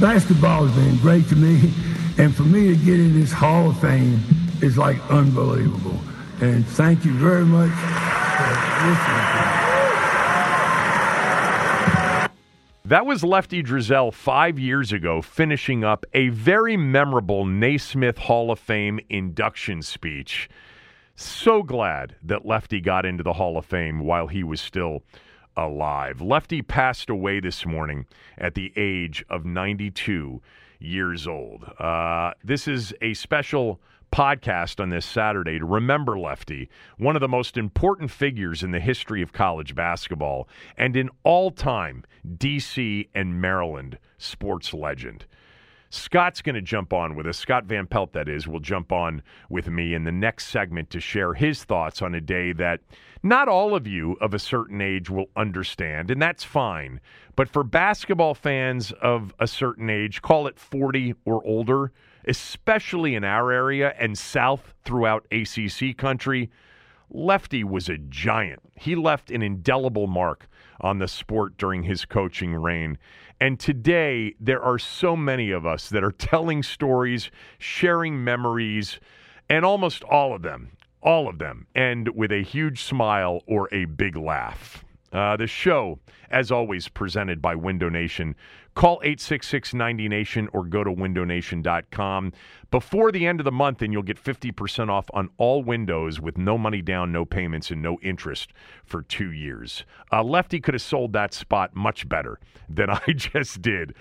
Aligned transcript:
Basketball 0.00 0.66
has 0.66 0.74
been 0.82 0.96
great 0.96 1.28
to 1.28 1.36
me. 1.36 1.70
And 2.16 2.34
for 2.34 2.44
me 2.44 2.68
to 2.68 2.76
get 2.76 2.98
in 2.98 3.20
this 3.20 3.32
Hall 3.32 3.68
of 3.68 3.78
Fame 3.80 4.18
is 4.62 4.78
like 4.78 4.98
unbelievable. 5.10 6.00
And 6.40 6.66
thank 6.66 7.04
you 7.04 7.12
very 7.12 7.44
much. 7.44 7.70
That 12.86 13.04
was 13.04 13.22
Lefty 13.22 13.62
Driesell 13.62 14.14
five 14.14 14.58
years 14.58 14.90
ago, 14.90 15.20
finishing 15.20 15.84
up 15.84 16.06
a 16.14 16.30
very 16.30 16.78
memorable 16.78 17.44
Naismith 17.44 18.16
Hall 18.16 18.50
of 18.50 18.58
Fame 18.58 19.00
induction 19.10 19.82
speech. 19.82 20.48
So 21.14 21.62
glad 21.62 22.16
that 22.22 22.46
Lefty 22.46 22.80
got 22.80 23.04
into 23.04 23.22
the 23.22 23.34
Hall 23.34 23.58
of 23.58 23.66
Fame 23.66 24.00
while 24.00 24.28
he 24.28 24.42
was 24.42 24.62
still 24.62 25.02
alive. 25.56 26.20
Lefty 26.20 26.62
passed 26.62 27.10
away 27.10 27.40
this 27.40 27.66
morning 27.66 28.06
at 28.38 28.54
the 28.54 28.72
age 28.76 29.24
of 29.28 29.44
92 29.44 30.40
years 30.78 31.26
old. 31.26 31.64
Uh, 31.78 32.32
this 32.42 32.66
is 32.66 32.94
a 33.02 33.14
special 33.14 33.80
podcast 34.12 34.80
on 34.80 34.90
this 34.90 35.06
Saturday 35.06 35.58
to 35.58 35.64
remember 35.64 36.18
Lefty, 36.18 36.68
one 36.98 37.16
of 37.16 37.20
the 37.20 37.28
most 37.28 37.56
important 37.56 38.10
figures 38.10 38.62
in 38.62 38.72
the 38.72 38.80
history 38.80 39.22
of 39.22 39.32
college 39.32 39.74
basketball 39.74 40.48
and 40.76 40.96
in 40.96 41.10
all 41.22 41.50
time 41.50 42.04
DC 42.26 43.08
and 43.14 43.40
Maryland 43.40 43.98
sports 44.18 44.74
legend. 44.74 45.26
Scott's 45.90 46.40
going 46.40 46.54
to 46.54 46.62
jump 46.62 46.92
on 46.92 47.16
with 47.16 47.26
us. 47.26 47.36
Scott 47.36 47.64
Van 47.64 47.86
Pelt, 47.86 48.12
that 48.12 48.28
is, 48.28 48.46
will 48.46 48.60
jump 48.60 48.92
on 48.92 49.22
with 49.48 49.68
me 49.68 49.92
in 49.92 50.04
the 50.04 50.12
next 50.12 50.46
segment 50.46 50.88
to 50.90 51.00
share 51.00 51.34
his 51.34 51.64
thoughts 51.64 52.00
on 52.00 52.14
a 52.14 52.20
day 52.20 52.52
that 52.52 52.80
not 53.24 53.48
all 53.48 53.74
of 53.74 53.88
you 53.88 54.12
of 54.20 54.32
a 54.32 54.38
certain 54.38 54.80
age 54.80 55.10
will 55.10 55.26
understand, 55.36 56.10
and 56.10 56.22
that's 56.22 56.44
fine. 56.44 57.00
But 57.34 57.48
for 57.48 57.64
basketball 57.64 58.34
fans 58.34 58.92
of 59.02 59.34
a 59.40 59.48
certain 59.48 59.90
age, 59.90 60.22
call 60.22 60.46
it 60.46 60.60
40 60.60 61.14
or 61.24 61.44
older, 61.44 61.92
especially 62.24 63.16
in 63.16 63.24
our 63.24 63.50
area 63.50 63.92
and 63.98 64.16
south 64.16 64.74
throughout 64.84 65.26
ACC 65.32 65.96
country, 65.96 66.50
Lefty 67.12 67.64
was 67.64 67.88
a 67.88 67.98
giant. 67.98 68.60
He 68.76 68.94
left 68.94 69.32
an 69.32 69.42
indelible 69.42 70.06
mark 70.06 70.48
on 70.80 70.98
the 70.98 71.08
sport 71.08 71.58
during 71.58 71.82
his 71.82 72.04
coaching 72.04 72.54
reign. 72.54 72.98
And 73.40 73.58
today, 73.58 74.34
there 74.38 74.62
are 74.62 74.78
so 74.78 75.16
many 75.16 75.50
of 75.50 75.64
us 75.64 75.88
that 75.88 76.04
are 76.04 76.12
telling 76.12 76.62
stories, 76.62 77.30
sharing 77.58 78.22
memories, 78.22 79.00
and 79.48 79.64
almost 79.64 80.04
all 80.04 80.34
of 80.34 80.42
them, 80.42 80.72
all 81.02 81.26
of 81.26 81.38
them, 81.38 81.66
end 81.74 82.10
with 82.10 82.32
a 82.32 82.42
huge 82.42 82.82
smile 82.82 83.42
or 83.46 83.68
a 83.72 83.86
big 83.86 84.14
laugh. 84.14 84.84
Uh, 85.12 85.36
the 85.36 85.46
show, 85.46 85.98
as 86.30 86.52
always, 86.52 86.88
presented 86.88 87.40
by 87.40 87.54
Window 87.54 87.88
Nation. 87.88 88.36
Call 88.74 89.00
866 89.02 89.74
90 89.74 90.08
Nation 90.08 90.48
or 90.52 90.64
go 90.64 90.84
to 90.84 90.90
windownation.com 90.90 92.32
before 92.70 93.10
the 93.10 93.26
end 93.26 93.40
of 93.40 93.44
the 93.44 93.52
month, 93.52 93.82
and 93.82 93.92
you'll 93.92 94.02
get 94.02 94.22
50% 94.22 94.88
off 94.88 95.06
on 95.12 95.30
all 95.38 95.62
windows 95.62 96.20
with 96.20 96.38
no 96.38 96.56
money 96.56 96.80
down, 96.80 97.10
no 97.10 97.24
payments, 97.24 97.70
and 97.70 97.82
no 97.82 97.98
interest 98.00 98.52
for 98.84 99.02
two 99.02 99.32
years. 99.32 99.84
Uh, 100.12 100.22
Lefty 100.22 100.60
could 100.60 100.74
have 100.74 100.82
sold 100.82 101.12
that 101.12 101.34
spot 101.34 101.74
much 101.74 102.08
better 102.08 102.38
than 102.68 102.90
I 103.06 103.12
just 103.12 103.60
did. 103.60 103.94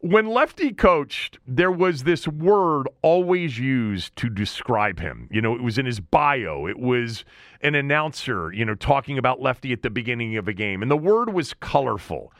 When 0.00 0.26
Lefty 0.26 0.72
coached, 0.72 1.40
there 1.44 1.72
was 1.72 2.04
this 2.04 2.28
word 2.28 2.86
always 3.02 3.58
used 3.58 4.14
to 4.14 4.28
describe 4.28 5.00
him. 5.00 5.26
You 5.28 5.40
know, 5.40 5.56
it 5.56 5.62
was 5.62 5.76
in 5.76 5.86
his 5.86 5.98
bio. 5.98 6.68
It 6.68 6.78
was 6.78 7.24
an 7.62 7.74
announcer, 7.74 8.52
you 8.52 8.64
know, 8.64 8.76
talking 8.76 9.18
about 9.18 9.40
Lefty 9.40 9.72
at 9.72 9.82
the 9.82 9.90
beginning 9.90 10.36
of 10.36 10.46
a 10.46 10.52
game. 10.52 10.82
And 10.82 10.90
the 10.90 10.96
word 10.96 11.34
was 11.34 11.52
colorful. 11.52 12.32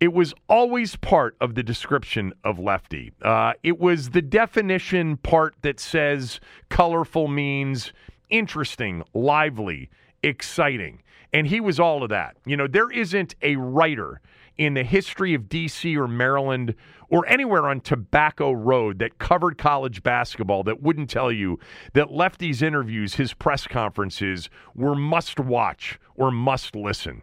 It 0.00 0.12
was 0.12 0.32
always 0.48 0.94
part 0.94 1.36
of 1.40 1.56
the 1.56 1.62
description 1.62 2.32
of 2.44 2.58
Lefty. 2.58 3.12
Uh, 3.20 3.54
it 3.64 3.80
was 3.80 4.10
the 4.10 4.22
definition 4.22 5.16
part 5.16 5.56
that 5.62 5.80
says 5.80 6.38
colorful 6.68 7.26
means 7.26 7.92
interesting, 8.30 9.02
lively, 9.12 9.90
exciting. 10.22 11.02
And 11.32 11.48
he 11.48 11.60
was 11.60 11.80
all 11.80 12.04
of 12.04 12.10
that. 12.10 12.36
You 12.46 12.56
know, 12.56 12.68
there 12.68 12.90
isn't 12.90 13.34
a 13.42 13.56
writer 13.56 14.20
in 14.56 14.74
the 14.74 14.84
history 14.84 15.34
of 15.34 15.42
DC 15.44 15.96
or 15.96 16.08
Maryland 16.08 16.74
or 17.08 17.26
anywhere 17.26 17.68
on 17.68 17.80
Tobacco 17.80 18.52
Road 18.52 18.98
that 18.98 19.18
covered 19.18 19.58
college 19.58 20.02
basketball 20.02 20.62
that 20.64 20.82
wouldn't 20.82 21.10
tell 21.10 21.32
you 21.32 21.58
that 21.94 22.12
Lefty's 22.12 22.62
interviews, 22.62 23.14
his 23.14 23.32
press 23.34 23.66
conferences, 23.66 24.50
were 24.74 24.94
must 24.94 25.40
watch 25.40 25.98
or 26.16 26.30
must 26.30 26.76
listen. 26.76 27.22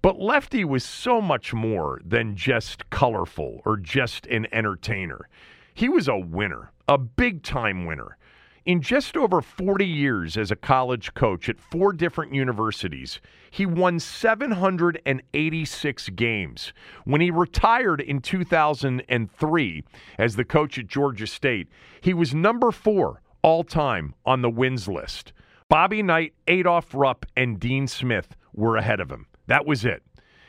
But 0.00 0.20
Lefty 0.20 0.64
was 0.64 0.84
so 0.84 1.20
much 1.20 1.52
more 1.52 2.00
than 2.04 2.36
just 2.36 2.88
colorful 2.90 3.62
or 3.64 3.76
just 3.76 4.26
an 4.26 4.46
entertainer. 4.52 5.28
He 5.74 5.88
was 5.88 6.06
a 6.06 6.16
winner, 6.16 6.70
a 6.86 6.98
big 6.98 7.42
time 7.42 7.84
winner. 7.84 8.16
In 8.64 8.82
just 8.82 9.16
over 9.16 9.40
40 9.40 9.86
years 9.86 10.36
as 10.36 10.50
a 10.50 10.56
college 10.56 11.14
coach 11.14 11.48
at 11.48 11.58
four 11.58 11.92
different 11.92 12.34
universities, 12.34 13.20
he 13.50 13.64
won 13.64 13.98
786 13.98 16.08
games. 16.10 16.72
When 17.04 17.20
he 17.20 17.30
retired 17.30 18.00
in 18.00 18.20
2003 18.20 19.84
as 20.18 20.36
the 20.36 20.44
coach 20.44 20.78
at 20.78 20.86
Georgia 20.86 21.26
State, 21.26 21.68
he 22.02 22.12
was 22.12 22.34
number 22.34 22.70
four 22.70 23.22
all 23.42 23.64
time 23.64 24.14
on 24.26 24.42
the 24.42 24.50
wins 24.50 24.86
list. 24.86 25.32
Bobby 25.68 26.02
Knight, 26.02 26.34
Adolph 26.46 26.94
Rupp, 26.94 27.24
and 27.36 27.58
Dean 27.58 27.86
Smith 27.86 28.36
were 28.52 28.76
ahead 28.76 29.00
of 29.00 29.10
him. 29.10 29.26
That 29.48 29.66
was 29.66 29.84
it. 29.84 30.02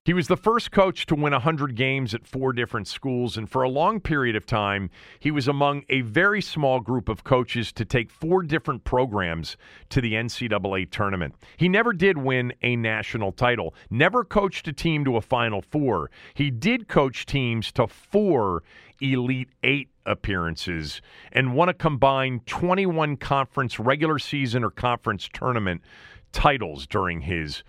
He 0.06 0.14
was 0.14 0.28
the 0.28 0.38
first 0.38 0.72
coach 0.72 1.06
to 1.08 1.16
win 1.16 1.34
100 1.34 1.76
games 1.76 2.14
at 2.14 2.26
four 2.26 2.54
different 2.54 2.88
schools, 2.88 3.38
and 3.38 3.50
for 3.50 3.64
a 3.64 3.70
long 3.70 4.00
period 4.00 4.36
of 4.36 4.46
time, 4.46 4.90
he 5.20 5.30
was 5.30 5.48
among 5.48 5.84
a 5.90 6.02
very 6.02 6.42
small 6.42 6.80
group 6.80 7.10
of 7.10 7.24
coaches 7.24 7.72
to 7.74 7.86
take 7.86 8.10
four 8.10 8.42
different 8.44 8.84
programs 8.84 9.58
to 9.90 10.02
the 10.02 10.14
NCAA 10.14 10.90
tournament. 10.90 11.36
He 11.58 11.70
never 11.70 11.94
did 11.94 12.18
win 12.18 12.54
a 12.62 12.76
national 12.76 13.32
title, 13.32 13.74
never 13.90 14.24
coached 14.24 14.68
a 14.68 14.74
team 14.74 15.06
to 15.06 15.18
a 15.18 15.22
Final 15.22 15.62
Four. 15.62 16.10
He 16.34 16.50
did 16.50 16.88
coach 16.88 17.26
teams 17.26 17.72
to 17.74 17.88
four 17.88 18.64
Elite 19.02 19.50
Eight 19.64 19.90
appearances 20.06 21.02
and 21.32 21.54
won 21.54 21.70
a 21.70 21.74
combined 21.74 22.48
21 22.48 23.18
conference 23.18 23.80
regular 23.80 24.18
season 24.18 24.64
or 24.64 24.72
conference 24.72 25.30
tournament 25.32 25.82
titles 26.32 26.88
during 26.88 27.22
his 27.22 27.64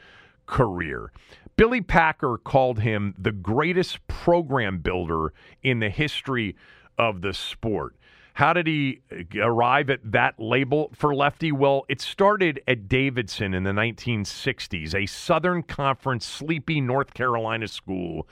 career. 0.50 1.12
Billy 1.56 1.80
Packer 1.80 2.38
called 2.38 2.80
him 2.80 3.14
the 3.16 3.32
greatest 3.32 4.06
program 4.08 4.78
builder 4.78 5.32
in 5.62 5.78
the 5.78 5.90
history 5.90 6.56
of 6.98 7.22
the 7.22 7.32
sport. 7.32 7.96
How 8.34 8.52
did 8.52 8.66
he 8.66 9.02
uh, 9.12 9.40
arrive 9.40 9.90
at 9.90 10.00
that 10.12 10.38
label 10.38 10.90
for 10.94 11.14
lefty? 11.14 11.52
Well, 11.52 11.84
it 11.88 12.00
started 12.00 12.62
at 12.66 12.88
Davidson 12.88 13.52
in 13.54 13.64
the 13.64 13.72
1960s, 13.72 14.94
a 14.94 15.06
Southern 15.06 15.62
Conference 15.62 16.24
sleepy 16.24 16.80
North 16.80 17.12
Carolina 17.12 17.68
school, 17.68 18.26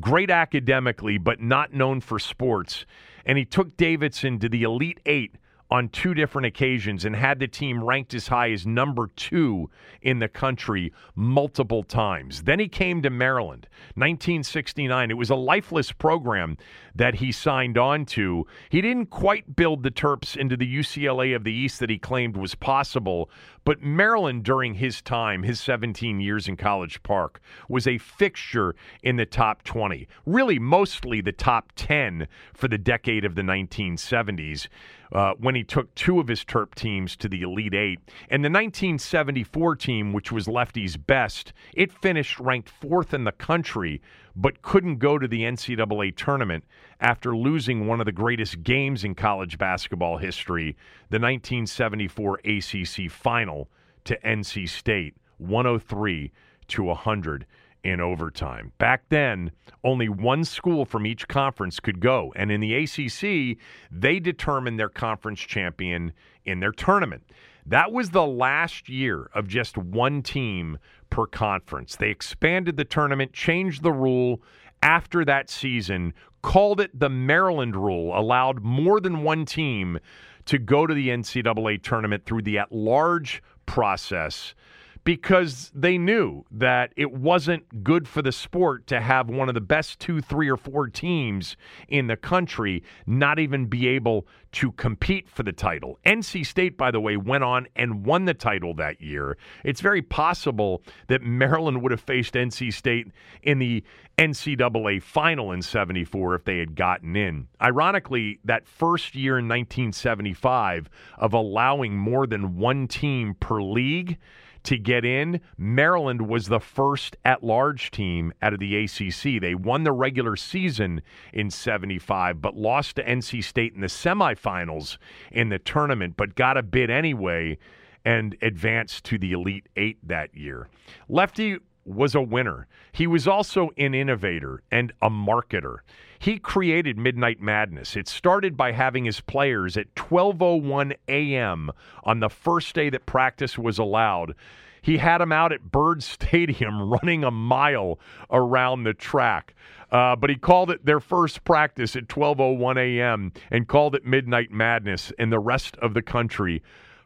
great 0.00 0.30
academically, 0.30 1.18
but 1.18 1.40
not 1.40 1.72
known 1.72 2.00
for 2.00 2.18
sports. 2.18 2.86
And 3.24 3.38
he 3.38 3.44
took 3.44 3.76
Davidson 3.76 4.38
to 4.40 4.48
the 4.48 4.64
Elite 4.64 5.00
Eight 5.06 5.36
on 5.72 5.88
two 5.88 6.12
different 6.12 6.44
occasions 6.44 7.06
and 7.06 7.16
had 7.16 7.38
the 7.38 7.48
team 7.48 7.82
ranked 7.82 8.12
as 8.12 8.28
high 8.28 8.50
as 8.50 8.66
number 8.66 9.06
two 9.16 9.70
in 10.02 10.18
the 10.18 10.28
country 10.28 10.92
multiple 11.14 11.82
times. 11.82 12.42
Then 12.42 12.58
he 12.58 12.68
came 12.68 13.00
to 13.00 13.08
Maryland, 13.08 13.66
1969. 13.94 15.10
It 15.10 15.16
was 15.16 15.30
a 15.30 15.34
lifeless 15.34 15.90
program 15.90 16.58
that 16.94 17.16
he 17.16 17.32
signed 17.32 17.78
on 17.78 18.04
to. 18.06 18.46
He 18.68 18.80
didn't 18.80 19.06
quite 19.06 19.56
build 19.56 19.82
the 19.82 19.90
Terps 19.90 20.36
into 20.36 20.56
the 20.56 20.78
UCLA 20.78 21.34
of 21.34 21.44
the 21.44 21.52
East 21.52 21.80
that 21.80 21.90
he 21.90 21.98
claimed 21.98 22.36
was 22.36 22.54
possible, 22.54 23.30
but 23.64 23.82
Maryland 23.82 24.44
during 24.44 24.74
his 24.74 25.00
time, 25.00 25.42
his 25.42 25.60
17 25.60 26.20
years 26.20 26.48
in 26.48 26.56
College 26.56 27.02
Park, 27.02 27.40
was 27.68 27.86
a 27.86 27.98
fixture 27.98 28.74
in 29.02 29.16
the 29.16 29.26
top 29.26 29.62
20, 29.62 30.08
really 30.26 30.58
mostly 30.58 31.20
the 31.20 31.32
top 31.32 31.72
10 31.76 32.26
for 32.54 32.68
the 32.68 32.78
decade 32.78 33.24
of 33.24 33.34
the 33.34 33.42
1970s 33.42 34.68
uh, 35.12 35.34
when 35.38 35.54
he 35.54 35.62
took 35.62 35.94
two 35.94 36.18
of 36.18 36.28
his 36.28 36.44
Terp 36.44 36.74
teams 36.74 37.16
to 37.16 37.28
the 37.28 37.42
Elite 37.42 37.74
Eight. 37.74 38.00
And 38.30 38.44
the 38.44 38.50
1974 38.50 39.76
team, 39.76 40.12
which 40.12 40.32
was 40.32 40.48
Lefty's 40.48 40.96
best, 40.96 41.52
it 41.74 41.92
finished 41.92 42.40
ranked 42.40 42.68
fourth 42.68 43.12
in 43.12 43.24
the 43.24 43.32
country, 43.32 44.00
but 44.34 44.62
couldn't 44.62 44.98
go 44.98 45.18
to 45.18 45.28
the 45.28 45.42
NCAA 45.42 46.16
tournament 46.16 46.64
after 47.00 47.36
losing 47.36 47.86
one 47.86 48.00
of 48.00 48.06
the 48.06 48.12
greatest 48.12 48.62
games 48.62 49.04
in 49.04 49.14
college 49.14 49.58
basketball 49.58 50.18
history, 50.18 50.76
the 51.10 51.18
1974 51.18 52.40
ACC 52.44 53.10
final 53.10 53.68
to 54.04 54.18
NC 54.18 54.68
State, 54.68 55.14
103 55.38 56.32
to 56.68 56.82
100 56.82 57.46
in 57.84 58.00
overtime. 58.00 58.72
Back 58.78 59.04
then, 59.08 59.50
only 59.82 60.08
one 60.08 60.44
school 60.44 60.84
from 60.84 61.04
each 61.04 61.26
conference 61.26 61.80
could 61.80 62.00
go. 62.00 62.32
And 62.36 62.52
in 62.52 62.60
the 62.60 62.74
ACC, 62.74 63.58
they 63.90 64.20
determined 64.20 64.78
their 64.78 64.88
conference 64.88 65.40
champion 65.40 66.12
in 66.44 66.60
their 66.60 66.72
tournament. 66.72 67.24
That 67.66 67.92
was 67.92 68.10
the 68.10 68.26
last 68.26 68.88
year 68.88 69.30
of 69.34 69.46
just 69.46 69.78
one 69.78 70.22
team 70.22 70.78
per 71.10 71.26
conference. 71.26 71.96
They 71.96 72.10
expanded 72.10 72.76
the 72.76 72.84
tournament, 72.84 73.32
changed 73.32 73.82
the 73.82 73.92
rule 73.92 74.42
after 74.82 75.24
that 75.24 75.48
season, 75.48 76.12
called 76.42 76.80
it 76.80 76.98
the 76.98 77.08
Maryland 77.08 77.76
rule, 77.76 78.18
allowed 78.18 78.62
more 78.64 79.00
than 79.00 79.22
one 79.22 79.44
team 79.44 79.98
to 80.46 80.58
go 80.58 80.86
to 80.86 80.94
the 80.94 81.08
NCAA 81.08 81.82
tournament 81.82 82.24
through 82.26 82.42
the 82.42 82.58
at 82.58 82.72
large 82.72 83.42
process 83.64 84.54
because 85.04 85.70
they 85.74 85.98
knew 85.98 86.44
that 86.50 86.92
it 86.96 87.12
wasn't 87.12 87.82
good 87.82 88.06
for 88.06 88.22
the 88.22 88.30
sport 88.30 88.86
to 88.86 89.00
have 89.00 89.28
one 89.28 89.48
of 89.48 89.54
the 89.54 89.60
best 89.60 89.98
two, 89.98 90.20
three, 90.20 90.48
or 90.48 90.56
four 90.56 90.88
teams 90.88 91.56
in 91.88 92.06
the 92.06 92.16
country 92.16 92.82
not 93.06 93.38
even 93.38 93.66
be 93.66 93.88
able 93.88 94.26
to 94.52 94.70
compete 94.72 95.28
for 95.28 95.42
the 95.42 95.52
title. 95.52 95.98
NC 96.06 96.46
State, 96.46 96.76
by 96.76 96.90
the 96.90 97.00
way, 97.00 97.16
went 97.16 97.42
on 97.42 97.66
and 97.74 98.04
won 98.04 98.26
the 98.26 98.34
title 98.34 98.74
that 98.74 99.00
year. 99.00 99.36
It's 99.64 99.80
very 99.80 100.02
possible 100.02 100.82
that 101.08 101.22
Maryland 101.22 101.82
would 101.82 101.90
have 101.90 102.00
faced 102.00 102.34
NC 102.34 102.72
State 102.72 103.08
in 103.42 103.58
the 103.58 103.82
NCAA 104.18 105.02
final 105.02 105.52
in 105.52 105.62
74 105.62 106.34
if 106.34 106.44
they 106.44 106.58
had 106.58 106.76
gotten 106.76 107.16
in. 107.16 107.48
Ironically, 107.60 108.38
that 108.44 108.68
first 108.68 109.14
year 109.14 109.38
in 109.38 109.48
1975 109.48 110.90
of 111.18 111.32
allowing 111.32 111.96
more 111.96 112.26
than 112.26 112.56
one 112.56 112.86
team 112.86 113.34
per 113.34 113.62
league 113.62 114.18
to 114.64 114.78
get 114.78 115.04
in. 115.04 115.40
Maryland 115.56 116.28
was 116.28 116.46
the 116.46 116.60
first 116.60 117.16
at 117.24 117.42
large 117.42 117.90
team 117.90 118.32
out 118.42 118.52
of 118.52 118.60
the 118.60 118.76
ACC. 118.76 119.40
They 119.40 119.54
won 119.54 119.84
the 119.84 119.92
regular 119.92 120.36
season 120.36 121.02
in 121.32 121.50
75, 121.50 122.40
but 122.40 122.56
lost 122.56 122.96
to 122.96 123.04
NC 123.04 123.42
State 123.44 123.74
in 123.74 123.80
the 123.80 123.86
semifinals 123.86 124.98
in 125.30 125.48
the 125.48 125.58
tournament, 125.58 126.14
but 126.16 126.34
got 126.34 126.56
a 126.56 126.62
bid 126.62 126.90
anyway 126.90 127.58
and 128.04 128.36
advanced 128.42 129.04
to 129.04 129.18
the 129.18 129.32
Elite 129.32 129.68
Eight 129.76 129.98
that 130.06 130.34
year. 130.36 130.68
Lefty 131.08 131.58
was 131.84 132.14
a 132.14 132.20
winner. 132.20 132.66
He 132.92 133.06
was 133.06 133.26
also 133.26 133.70
an 133.76 133.94
innovator 133.94 134.62
and 134.70 134.92
a 135.00 135.10
marketer. 135.10 135.78
He 136.18 136.38
created 136.38 136.98
Midnight 136.98 137.40
Madness. 137.40 137.96
It 137.96 138.08
started 138.08 138.56
by 138.56 138.72
having 138.72 139.04
his 139.04 139.20
players 139.20 139.76
at 139.76 139.94
12:01 139.94 140.94
a.m. 141.08 141.70
on 142.04 142.20
the 142.20 142.30
first 142.30 142.74
day 142.74 142.90
that 142.90 143.06
practice 143.06 143.58
was 143.58 143.78
allowed. 143.78 144.34
He 144.82 144.98
had 144.98 145.18
them 145.18 145.32
out 145.32 145.52
at 145.52 145.70
Byrd 145.70 146.02
Stadium 146.02 146.90
running 146.90 147.24
a 147.24 147.30
mile 147.30 147.98
around 148.30 148.84
the 148.84 148.94
track. 148.94 149.54
Uh, 149.90 150.16
but 150.16 150.30
he 150.30 150.36
called 150.36 150.70
it 150.70 150.86
their 150.86 151.00
first 151.00 151.44
practice 151.44 151.96
at 151.96 152.08
12:01 152.08 152.78
a.m. 152.78 153.32
and 153.50 153.68
called 153.68 153.94
it 153.94 154.06
Midnight 154.06 154.50
Madness, 154.50 155.12
and 155.18 155.32
the 155.32 155.38
rest 155.38 155.76
of 155.78 155.94
the 155.94 156.02
country 156.02 156.62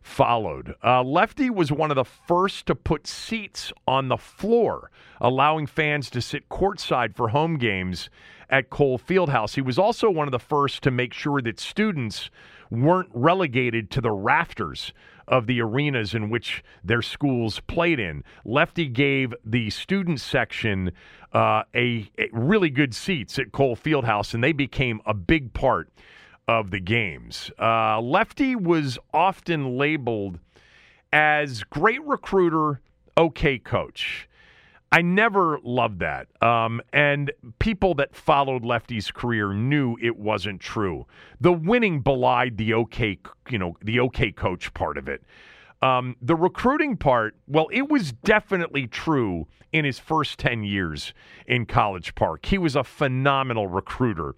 followed. 0.06 0.74
Uh, 0.82 1.02
Lefty 1.02 1.50
was 1.50 1.72
one 1.72 1.90
of 1.90 1.96
the 1.96 2.04
first 2.04 2.66
to 2.66 2.74
put 2.74 3.06
seats 3.06 3.72
on 3.88 4.08
the 4.08 4.16
floor, 4.16 4.90
allowing 5.20 5.66
fans 5.66 6.08
to 6.10 6.22
sit 6.22 6.48
courtside 6.48 7.14
for 7.16 7.30
home 7.30 7.58
games 7.58 8.08
at 8.48 8.70
Cole 8.70 8.98
Fieldhouse. 8.98 9.56
He 9.56 9.60
was 9.60 9.78
also 9.78 10.08
one 10.08 10.28
of 10.28 10.32
the 10.32 10.38
first 10.38 10.82
to 10.84 10.90
make 10.92 11.12
sure 11.12 11.42
that 11.42 11.58
students 11.58 12.30
weren't 12.70 13.10
relegated 13.12 13.90
to 13.90 14.00
the 14.00 14.12
rafters 14.12 14.92
of 15.26 15.48
the 15.48 15.60
arenas 15.60 16.14
in 16.14 16.30
which 16.30 16.62
their 16.84 17.02
schools 17.02 17.60
played 17.66 17.98
in. 17.98 18.22
Lefty 18.44 18.86
gave 18.86 19.34
the 19.44 19.70
student 19.70 20.20
section 20.20 20.92
uh, 21.32 21.64
a, 21.74 22.08
a 22.16 22.28
really 22.32 22.70
good 22.70 22.94
seats 22.94 23.40
at 23.40 23.50
Cole 23.50 23.76
Fieldhouse, 23.76 24.34
and 24.34 24.42
they 24.42 24.52
became 24.52 25.00
a 25.04 25.14
big 25.14 25.52
part 25.52 25.90
of 26.48 26.70
the 26.70 26.80
games. 26.80 27.50
Uh, 27.60 28.00
Lefty 28.00 28.54
was 28.54 28.98
often 29.12 29.76
labeled 29.76 30.38
as 31.12 31.64
great 31.64 32.04
recruiter, 32.04 32.80
okay 33.16 33.58
coach. 33.58 34.28
I 34.92 35.02
never 35.02 35.58
loved 35.64 35.98
that. 36.00 36.28
Um, 36.42 36.80
and 36.92 37.32
people 37.58 37.94
that 37.94 38.14
followed 38.14 38.64
Lefty's 38.64 39.10
career 39.10 39.52
knew 39.52 39.96
it 40.00 40.16
wasn't 40.16 40.60
true. 40.60 41.06
The 41.40 41.52
winning 41.52 42.00
belied 42.00 42.56
the 42.56 42.74
okay, 42.74 43.18
you 43.50 43.58
know, 43.58 43.76
the 43.82 44.00
okay 44.00 44.30
coach 44.30 44.72
part 44.74 44.96
of 44.96 45.08
it. 45.08 45.22
Um, 45.82 46.16
the 46.22 46.36
recruiting 46.36 46.96
part, 46.96 47.36
well, 47.46 47.68
it 47.72 47.90
was 47.90 48.12
definitely 48.12 48.86
true 48.86 49.46
in 49.72 49.84
his 49.84 49.98
first 49.98 50.38
10 50.38 50.64
years 50.64 51.12
in 51.46 51.66
College 51.66 52.14
Park. 52.14 52.46
He 52.46 52.56
was 52.56 52.76
a 52.76 52.84
phenomenal 52.84 53.66
recruiter. 53.66 54.34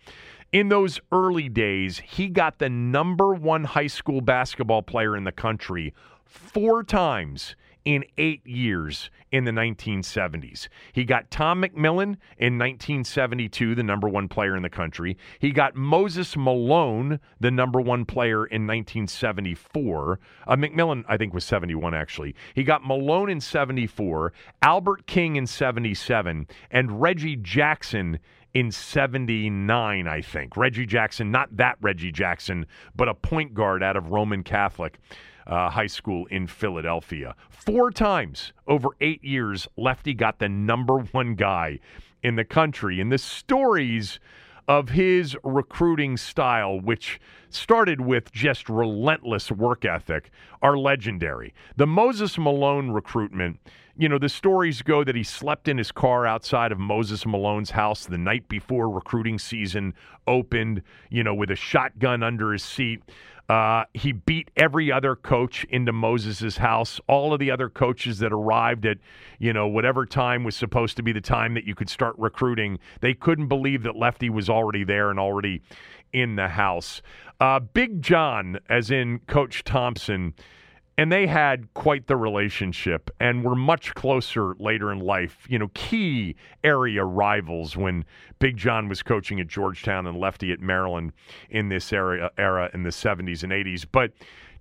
In 0.50 0.70
those 0.70 0.98
early 1.12 1.50
days, 1.50 1.98
he 1.98 2.28
got 2.28 2.58
the 2.58 2.70
number 2.70 3.34
one 3.34 3.64
high 3.64 3.86
school 3.86 4.22
basketball 4.22 4.82
player 4.82 5.14
in 5.14 5.24
the 5.24 5.32
country 5.32 5.92
four 6.24 6.82
times 6.82 7.54
in 7.84 8.04
eight 8.16 8.46
years 8.46 9.10
in 9.30 9.44
the 9.44 9.50
1970s. 9.50 10.68
He 10.92 11.04
got 11.04 11.30
Tom 11.30 11.62
McMillen 11.62 12.16
in 12.38 12.58
1972, 12.58 13.74
the 13.74 13.82
number 13.82 14.08
one 14.08 14.26
player 14.28 14.56
in 14.56 14.62
the 14.62 14.70
country. 14.70 15.18
He 15.38 15.50
got 15.50 15.76
Moses 15.76 16.34
Malone, 16.34 17.20
the 17.40 17.50
number 17.50 17.80
one 17.80 18.06
player 18.06 18.46
in 18.46 18.66
1974. 18.66 20.18
Uh, 20.46 20.56
McMillen, 20.56 21.04
I 21.08 21.18
think, 21.18 21.34
was 21.34 21.44
71, 21.44 21.94
actually. 21.94 22.34
He 22.54 22.64
got 22.64 22.86
Malone 22.86 23.28
in 23.28 23.40
74, 23.40 24.32
Albert 24.62 25.06
King 25.06 25.36
in 25.36 25.46
77, 25.46 26.46
and 26.70 27.00
Reggie 27.00 27.36
Jackson 27.36 28.18
in 28.54 28.70
79, 28.70 30.08
I 30.08 30.22
think. 30.22 30.56
Reggie 30.56 30.86
Jackson, 30.86 31.30
not 31.30 31.56
that 31.56 31.76
Reggie 31.80 32.12
Jackson, 32.12 32.66
but 32.96 33.08
a 33.08 33.14
point 33.14 33.54
guard 33.54 33.82
out 33.82 33.96
of 33.96 34.10
Roman 34.10 34.42
Catholic 34.42 34.98
uh, 35.46 35.70
High 35.70 35.86
School 35.86 36.26
in 36.26 36.46
Philadelphia. 36.46 37.34
Four 37.50 37.90
times 37.90 38.52
over 38.66 38.88
eight 39.00 39.22
years, 39.24 39.66
Lefty 39.76 40.14
got 40.14 40.38
the 40.38 40.48
number 40.48 40.98
one 40.98 41.34
guy 41.34 41.80
in 42.22 42.36
the 42.36 42.44
country. 42.44 43.00
And 43.00 43.10
the 43.10 43.18
stories 43.18 44.18
of 44.68 44.90
his 44.90 45.34
recruiting 45.42 46.16
style, 46.18 46.78
which 46.78 47.18
started 47.48 48.02
with 48.02 48.30
just 48.30 48.68
relentless 48.68 49.50
work 49.50 49.86
ethic, 49.86 50.30
are 50.60 50.76
legendary. 50.76 51.54
The 51.76 51.86
Moses 51.86 52.36
Malone 52.36 52.90
recruitment, 52.90 53.58
you 53.96 54.08
know, 54.08 54.18
the 54.18 54.28
stories 54.28 54.82
go 54.82 55.02
that 55.02 55.16
he 55.16 55.24
slept 55.24 55.66
in 55.66 55.78
his 55.78 55.90
car 55.90 56.26
outside 56.26 56.70
of 56.70 56.78
Moses 56.78 57.24
Malone's 57.24 57.70
house 57.70 58.04
the 58.04 58.18
night 58.18 58.46
before 58.48 58.90
recruiting 58.90 59.38
season 59.38 59.94
opened, 60.26 60.82
you 61.08 61.24
know, 61.24 61.34
with 61.34 61.50
a 61.50 61.56
shotgun 61.56 62.22
under 62.22 62.52
his 62.52 62.62
seat. 62.62 63.02
Uh, 63.48 63.84
he 63.94 64.12
beat 64.12 64.50
every 64.56 64.92
other 64.92 65.16
coach 65.16 65.64
into 65.70 65.90
Moses's 65.90 66.58
house. 66.58 67.00
All 67.08 67.32
of 67.32 67.40
the 67.40 67.50
other 67.50 67.70
coaches 67.70 68.18
that 68.18 68.30
arrived 68.30 68.84
at, 68.84 68.98
you 69.38 69.54
know, 69.54 69.66
whatever 69.66 70.04
time 70.04 70.44
was 70.44 70.54
supposed 70.54 70.96
to 70.98 71.02
be 71.02 71.12
the 71.12 71.22
time 71.22 71.54
that 71.54 71.64
you 71.64 71.74
could 71.74 71.88
start 71.88 72.14
recruiting, 72.18 72.78
they 73.00 73.14
couldn't 73.14 73.48
believe 73.48 73.84
that 73.84 73.96
Lefty 73.96 74.28
was 74.28 74.50
already 74.50 74.84
there 74.84 75.10
and 75.10 75.18
already 75.18 75.62
in 76.12 76.36
the 76.36 76.48
house. 76.48 77.00
Uh, 77.40 77.60
Big 77.60 78.02
John, 78.02 78.58
as 78.68 78.90
in 78.90 79.20
Coach 79.20 79.64
Thompson, 79.64 80.34
and 80.98 81.12
they 81.12 81.28
had 81.28 81.72
quite 81.74 82.08
the 82.08 82.16
relationship 82.16 83.08
and 83.20 83.44
were 83.44 83.54
much 83.54 83.94
closer 83.94 84.54
later 84.58 84.90
in 84.90 84.98
life. 84.98 85.46
You 85.48 85.60
know, 85.60 85.70
key 85.72 86.34
area 86.64 87.04
rivals 87.04 87.76
when 87.76 88.04
Big 88.40 88.56
John 88.56 88.88
was 88.88 89.00
coaching 89.04 89.40
at 89.40 89.46
Georgetown 89.46 90.08
and 90.08 90.18
Lefty 90.18 90.52
at 90.52 90.60
Maryland 90.60 91.12
in 91.50 91.68
this 91.68 91.92
area 91.92 92.32
era 92.36 92.68
in 92.74 92.82
the 92.82 92.90
70s 92.90 93.44
and 93.44 93.52
80s. 93.52 93.86
But 93.90 94.10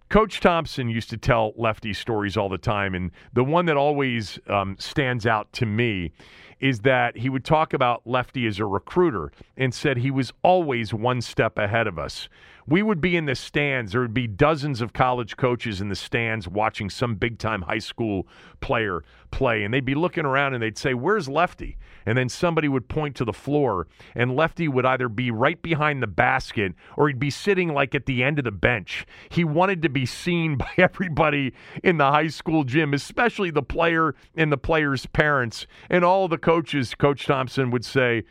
Coach 0.10 0.40
Thompson 0.40 0.90
used 0.90 1.10
to 1.10 1.18
tell 1.18 1.54
Lefty 1.58 1.92
stories 1.92 2.38
all 2.38 2.50
the 2.50 2.60
time, 2.60 2.94
and 2.94 3.12
the 3.34 3.44
one 3.44 3.66
that 3.66 3.76
always 3.76 4.38
um, 4.48 4.78
stands 4.80 5.26
out 5.26 5.52
to 5.54 5.66
me 5.66 6.12
is 6.60 6.82
that 6.82 7.18
he 7.18 7.30
would 7.30 7.46
talk 7.46 7.74
about 7.74 8.06
Lefty 8.06 8.46
as 8.46 8.60
a 8.60 8.66
recruiter 8.66 9.32
and 9.58 9.74
said 9.74 9.98
he 9.98 10.12
was 10.12 10.32
always 10.44 10.94
one 10.94 11.22
step 11.22 11.58
ahead 11.58 11.88
of 11.88 11.98
us 12.00 12.30
we 12.68 12.84
would 12.84 13.00
be 13.00 13.16
in 13.16 13.26
the 13.26 13.36
stands. 13.36 13.94
There 13.94 14.02
would 14.02 14.14
be 14.14 14.28
dozens 14.28 14.82
of 14.82 14.92
college 14.92 15.38
coaches 15.38 15.80
in 15.80 15.88
the 15.88 15.96
stands 15.96 16.48
watching 16.48 16.90
some 16.90 17.16
big 17.16 17.40
time 17.40 17.62
high 17.62 17.80
school 17.80 18.28
player 18.60 19.04
play. 19.32 19.64
And 19.64 19.74
they'd 19.74 19.86
be 19.86 19.96
looking 19.96 20.26
around 20.26 20.54
and 20.54 20.62
they'd 20.62 20.78
say, 20.78 20.94
Where's 20.94 21.30
Lefty? 21.30 21.78
And 22.06 22.18
then 22.18 22.30
somebody 22.30 22.68
would 22.68 22.88
point 22.88 23.16
to 23.18 23.26
the 23.26 23.34
floor, 23.34 23.88
and 24.16 24.36
Lefty 24.36 24.68
would 24.68 24.86
either 24.86 25.10
be 25.10 25.30
right 25.30 25.62
behind 25.62 26.02
the 26.02 26.08
basket 26.08 26.74
or 26.96 27.08
he'd 27.08 27.20
be 27.20 27.30
sitting 27.30 27.74
like 27.74 27.96
at 27.96 28.06
the 28.06 28.24
end 28.24 28.38
of 28.40 28.46
the 28.46 28.52
bench. 28.52 29.06
He 29.30 29.44
wanted 29.44 29.82
to 29.82 29.90
be 29.90 30.06
seen 30.06 30.56
by 30.58 30.72
everybody 30.78 31.54
in 31.84 31.98
the 31.98 32.12
high 32.12 32.28
school 32.28 32.64
gym, 32.64 32.94
especially 32.94 33.52
the 33.52 33.64
player 33.64 34.16
and 34.36 34.52
the 34.52 34.58
player's 34.58 35.06
parents. 35.06 35.68
And 35.90 36.04
all 36.04 36.28
the 36.28 36.38
coaches, 36.38 36.96
Coach 36.96 37.26
Thompson 37.26 37.72
would 37.72 37.86
say, 37.86 38.24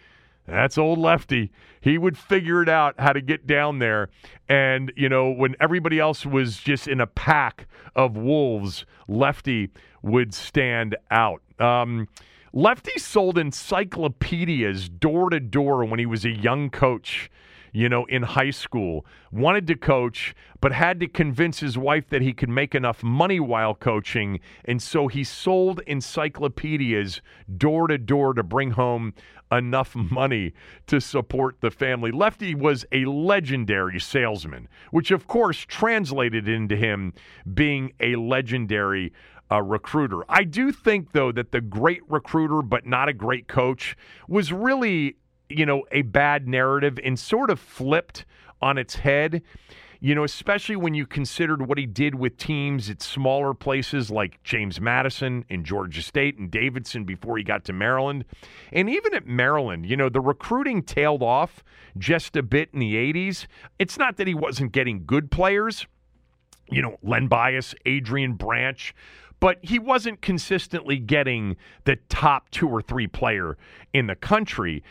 that's 0.47 0.79
old 0.79 0.99
Lefty. 0.99 1.51
He 1.81 1.99
would 1.99 2.17
figure 2.17 2.63
it 2.63 2.69
out 2.69 2.95
how 2.99 3.13
to 3.13 3.21
get 3.21 3.47
down 3.47 3.79
there. 3.79 4.09
And, 4.49 4.93
you 4.97 5.09
know, 5.09 5.31
when 5.31 5.57
everybody 5.61 5.99
else 5.99 6.25
was 6.25 6.59
just 6.59 6.89
in 6.89 7.01
a 7.01 7.07
pack 7.07 7.67
of 7.95 8.17
wolves, 8.17 8.87
Lefty 9.09 9.71
would 10.03 10.35
stand 10.35 10.97
out. 11.11 11.43
Um, 11.59 12.09
Lefty 12.53 12.99
sold 12.99 13.39
encyclopedias 13.39 14.89
door 14.89 15.31
to 15.31 15.41
door 15.41 15.85
when 15.85 15.99
he 15.99 16.07
was 16.07 16.25
a 16.25 16.31
young 16.31 16.71
coach 16.71 17.31
you 17.73 17.89
know, 17.89 18.05
in 18.07 18.23
high 18.23 18.51
school, 18.51 19.05
wanted 19.31 19.67
to 19.67 19.77
coach, 19.77 20.35
but 20.61 20.73
had 20.73 21.01
to 21.01 21.07
convince 21.07 21.61
his 21.61 21.77
wife 21.77 22.09
that 22.09 22.23
he 22.23 22.33
could 22.33 22.49
make 22.49 22.75
enough 22.75 23.03
money 23.03 23.41
while 23.41 23.75
coaching. 23.75 24.41
And 24.65 24.81
so 24.83 25.09
he 25.09 25.25
sold 25.25 25.81
encyclopedias 25.87 27.21
door 27.57 27.89
to 27.89 27.99
door 27.99 28.35
to 28.35 28.43
bring 28.43 28.73
home 28.73 29.15
enough 29.51 29.95
money 29.95 30.53
to 30.87 31.01
support 31.01 31.61
the 31.61 31.71
family. 31.71 32.11
Lefty 32.11 32.55
was 32.55 32.85
a 32.93 33.05
legendary 33.05 34.01
salesman, 34.01 34.69
which 34.91 35.11
of 35.11 35.27
course 35.27 35.59
translated 35.59 36.49
into 36.49 36.77
him 36.77 37.13
being 37.55 37.93
a 38.01 38.17
legendary 38.17 39.13
uh, 39.51 39.63
recruiter. 39.63 40.23
I 40.29 40.45
do 40.45 40.73
think, 40.73 41.13
though, 41.13 41.33
that 41.33 41.53
the 41.53 41.61
great 41.61 42.03
recruiter 42.09 42.63
but 42.63 42.87
not 42.87 43.09
a 43.09 43.13
great 43.13 43.47
coach 43.47 43.97
was 44.29 44.53
really 44.53 45.17
you 45.49 45.67
know, 45.67 45.85
a 45.93 46.03
bad 46.03 46.49
narrative 46.49 46.99
and 47.03 47.19
sort 47.19 47.51
of 47.51 47.61
flipped 47.61 48.25
on 48.61 48.79
its 48.79 48.97
head. 48.97 49.43
You 49.99 50.15
know, 50.15 50.25
especially 50.25 50.77
when 50.77 50.93
you 50.93 51.07
considered 51.07 51.67
what 51.67 51.79
he 51.79 51.87
did 51.87 52.15
with 52.15 52.37
teams 52.37 52.91
at 52.91 53.01
smaller 53.01 53.55
places 53.55 54.11
like 54.11 54.43
James 54.45 54.79
Madison 54.79 55.47
and 55.49 55.65
Georgia 55.65 56.03
State 56.03 56.37
and 56.37 56.51
Davidson 56.51 57.05
before 57.05 57.39
he 57.39 57.43
got 57.43 57.65
to 57.65 57.73
Maryland. 57.73 58.27
And 58.73 58.91
even 58.91 59.15
at 59.15 59.27
Maryland, 59.27 59.87
you 59.87 59.97
know, 59.97 60.11
the 60.11 60.21
recruiting 60.21 60.83
tailed 60.83 61.23
off 61.23 61.65
just 61.97 62.37
a 62.37 62.43
bit 62.43 62.69
in 62.75 62.81
the 62.81 62.95
80s. 62.95 63.47
It's 63.79 63.99
not 63.99 64.17
that 64.19 64.27
he 64.27 64.35
wasn't 64.35 64.73
getting 64.73 65.05
good 65.07 65.31
players, 65.31 65.87
you 66.71 66.83
know, 66.83 66.99
Len 67.03 67.27
Bias, 67.27 67.75
Adrian 67.87 68.35
Branch, 68.35 68.95
but 69.41 69.59
he 69.63 69.79
wasn't 69.79 70.21
consistently 70.21 70.99
getting 70.99 71.57
the 71.85 71.97
top 72.09 72.51
two 72.51 72.69
or 72.69 72.83
three 72.83 73.07
player 73.07 73.57
in 73.93 74.07
the 74.07 74.17
country. 74.17 74.83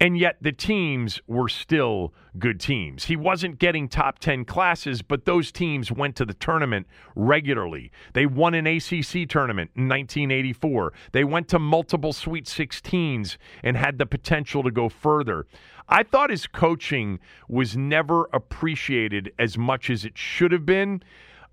And 0.00 0.18
yet 0.18 0.36
the 0.40 0.52
teams 0.52 1.20
were 1.26 1.48
still 1.48 2.12
good 2.38 2.58
teams. 2.58 3.04
He 3.04 3.16
wasn't 3.16 3.58
getting 3.58 3.88
top 3.88 4.18
10 4.18 4.44
classes, 4.44 5.02
but 5.02 5.24
those 5.24 5.52
teams 5.52 5.92
went 5.92 6.16
to 6.16 6.24
the 6.24 6.34
tournament 6.34 6.86
regularly. 7.14 7.92
They 8.12 8.26
won 8.26 8.54
an 8.54 8.66
ACC 8.66 9.28
tournament 9.28 9.70
in 9.76 9.88
1984. 9.88 10.92
They 11.12 11.24
went 11.24 11.48
to 11.48 11.58
multiple 11.58 12.12
Sweet 12.12 12.46
16s 12.46 13.36
and 13.62 13.76
had 13.76 13.98
the 13.98 14.06
potential 14.06 14.62
to 14.64 14.70
go 14.70 14.88
further. 14.88 15.46
I 15.88 16.02
thought 16.02 16.30
his 16.30 16.46
coaching 16.46 17.20
was 17.48 17.76
never 17.76 18.28
appreciated 18.32 19.32
as 19.38 19.56
much 19.56 19.90
as 19.90 20.04
it 20.04 20.18
should 20.18 20.50
have 20.50 20.66
been. 20.66 21.02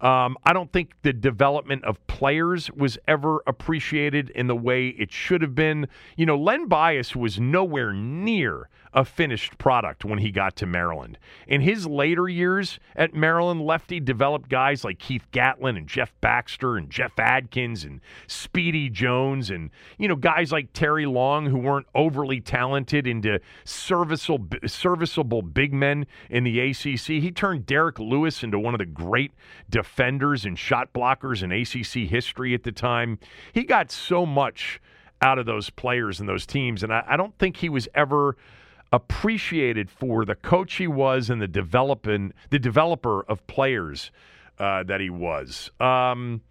Um, 0.01 0.36
I 0.43 0.51
don't 0.51 0.72
think 0.72 0.93
the 1.03 1.13
development 1.13 1.84
of 1.86 2.05
players 2.08 2.72
was 2.72 2.98
ever 3.08 3.43
appreciated 3.46 4.31
in 4.31 4.48
the 4.48 4.55
way 4.55 4.88
it 4.88 5.12
should 5.12 5.41
have 5.43 5.53
been. 5.53 5.88
You 6.17 6.25
know, 6.25 6.38
Len 6.38 6.67
Bias 6.67 7.15
was 7.15 7.39
nowhere 7.39 7.93
near 7.93 8.67
a 8.93 9.05
finished 9.05 9.57
product 9.57 10.03
when 10.03 10.19
he 10.19 10.31
got 10.31 10.55
to 10.57 10.65
Maryland. 10.65 11.17
In 11.48 11.62
his 11.62 11.88
later 11.88 12.27
years 12.27 12.79
at 12.95 13.13
Maryland, 13.13 13.62
Lefty 13.62 14.00
developed 14.00 14.50
guys 14.50 14.83
like 14.83 15.00
Keith 15.00 15.25
Gatlin 15.31 15.77
and 15.77 15.88
Jeff 15.88 16.13
Baxter 16.19 16.75
and 16.75 16.89
Jeff 16.89 17.17
Adkins 17.17 17.86
and 17.86 18.01
Speedy 18.27 18.89
Jones 18.89 19.50
and, 19.50 19.69
you 19.98 20.07
know, 20.07 20.15
guys 20.15 20.51
like 20.51 20.74
Terry 20.74 21.05
Long 21.05 21.45
who 21.45 21.57
weren't 21.57 21.88
overly 21.95 22.41
talented 22.41 23.07
into 23.07 23.39
serviceable, 23.63 24.57
serviceable 24.67 25.41
big 25.41 25.74
men 25.74 26.05
in 26.29 26.43
the 26.43 26.60
ACC. 26.60 27.21
He 27.21 27.31
turned 27.31 27.65
Derrick 27.65 27.98
Lewis 27.98 28.43
into 28.43 28.60
one 28.60 28.74
of 28.74 28.79
the 28.79 28.86
great 28.86 29.31
defenders 29.69 30.43
and 30.43 30.60
shot 30.60 30.91
blockers 30.91 31.43
in 31.43 31.51
ACC 31.51 32.10
history 32.10 32.53
at 32.53 32.63
the 32.63 32.74
time. 32.74 33.19
He 33.53 33.63
got 33.63 33.89
so 33.89 34.25
much 34.25 34.81
out 35.21 35.39
of 35.39 35.45
those 35.45 35.69
players 35.69 36.19
and 36.19 36.27
those 36.27 36.45
teams, 36.45 36.83
and 36.83 36.91
I, 36.91 37.03
I 37.07 37.15
don't 37.15 37.38
think 37.38 37.57
he 37.57 37.69
was 37.69 37.88
ever– 37.95 38.36
appreciated 38.91 39.89
for 39.89 40.25
the 40.25 40.36
coach 40.36 40.75
he 40.75 40.88
was 40.88 41.29
and 41.29 41.41
the 41.41 41.48
developing 41.48 42.33
the 42.50 42.60
developer 42.60 43.24
of 43.24 43.45
players 43.48 44.12
uh, 44.60 44.83
that 44.83 45.00
he 45.00 45.10
was. 45.10 45.71
Um, 45.79 46.41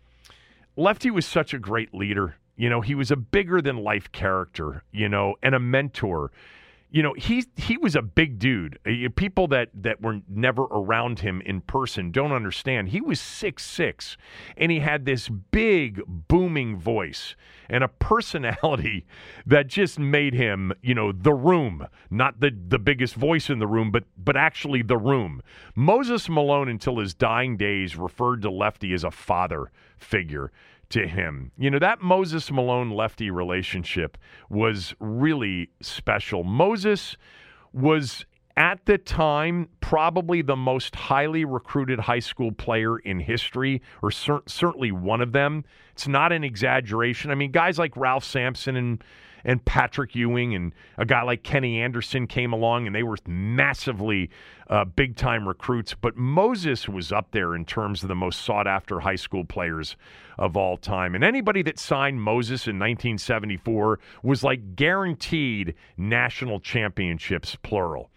Lefty 0.76 1.10
was 1.10 1.26
such 1.26 1.52
a 1.52 1.58
great 1.58 1.94
leader. 1.94 2.36
You 2.56 2.68
know, 2.68 2.80
he 2.80 2.94
was 2.94 3.10
a 3.10 3.16
bigger 3.16 3.60
than 3.60 3.76
life 3.78 4.10
character. 4.12 4.84
You 4.92 5.08
know, 5.08 5.36
and 5.42 5.54
a 5.54 5.60
mentor 5.60 6.30
you 6.90 7.02
know 7.02 7.14
he 7.14 7.44
he 7.56 7.76
was 7.76 7.94
a 7.94 8.02
big 8.02 8.38
dude. 8.38 8.78
Uh, 8.86 9.08
people 9.14 9.46
that 9.48 9.70
that 9.74 10.00
were 10.02 10.20
never 10.28 10.62
around 10.64 11.20
him 11.20 11.40
in 11.42 11.60
person 11.60 12.10
don't 12.10 12.32
understand. 12.32 12.88
He 12.88 13.00
was 13.00 13.20
six 13.20 13.64
six, 13.64 14.16
and 14.56 14.72
he 14.72 14.80
had 14.80 15.04
this 15.04 15.28
big 15.28 16.02
booming 16.06 16.76
voice 16.76 17.36
and 17.68 17.84
a 17.84 17.88
personality 17.88 19.06
that 19.46 19.68
just 19.68 19.98
made 19.98 20.34
him, 20.34 20.72
you 20.82 20.94
know, 20.94 21.12
the 21.12 21.32
room, 21.34 21.86
not 22.10 22.40
the 22.40 22.50
the 22.50 22.78
biggest 22.78 23.14
voice 23.14 23.48
in 23.48 23.60
the 23.60 23.66
room, 23.66 23.90
but 23.90 24.04
but 24.18 24.36
actually 24.36 24.82
the 24.82 24.98
room. 24.98 25.42
Moses 25.74 26.28
Malone, 26.28 26.68
until 26.68 26.98
his 26.98 27.14
dying 27.14 27.56
days, 27.56 27.96
referred 27.96 28.42
to 28.42 28.50
Lefty 28.50 28.92
as 28.92 29.04
a 29.04 29.10
father 29.10 29.70
figure 29.96 30.50
to 30.90 31.06
him. 31.06 31.52
You 31.56 31.70
know, 31.70 31.78
that 31.78 32.02
Moses 32.02 32.50
Malone 32.50 32.90
lefty 32.90 33.30
relationship 33.30 34.18
was 34.48 34.94
really 35.00 35.70
special. 35.80 36.44
Moses 36.44 37.16
was 37.72 38.26
at 38.56 38.84
the 38.84 38.98
time 38.98 39.68
probably 39.80 40.42
the 40.42 40.56
most 40.56 40.94
highly 40.94 41.44
recruited 41.44 42.00
high 42.00 42.18
school 42.18 42.52
player 42.52 42.98
in 42.98 43.20
history, 43.20 43.80
or 44.02 44.10
cer- 44.10 44.42
certainly 44.46 44.92
one 44.92 45.20
of 45.20 45.32
them. 45.32 45.64
It's 45.92 46.08
not 46.08 46.32
an 46.32 46.44
exaggeration. 46.44 47.30
I 47.30 47.36
mean, 47.36 47.52
guys 47.52 47.78
like 47.78 47.96
Ralph 47.96 48.24
Sampson 48.24 48.76
and 48.76 49.02
and 49.44 49.64
Patrick 49.64 50.14
Ewing 50.14 50.54
and 50.54 50.72
a 50.98 51.04
guy 51.04 51.22
like 51.22 51.42
Kenny 51.42 51.80
Anderson 51.80 52.26
came 52.26 52.52
along 52.52 52.86
and 52.86 52.94
they 52.94 53.02
were 53.02 53.16
massively 53.26 54.30
uh, 54.68 54.84
big 54.84 55.16
time 55.16 55.46
recruits. 55.46 55.94
But 55.94 56.16
Moses 56.16 56.88
was 56.88 57.12
up 57.12 57.30
there 57.32 57.54
in 57.54 57.64
terms 57.64 58.02
of 58.02 58.08
the 58.08 58.14
most 58.14 58.42
sought 58.42 58.66
after 58.66 59.00
high 59.00 59.16
school 59.16 59.44
players 59.44 59.96
of 60.38 60.56
all 60.56 60.76
time. 60.76 61.14
And 61.14 61.24
anybody 61.24 61.62
that 61.62 61.78
signed 61.78 62.20
Moses 62.20 62.66
in 62.66 62.78
1974 62.78 64.00
was 64.22 64.42
like 64.42 64.76
guaranteed 64.76 65.74
national 65.96 66.60
championships, 66.60 67.56
plural. 67.62 68.10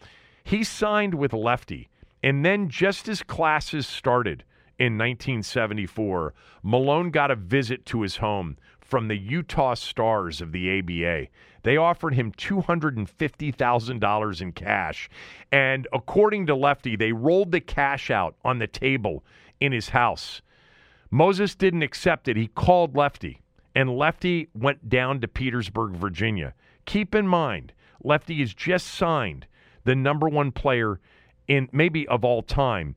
He 0.44 0.64
signed 0.64 1.14
with 1.14 1.34
Lefty. 1.34 1.90
And 2.22 2.46
then, 2.46 2.70
just 2.70 3.10
as 3.10 3.22
classes 3.22 3.86
started 3.86 4.46
in 4.80 4.98
1974, 4.98 6.34
Malone 6.64 7.12
got 7.12 7.32
a 7.32 7.36
visit 7.36 7.86
to 7.88 8.02
his 8.02 8.18
home 8.18 8.58
from 8.94 9.08
the 9.08 9.18
Utah 9.18 9.74
Stars 9.74 10.40
of 10.40 10.52
the 10.52 10.78
ABA. 10.78 11.26
They 11.64 11.78
offered 11.78 12.14
him 12.14 12.32
$250,000 12.34 14.42
in 14.42 14.52
cash. 14.52 15.10
And 15.52 15.88
according 15.92 16.46
to 16.46 16.56
Lefty, 16.56 16.96
they 16.96 17.12
rolled 17.12 17.52
the 17.52 17.60
cash 17.60 18.12
out 18.12 18.36
on 18.46 18.60
the 18.60 18.68
table 18.68 19.26
in 19.60 19.72
his 19.72 19.90
house. 19.90 20.44
Moses 21.10 21.56
didn't 21.56 21.82
accept 21.82 22.28
it. 22.28 22.38
He 22.38 22.46
called 22.46 22.96
Lefty, 22.96 23.42
and 23.74 23.98
Lefty 23.98 24.50
went 24.54 24.90
down 24.90 25.22
to 25.22 25.28
Petersburg, 25.28 25.96
Virginia. 25.96 26.54
Keep 26.86 27.16
in 27.16 27.28
mind, 27.28 27.74
Lefty 28.04 28.42
has 28.42 28.54
just 28.54 28.86
signed 28.86 29.48
the 29.86 29.96
number 29.96 30.30
one 30.30 30.52
player 30.52 31.00
in 31.48 31.68
maybe 31.72 32.08
of 32.10 32.24
all 32.24 32.44
time. 32.44 32.96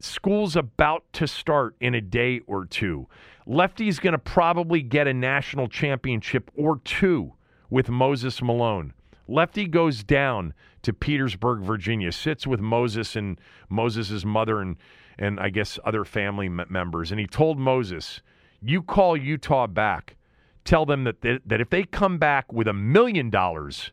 School's 0.00 0.56
about 0.56 1.04
to 1.14 1.26
start 1.26 1.74
in 1.80 1.94
a 1.94 2.00
day 2.00 2.40
or 2.46 2.64
two. 2.64 3.08
Lefty's 3.46 3.98
going 3.98 4.12
to 4.12 4.18
probably 4.18 4.82
get 4.82 5.06
a 5.06 5.14
national 5.14 5.68
championship 5.68 6.50
or 6.54 6.78
two 6.84 7.32
with 7.70 7.88
Moses 7.88 8.40
Malone. 8.40 8.92
Lefty 9.26 9.66
goes 9.66 10.04
down 10.04 10.54
to 10.82 10.92
Petersburg, 10.92 11.60
Virginia, 11.60 12.12
sits 12.12 12.46
with 12.46 12.60
Moses 12.60 13.16
and 13.16 13.40
Moses' 13.68 14.24
mother 14.24 14.60
and, 14.60 14.76
and 15.18 15.40
I 15.40 15.50
guess 15.50 15.78
other 15.84 16.04
family 16.04 16.48
members. 16.48 17.10
And 17.10 17.20
he 17.20 17.26
told 17.26 17.58
Moses, 17.58 18.22
You 18.60 18.82
call 18.82 19.16
Utah 19.16 19.66
back. 19.66 20.16
Tell 20.64 20.86
them 20.86 21.04
that, 21.04 21.22
they, 21.22 21.40
that 21.46 21.60
if 21.60 21.70
they 21.70 21.84
come 21.84 22.18
back 22.18 22.52
with 22.52 22.68
a 22.68 22.72
million 22.72 23.30
dollars, 23.30 23.90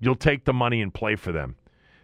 you'll 0.00 0.16
take 0.16 0.44
the 0.44 0.52
money 0.52 0.80
and 0.80 0.92
play 0.92 1.16
for 1.16 1.32
them. 1.32 1.56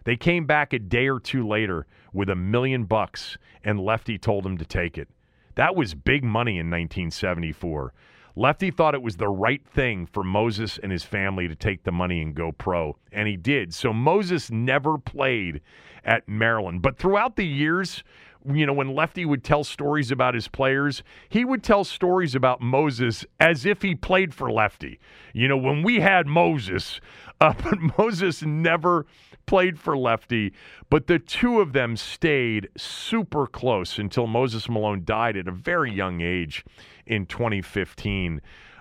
They 0.04 0.16
came 0.16 0.46
back 0.46 0.72
a 0.72 0.78
day 0.78 1.08
or 1.08 1.18
two 1.18 1.46
later 1.46 1.86
with 2.12 2.28
a 2.28 2.36
million 2.36 2.84
bucks, 2.84 3.36
and 3.64 3.80
Lefty 3.80 4.18
told 4.18 4.46
him 4.46 4.58
to 4.58 4.64
take 4.64 4.96
it. 4.98 5.08
That 5.56 5.76
was 5.76 5.94
big 5.94 6.24
money 6.24 6.52
in 6.52 6.70
1974. 6.70 7.92
Lefty 8.36 8.72
thought 8.72 8.94
it 8.94 9.02
was 9.02 9.16
the 9.16 9.28
right 9.28 9.64
thing 9.64 10.06
for 10.06 10.24
Moses 10.24 10.78
and 10.82 10.90
his 10.90 11.04
family 11.04 11.46
to 11.46 11.54
take 11.54 11.84
the 11.84 11.92
money 11.92 12.20
and 12.20 12.34
go 12.34 12.50
pro, 12.50 12.96
and 13.12 13.28
he 13.28 13.36
did. 13.36 13.72
So 13.72 13.92
Moses 13.92 14.50
never 14.50 14.98
played 14.98 15.60
at 16.04 16.28
Maryland. 16.28 16.82
But 16.82 16.98
throughout 16.98 17.36
the 17.36 17.46
years, 17.46 18.02
you 18.44 18.66
know, 18.66 18.72
when 18.72 18.94
Lefty 18.94 19.24
would 19.24 19.44
tell 19.44 19.62
stories 19.64 20.10
about 20.10 20.34
his 20.34 20.48
players, 20.48 21.02
he 21.28 21.44
would 21.44 21.62
tell 21.62 21.84
stories 21.84 22.34
about 22.34 22.60
Moses 22.60 23.24
as 23.40 23.64
if 23.64 23.82
he 23.82 23.94
played 23.94 24.34
for 24.34 24.50
Lefty. 24.50 24.98
You 25.32 25.46
know, 25.48 25.56
when 25.56 25.82
we 25.82 26.00
had 26.00 26.26
Moses, 26.26 27.00
uh, 27.40 27.54
but 27.62 27.78
Moses 27.98 28.42
never 28.42 29.06
played 29.46 29.78
for 29.78 29.96
Lefty, 29.96 30.52
but 30.90 31.06
the 31.06 31.18
two 31.18 31.60
of 31.60 31.72
them 31.72 31.96
stayed 31.96 32.68
super 32.76 33.46
close 33.46 33.98
until 33.98 34.26
Moses 34.26 34.68
Malone 34.68 35.02
died 35.04 35.36
at 35.36 35.48
a 35.48 35.52
very 35.52 35.92
young 35.92 36.20
age 36.20 36.64
in 37.06 37.26
2015. 37.26 38.40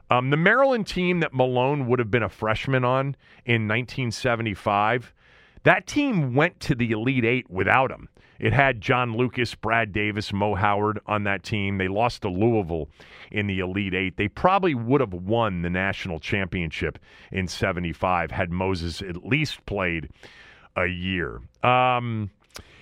Um, 0.09 0.29
the 0.29 0.37
Maryland 0.37 0.87
team 0.87 1.19
that 1.21 1.33
Malone 1.33 1.87
would 1.87 1.99
have 1.99 2.11
been 2.11 2.23
a 2.23 2.29
freshman 2.29 2.85
on 2.85 3.15
in 3.45 3.67
1975, 3.67 5.13
that 5.63 5.87
team 5.87 6.35
went 6.35 6.59
to 6.61 6.75
the 6.75 6.91
Elite 6.91 7.25
Eight 7.25 7.49
without 7.49 7.91
him. 7.91 8.09
It 8.39 8.53
had 8.53 8.81
John 8.81 9.15
Lucas, 9.15 9.55
Brad 9.55 9.91
Davis, 9.91 10.33
Mo 10.33 10.55
Howard 10.55 10.99
on 11.05 11.23
that 11.23 11.43
team. 11.43 11.77
They 11.77 11.87
lost 11.87 12.23
to 12.23 12.29
Louisville 12.29 12.89
in 13.31 13.47
the 13.47 13.59
Elite 13.59 13.93
Eight. 13.93 14.17
They 14.17 14.27
probably 14.27 14.75
would 14.75 15.01
have 15.01 15.13
won 15.13 15.61
the 15.61 15.69
national 15.69 16.19
championship 16.19 16.99
in 17.31 17.47
75 17.47 18.31
had 18.31 18.51
Moses 18.51 19.01
at 19.01 19.25
least 19.25 19.65
played 19.65 20.09
a 20.75 20.87
year. 20.87 21.41
Um, 21.63 22.31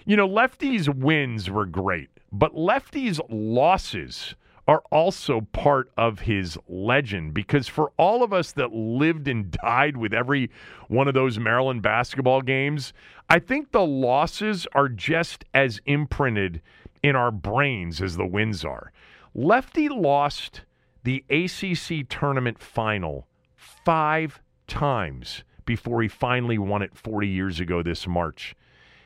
you 0.05 0.15
know, 0.15 0.27
Lefty's 0.27 0.89
wins 0.89 1.49
were 1.49 1.65
great, 1.65 2.09
but 2.31 2.55
Lefty's 2.55 3.19
losses 3.29 4.35
are 4.67 4.83
also 4.91 5.41
part 5.53 5.91
of 5.97 6.19
his 6.19 6.57
legend 6.67 7.33
because 7.33 7.67
for 7.67 7.91
all 7.97 8.23
of 8.23 8.31
us 8.31 8.51
that 8.53 8.73
lived 8.73 9.27
and 9.27 9.51
died 9.51 9.97
with 9.97 10.13
every 10.13 10.49
one 10.87 11.07
of 11.07 11.13
those 11.13 11.39
Maryland 11.39 11.81
basketball 11.81 12.41
games, 12.41 12.93
I 13.29 13.39
think 13.39 13.71
the 13.71 13.85
losses 13.85 14.67
are 14.73 14.89
just 14.89 15.45
as 15.53 15.81
imprinted 15.85 16.61
in 17.01 17.15
our 17.15 17.31
brains 17.31 18.01
as 18.01 18.17
the 18.17 18.25
wins 18.25 18.63
are. 18.63 18.91
Lefty 19.33 19.89
lost 19.89 20.61
the 21.03 21.25
ACC 21.29 22.07
tournament 22.07 22.59
final 22.59 23.27
five 23.55 24.41
times 24.67 25.43
before 25.65 26.01
he 26.01 26.07
finally 26.07 26.57
won 26.57 26.81
it 26.81 26.95
40 26.95 27.27
years 27.27 27.59
ago 27.59 27.81
this 27.81 28.07
March. 28.07 28.55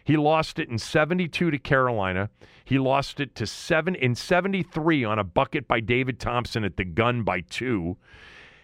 He 0.05 0.17
lost 0.17 0.59
it 0.59 0.69
in 0.69 0.77
72 0.77 1.49
to 1.51 1.57
Carolina. 1.57 2.29
He 2.63 2.77
lost 2.77 3.19
it 3.19 3.33
to 3.35 3.47
7 3.47 3.95
in 3.95 4.13
73 4.13 5.03
on 5.03 5.17
a 5.17 5.23
bucket 5.23 5.67
by 5.67 5.79
David 5.79 6.19
Thompson 6.19 6.63
at 6.63 6.77
the 6.77 6.85
gun 6.85 7.23
by 7.23 7.41
2. 7.41 7.97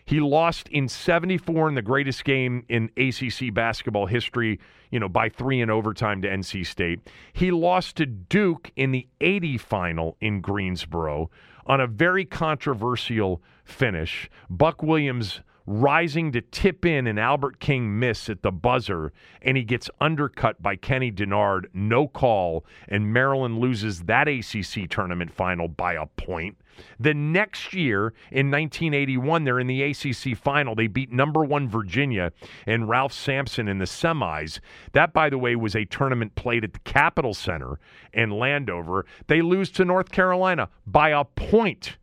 He 0.05 0.19
lost 0.19 0.69
in 0.69 0.87
74 0.87 1.69
in 1.69 1.75
the 1.75 1.81
greatest 1.81 2.25
game 2.25 2.63
in 2.69 2.91
ACC 2.95 3.53
basketball 3.53 4.05
history, 4.05 4.59
you 4.91 4.99
know, 4.99 5.09
by 5.09 5.29
3 5.29 5.61
in 5.61 5.71
overtime 5.71 6.21
to 6.21 6.27
NC 6.27 6.65
State. 6.65 6.99
He 7.33 7.49
lost 7.49 7.97
to 7.97 8.05
Duke 8.05 8.71
in 8.75 8.91
the 8.91 9.07
80 9.19 9.57
final 9.57 10.17
in 10.21 10.41
Greensboro 10.41 11.31
on 11.65 11.81
a 11.81 11.87
very 11.87 12.25
controversial 12.25 13.41
finish. 13.63 14.29
Buck 14.47 14.83
Williams 14.83 15.41
rising 15.65 16.31
to 16.31 16.41
tip 16.41 16.85
in 16.85 17.07
an 17.07 17.17
Albert 17.17 17.59
King 17.59 17.99
miss 17.99 18.29
at 18.29 18.41
the 18.41 18.51
buzzer, 18.51 19.13
and 19.41 19.57
he 19.57 19.63
gets 19.63 19.89
undercut 19.99 20.61
by 20.61 20.75
Kenny 20.75 21.11
Dennard, 21.11 21.65
no 21.73 22.07
call, 22.07 22.65
and 22.87 23.13
Maryland 23.13 23.59
loses 23.59 24.03
that 24.03 24.27
ACC 24.27 24.89
tournament 24.89 25.31
final 25.31 25.67
by 25.67 25.93
a 25.93 26.05
point. 26.05 26.57
The 26.99 27.13
next 27.13 27.73
year, 27.73 28.13
in 28.31 28.49
1981, 28.49 29.43
they're 29.43 29.59
in 29.59 29.67
the 29.67 29.83
ACC 29.83 30.37
final. 30.37 30.75
They 30.75 30.87
beat 30.87 31.11
number 31.11 31.43
one 31.43 31.67
Virginia 31.67 32.31
and 32.65 32.87
Ralph 32.87 33.13
Sampson 33.13 33.67
in 33.67 33.77
the 33.77 33.85
semis. 33.85 34.59
That, 34.93 35.13
by 35.13 35.29
the 35.29 35.37
way, 35.37 35.55
was 35.55 35.75
a 35.75 35.85
tournament 35.85 36.35
played 36.35 36.63
at 36.63 36.73
the 36.73 36.79
Capitol 36.79 37.33
Center 37.33 37.79
in 38.13 38.31
Landover. 38.31 39.05
They 39.27 39.41
lose 39.41 39.69
to 39.71 39.85
North 39.85 40.11
Carolina 40.11 40.69
by 40.87 41.09
a 41.09 41.23
point. 41.23 41.97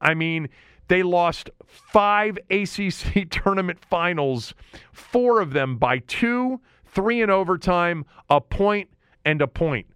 I 0.00 0.14
mean, 0.14 0.48
they 0.88 1.02
lost 1.02 1.50
five 1.66 2.38
ACC 2.50 3.28
tournament 3.30 3.78
finals, 3.84 4.54
four 4.92 5.40
of 5.40 5.52
them 5.52 5.76
by 5.76 5.98
two, 5.98 6.60
three 6.86 7.22
in 7.22 7.30
overtime, 7.30 8.04
a 8.28 8.40
point, 8.40 8.88
and 9.24 9.40
a 9.40 9.46
point. 9.46 9.86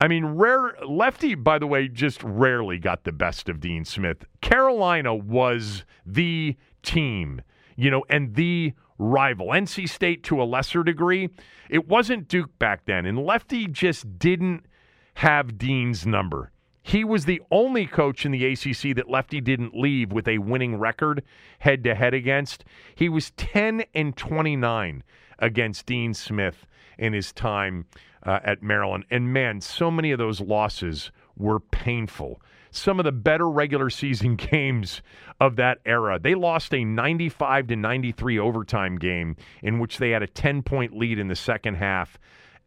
I 0.00 0.06
mean, 0.06 0.24
rare 0.24 0.74
lefty, 0.86 1.34
by 1.34 1.58
the 1.58 1.66
way, 1.66 1.88
just 1.88 2.22
rarely 2.22 2.78
got 2.78 3.02
the 3.02 3.12
best 3.12 3.48
of 3.48 3.58
Dean 3.58 3.84
Smith. 3.84 4.24
Carolina 4.40 5.14
was 5.14 5.84
the 6.06 6.56
team, 6.82 7.42
you 7.76 7.90
know, 7.90 8.04
and 8.08 8.34
the 8.36 8.74
rival. 8.98 9.48
NC 9.48 9.88
State 9.88 10.22
to 10.24 10.40
a 10.40 10.44
lesser 10.44 10.84
degree. 10.84 11.30
It 11.68 11.88
wasn't 11.88 12.28
Duke 12.28 12.56
back 12.60 12.84
then, 12.84 13.06
and 13.06 13.18
Lefty 13.18 13.66
just 13.66 14.18
didn't 14.18 14.66
have 15.14 15.58
Dean's 15.58 16.06
number. 16.06 16.52
He 16.88 17.04
was 17.04 17.26
the 17.26 17.42
only 17.50 17.86
coach 17.86 18.24
in 18.24 18.32
the 18.32 18.46
ACC 18.46 18.96
that 18.96 19.10
Lefty 19.10 19.42
didn't 19.42 19.76
leave 19.76 20.10
with 20.10 20.26
a 20.26 20.38
winning 20.38 20.78
record 20.78 21.22
head 21.58 21.84
to 21.84 21.94
head 21.94 22.14
against. 22.14 22.64
He 22.94 23.10
was 23.10 23.30
10 23.32 23.84
and 23.94 24.16
29 24.16 25.02
against 25.38 25.84
Dean 25.84 26.14
Smith 26.14 26.66
in 26.96 27.12
his 27.12 27.30
time 27.30 27.84
uh, 28.22 28.40
at 28.42 28.62
Maryland. 28.62 29.04
And 29.10 29.34
man, 29.34 29.60
so 29.60 29.90
many 29.90 30.12
of 30.12 30.18
those 30.18 30.40
losses 30.40 31.12
were 31.36 31.60
painful. 31.60 32.40
Some 32.70 32.98
of 32.98 33.04
the 33.04 33.12
better 33.12 33.50
regular 33.50 33.90
season 33.90 34.36
games 34.36 35.02
of 35.42 35.56
that 35.56 35.80
era. 35.84 36.18
They 36.18 36.34
lost 36.34 36.72
a 36.72 36.86
95 36.86 37.66
to 37.66 37.76
93 37.76 38.38
overtime 38.38 38.96
game 38.96 39.36
in 39.62 39.78
which 39.78 39.98
they 39.98 40.08
had 40.10 40.22
a 40.22 40.26
10 40.26 40.62
point 40.62 40.96
lead 40.96 41.18
in 41.18 41.28
the 41.28 41.36
second 41.36 41.74
half 41.74 42.18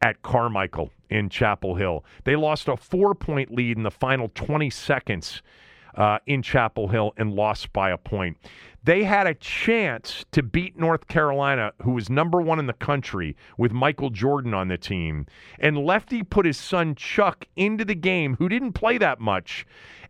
at 0.01 0.21
Carmichael 0.21 0.91
in 1.09 1.29
Chapel 1.29 1.75
Hill. 1.75 2.03
They 2.23 2.35
lost 2.35 2.67
a 2.67 2.77
four 2.77 3.13
point 3.15 3.53
lead 3.53 3.77
in 3.77 3.83
the 3.83 3.91
final 3.91 4.31
20 4.33 4.69
seconds 4.69 5.41
uh, 5.95 6.19
in 6.25 6.41
Chapel 6.41 6.87
Hill 6.87 7.13
and 7.17 7.33
lost 7.33 7.71
by 7.73 7.91
a 7.91 7.97
point. 7.97 8.37
They 8.83 9.03
had 9.03 9.27
a 9.27 9.35
chance 9.35 10.25
to 10.31 10.41
beat 10.41 10.77
North 10.77 11.07
Carolina, 11.07 11.73
who 11.83 11.91
was 11.91 12.09
number 12.09 12.41
one 12.41 12.57
in 12.57 12.65
the 12.65 12.73
country, 12.73 13.35
with 13.57 13.71
Michael 13.71 14.09
Jordan 14.09 14.55
on 14.55 14.69
the 14.69 14.77
team. 14.77 15.27
And 15.59 15.77
Lefty 15.77 16.23
put 16.23 16.47
his 16.47 16.57
son 16.57 16.95
Chuck 16.95 17.45
into 17.55 17.85
the 17.85 17.93
game, 17.93 18.37
who 18.37 18.49
didn't 18.49 18.73
play 18.73 18.97
that 18.97 19.19
much, 19.19 19.67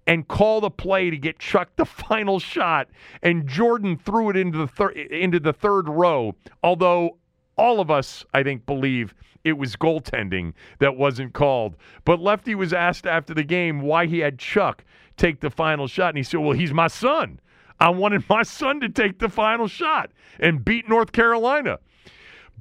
and 0.08 0.27
call 0.27 0.62
the 0.62 0.69
play 0.69 1.10
to 1.10 1.17
get 1.17 1.38
Chuck 1.38 1.69
the 1.75 1.86
final 2.08 2.39
shot. 2.39 2.88
And 3.21 3.45
Jordan 3.45 3.97
threw 3.97 4.30
it 4.30 4.38
into 4.38 4.60
the 4.60 4.67
thir- 4.67 4.91
into 4.91 5.41
the 5.41 5.54
third 5.54 5.89
row. 5.89 6.36
Although 6.63 7.17
all 7.62 7.80
of 7.80 7.91
us, 7.91 8.26
I 8.34 8.41
think, 8.41 8.65
believe 8.65 9.13
it 9.43 9.54
was 9.54 9.76
goaltending 9.76 10.54
that 10.80 10.97
wasn't 10.97 11.34
called. 11.34 11.78
But 12.06 12.19
Lefty 12.19 12.56
was 12.56 12.74
asked 12.74 13.06
after 13.06 13.36
the 13.36 13.43
game 13.43 13.82
why 13.82 14.08
he 14.08 14.19
had 14.19 14.39
Chuck 14.39 14.84
take 15.15 15.41
the 15.41 15.52
final 15.52 15.88
shot. 15.88 16.10
And 16.10 16.17
he 16.17 16.24
said, 16.24 16.39
Well, 16.39 16.58
he's 16.58 16.74
my 16.74 16.88
son. 16.88 17.39
I 17.80 17.89
wanted 17.89 18.28
my 18.28 18.41
son 18.41 18.80
to 18.80 18.89
take 18.89 19.19
the 19.19 19.30
final 19.30 19.67
shot 19.67 20.12
and 20.39 20.65
beat 20.65 20.89
North 20.89 21.12
Carolina. 21.12 21.78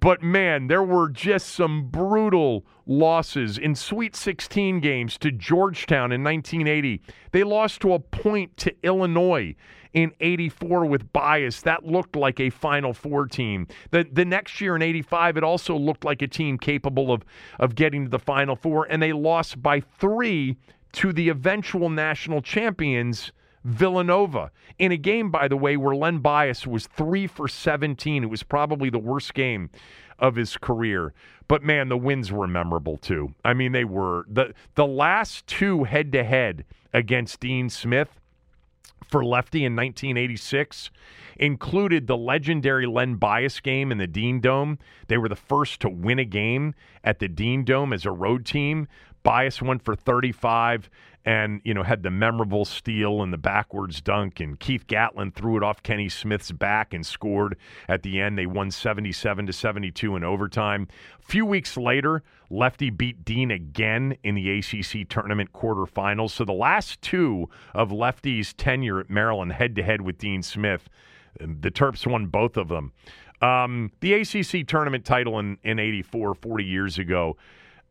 But 0.01 0.23
man, 0.23 0.69
there 0.69 0.83
were 0.83 1.11
just 1.11 1.51
some 1.51 1.89
brutal 1.89 2.65
losses 2.87 3.59
in 3.59 3.75
Sweet 3.75 4.17
16 4.17 4.81
games 4.81 5.19
to 5.19 5.31
Georgetown 5.31 6.11
in 6.11 6.25
1980. 6.25 7.03
They 7.33 7.45
lost 7.45 7.83
to 7.83 7.93
a 7.93 7.99
point 7.99 8.57
to 8.59 8.75
Illinois 8.83 9.55
in 9.93 10.13
84 10.21 10.87
with 10.87 11.13
bias. 11.13 11.61
That 11.63 11.85
looked 11.85 12.17
like 12.17 12.41
a 12.41 12.49
Final 12.49 12.95
Four 12.95 13.27
team. 13.27 13.67
The, 13.91 14.07
the 14.11 14.25
next 14.25 14.61
year 14.61 14.75
in 14.75 14.83
85, 14.83 15.37
it 15.37 15.45
also 15.45 15.77
looked 15.77 16.05
like 16.05 16.23
a 16.23 16.29
team 16.29 16.57
capable 16.57 17.13
of, 17.13 17.23
of 17.59 17.75
getting 17.75 18.05
to 18.05 18.11
the 18.11 18.19
Final 18.19 18.57
Four, 18.57 18.87
and 18.91 19.03
they 19.03 19.13
lost 19.13 19.63
by 19.63 19.81
three 19.81 20.57
to 20.93 21.13
the 21.13 21.29
eventual 21.29 21.91
national 21.91 22.43
champions, 22.43 23.33
Villanova 23.65 24.51
in 24.79 24.93
a 24.93 24.97
game, 24.97 25.31
by 25.31 25.49
the 25.49 25.57
way, 25.57 25.77
where 25.77 25.95
Len 25.95 26.19
Bias 26.19 26.67
was 26.67 26.87
three 26.87 27.27
for 27.27 27.49
17. 27.49 28.25
It 28.25 28.31
was 28.31 28.43
probably 28.43 28.91
the 28.91 28.99
worst 28.99 29.35
game 29.35 29.71
of 30.19 30.37
his 30.37 30.57
career. 30.57 31.13
But 31.49 31.63
man, 31.63 31.89
the 31.89 31.97
wins 31.97 32.31
were 32.31 32.47
memorable 32.47 32.97
too. 32.97 33.35
I 33.45 33.55
mean, 33.55 33.73
they 33.73 33.85
were 33.85 34.25
the 34.29 34.55
the 34.77 34.87
last 34.87 35.47
two 35.47 35.85
head 35.85 36.13
to 36.13 36.23
head 36.23 36.65
against 36.93 37.41
Dean 37.41 37.69
Smith 37.69 38.21
for 39.11 39.25
Lefty 39.25 39.65
in 39.65 39.75
1986 39.75 40.91
included 41.37 42.07
the 42.07 42.17
legendary 42.17 42.87
Len 42.87 43.17
Bias 43.17 43.61
game 43.61 43.91
in 43.91 43.99
the 43.99 44.07
Dean 44.07 44.41
Dome. 44.41 44.79
They 45.09 45.19
were 45.19 45.29
the 45.29 45.37
first 45.37 45.81
to 45.81 45.89
win 45.89 46.19
a 46.19 46.25
game 46.25 46.75
at 47.03 47.19
the 47.19 47.29
Dean 47.29 47.65
Dome 47.65 47.93
as 47.93 48.05
a 48.05 48.11
road 48.13 48.47
team. 48.47 48.87
Bias 49.23 49.61
went 49.61 49.83
for 49.83 49.95
35 49.95 50.89
and, 51.25 51.61
you 51.65 51.75
know, 51.75 51.83
had 51.83 52.03
the 52.03 52.11
memorable 52.11 52.65
steal 52.65 53.23
and 53.23 53.33
the 53.33 53.39
backwards 53.39 54.01
dunk. 54.01 54.41
And 54.41 54.59
Keith 54.59 54.87
Gatlin 54.87 55.33
threw 55.33 55.59
it 55.59 55.63
off 55.63 55.83
Kenny 55.83 56.09
Smith's 56.09 56.51
back 56.51 56.95
and 56.95 57.05
scored 57.05 57.57
at 57.89 58.03
the 58.03 58.21
end. 58.21 58.39
They 58.39 58.47
won 58.47 58.71
77 58.71 59.47
to 59.47 59.53
72 59.53 60.17
in 60.17 60.25
overtime. 60.25 60.89
A 61.19 61.23
few 61.23 61.45
weeks 61.45 61.77
later, 61.77 62.23
Lefty 62.49 62.89
beat 62.91 63.25
Dean 63.25 63.51
again 63.51 64.17
in 64.25 64.35
the 64.35 64.59
ACC 64.59 65.09
tournament 65.09 65.53
quarterfinals. 65.53 66.31
So 66.31 66.45
the 66.45 66.53
last 66.53 67.03
two 67.03 67.51
of 67.75 67.93
Lefty's 67.93 68.55
tenure 68.55 68.99
at 68.99 69.11
Maryland 69.11 69.53
head 69.53 69.77
to 69.77 69.83
head 69.83 70.01
with 70.01 70.17
Dean 70.17 70.43
Smith, 70.43 70.89
the 71.39 71.71
Terps 71.71 72.07
won 72.07 72.27
both 72.27 72.57
of 72.57 72.69
them. 72.69 72.93
Um, 73.43 73.93
the 74.01 74.15
ACC 74.15 74.67
tournament 74.67 75.05
title 75.05 75.39
in, 75.39 75.59
in 75.63 75.79
84, 75.79 76.35
40 76.35 76.65
years 76.65 76.99
ago 76.99 77.37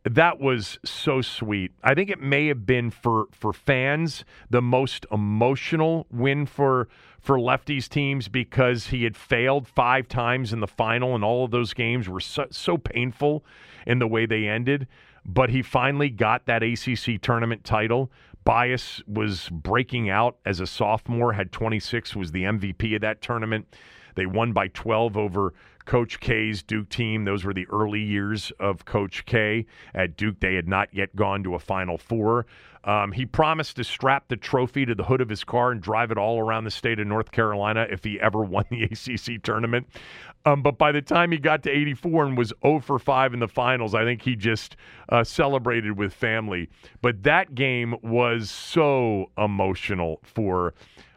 that 0.04 0.40
was 0.40 0.78
so 0.84 1.20
sweet. 1.20 1.72
I 1.82 1.94
think 1.94 2.10
it 2.10 2.20
may 2.20 2.46
have 2.46 2.64
been 2.64 2.90
for 2.90 3.26
for 3.32 3.52
fans 3.52 4.24
the 4.48 4.62
most 4.62 5.04
emotional 5.12 6.06
win 6.10 6.46
for 6.46 6.88
for 7.20 7.36
lefties 7.36 7.88
teams 7.88 8.28
because 8.28 8.86
he 8.86 9.04
had 9.04 9.16
failed 9.16 9.68
five 9.68 10.08
times 10.08 10.52
in 10.52 10.60
the 10.60 10.66
final 10.66 11.14
and 11.14 11.22
all 11.22 11.44
of 11.44 11.50
those 11.50 11.74
games 11.74 12.08
were 12.08 12.20
so, 12.20 12.46
so 12.50 12.78
painful 12.78 13.44
in 13.86 13.98
the 13.98 14.06
way 14.06 14.24
they 14.24 14.48
ended. 14.48 14.86
But 15.26 15.50
he 15.50 15.60
finally 15.60 16.08
got 16.08 16.46
that 16.46 16.62
ACC 16.62 17.20
tournament 17.20 17.62
title. 17.62 18.10
Bias 18.44 19.02
was 19.06 19.50
breaking 19.50 20.08
out 20.08 20.38
as 20.46 20.60
a 20.60 20.66
sophomore, 20.66 21.34
had 21.34 21.52
26, 21.52 22.16
was 22.16 22.32
the 22.32 22.44
MVP 22.44 22.94
of 22.94 23.02
that 23.02 23.20
tournament. 23.20 23.66
They 24.14 24.26
won 24.26 24.52
by 24.52 24.68
12 24.68 25.16
over 25.16 25.54
Coach 25.84 26.20
K's 26.20 26.62
Duke 26.62 26.88
team. 26.88 27.24
Those 27.24 27.44
were 27.44 27.54
the 27.54 27.66
early 27.68 28.00
years 28.00 28.52
of 28.60 28.84
Coach 28.84 29.24
K 29.26 29.66
at 29.94 30.16
Duke. 30.16 30.40
They 30.40 30.54
had 30.54 30.68
not 30.68 30.88
yet 30.92 31.16
gone 31.16 31.42
to 31.44 31.54
a 31.54 31.58
Final 31.58 31.98
Four. 31.98 32.46
Um, 32.84 33.12
he 33.12 33.26
promised 33.26 33.76
to 33.76 33.84
strap 33.84 34.28
the 34.28 34.36
trophy 34.36 34.86
to 34.86 34.94
the 34.94 35.04
hood 35.04 35.20
of 35.20 35.28
his 35.28 35.44
car 35.44 35.70
and 35.70 35.82
drive 35.82 36.10
it 36.10 36.16
all 36.16 36.38
around 36.38 36.64
the 36.64 36.70
state 36.70 36.98
of 36.98 37.06
North 37.06 37.30
Carolina 37.30 37.86
if 37.90 38.04
he 38.04 38.18
ever 38.20 38.38
won 38.44 38.64
the 38.70 38.84
ACC 38.84 39.42
tournament. 39.42 39.86
Um, 40.46 40.62
but 40.62 40.78
by 40.78 40.92
the 40.92 41.02
time 41.02 41.32
he 41.32 41.38
got 41.38 41.62
to 41.64 41.70
84 41.70 42.24
and 42.24 42.38
was 42.38 42.54
0 42.62 42.80
for 42.80 42.98
5 42.98 43.34
in 43.34 43.40
the 43.40 43.48
finals, 43.48 43.94
I 43.94 44.04
think 44.04 44.22
he 44.22 44.36
just 44.36 44.76
uh, 45.10 45.24
celebrated 45.24 45.98
with 45.98 46.14
family. 46.14 46.70
But 47.02 47.22
that 47.24 47.54
game 47.54 47.96
was 48.02 48.50
so 48.50 49.30
emotional 49.36 50.20
for 50.22 50.72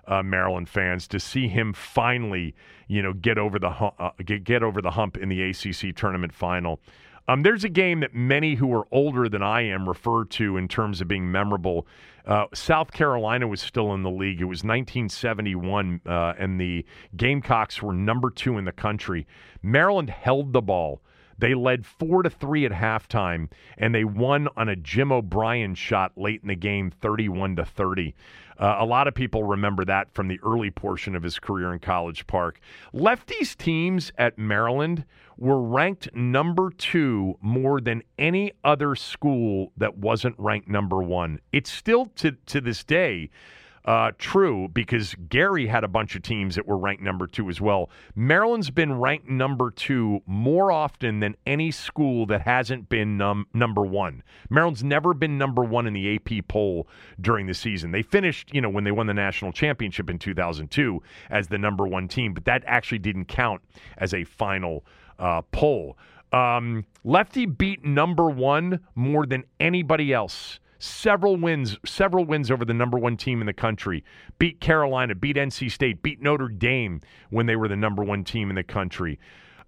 uh, 0.07 0.23
Maryland 0.23 0.69
fans 0.69 1.07
to 1.09 1.19
see 1.19 1.47
him 1.47 1.73
finally, 1.73 2.55
you 2.87 3.01
know, 3.01 3.13
get 3.13 3.37
over 3.37 3.59
the 3.59 3.69
hump, 3.69 3.95
uh, 3.99 4.11
get, 4.25 4.43
get 4.43 4.63
over 4.63 4.81
the 4.81 4.91
hump 4.91 5.17
in 5.17 5.29
the 5.29 5.41
ACC 5.41 5.95
tournament 5.95 6.33
final. 6.33 6.79
Um, 7.27 7.43
there's 7.43 7.63
a 7.63 7.69
game 7.69 8.01
that 8.01 8.13
many 8.13 8.55
who 8.55 8.73
are 8.73 8.85
older 8.91 9.29
than 9.29 9.41
I 9.41 9.61
am 9.61 9.87
refer 9.87 10.25
to 10.25 10.57
in 10.57 10.67
terms 10.67 10.99
of 10.99 11.07
being 11.07 11.31
memorable. 11.31 11.87
Uh, 12.25 12.45
South 12.53 12.91
Carolina 12.91 13.47
was 13.47 13.61
still 13.61 13.93
in 13.93 14.03
the 14.03 14.09
league. 14.09 14.41
It 14.41 14.45
was 14.45 14.59
1971, 14.63 16.01
uh, 16.05 16.33
and 16.37 16.59
the 16.59 16.85
Gamecocks 17.15 17.81
were 17.81 17.93
number 17.93 18.29
two 18.29 18.57
in 18.57 18.65
the 18.65 18.71
country. 18.71 19.25
Maryland 19.61 20.09
held 20.09 20.51
the 20.53 20.61
ball. 20.61 21.01
They 21.37 21.55
led 21.55 21.85
four 21.85 22.23
to 22.23 22.29
three 22.29 22.65
at 22.65 22.71
halftime, 22.71 23.49
and 23.77 23.93
they 23.93 24.03
won 24.03 24.47
on 24.55 24.69
a 24.69 24.75
Jim 24.75 25.11
O'Brien 25.11 25.75
shot 25.75 26.17
late 26.17 26.41
in 26.41 26.47
the 26.47 26.55
game, 26.55 26.91
31 26.91 27.55
to 27.57 27.65
30. 27.65 28.15
Uh, 28.63 28.78
a 28.80 28.86
lot 28.86 29.10
of 29.10 29.13
people 29.13 29.43
remember 29.43 29.84
that 29.84 30.10
from 30.13 30.30
the 30.30 30.39
early 30.41 30.71
portion 30.71 31.17
of 31.17 31.23
his 31.23 31.38
career 31.38 31.73
in 31.73 31.80
College 31.80 32.26
Park. 32.28 32.62
Lefty's 32.93 33.58
teams 33.58 34.10
at 34.17 34.38
Maryland 34.38 35.04
were 35.38 35.62
ranked 35.62 36.08
number 36.15 36.69
two 36.69 37.38
more 37.41 37.82
than 37.82 38.02
any 38.17 38.54
other 38.63 38.95
school 38.95 39.73
that 39.76 39.97
wasn't 39.97 40.34
ranked 40.38 40.69
number 40.69 41.04
one. 41.04 41.41
It's 41.52 41.69
still 41.69 42.06
to, 42.15 42.32
to 42.45 42.62
this 42.62 42.86
day 42.86 43.30
uh, 43.85 44.11
true 44.17 44.69
because 44.69 45.15
Gary 45.27 45.67
had 45.67 45.83
a 45.83 45.87
bunch 45.87 46.15
of 46.15 46.21
teams 46.21 46.55
that 46.55 46.65
were 46.65 46.77
ranked 46.77 47.03
number 47.03 47.27
two 47.27 47.49
as 47.49 47.59
well. 47.59 47.89
Maryland's 48.15 48.69
been 48.69 48.97
ranked 48.99 49.27
number 49.27 49.71
two 49.71 50.21
more 50.25 50.71
often 50.71 51.19
than 51.19 51.35
any 51.45 51.69
school 51.69 52.25
that 52.27 52.41
hasn't 52.41 52.87
been 52.87 53.17
num- 53.17 53.47
number 53.53 53.81
one. 53.81 54.23
Maryland's 54.49 54.83
never 54.83 55.13
been 55.13 55.37
number 55.37 55.63
one 55.63 55.85
in 55.85 55.93
the 55.93 56.15
AP 56.15 56.47
poll 56.47 56.87
during 57.19 57.45
the 57.45 57.53
season. 57.53 57.91
They 57.91 58.03
finished, 58.03 58.53
you 58.53 58.61
know, 58.61 58.69
when 58.69 58.85
they 58.85 58.91
won 58.91 59.07
the 59.07 59.13
national 59.13 59.51
championship 59.51 60.09
in 60.09 60.17
2002 60.17 61.01
as 61.29 61.47
the 61.47 61.57
number 61.57 61.85
one 61.85 62.07
team, 62.07 62.33
but 62.33 62.45
that 62.45 62.63
actually 62.65 62.99
didn't 62.99 63.25
count 63.25 63.61
as 63.97 64.13
a 64.13 64.23
final 64.23 64.85
uh, 65.19 65.41
poll. 65.51 65.97
Um, 66.31 66.85
Lefty 67.03 67.45
beat 67.45 67.83
number 67.83 68.29
one 68.29 68.79
more 68.95 69.25
than 69.25 69.43
anybody 69.59 70.13
else 70.13 70.59
several 70.83 71.37
wins, 71.37 71.77
several 71.85 72.25
wins 72.25 72.51
over 72.51 72.65
the 72.65 72.73
number 72.73 72.97
one 72.97 73.15
team 73.15 73.39
in 73.39 73.47
the 73.47 73.53
country. 73.53 74.03
Beat 74.37 74.59
Carolina, 74.59 75.15
beat 75.15 75.37
NC 75.37 75.71
State, 75.71 76.03
beat 76.03 76.21
Notre 76.21 76.49
Dame 76.49 77.01
when 77.29 77.45
they 77.45 77.55
were 77.55 77.67
the 77.67 77.75
number 77.75 78.03
one 78.03 78.23
team 78.23 78.49
in 78.49 78.55
the 78.55 78.63
country. 78.63 79.19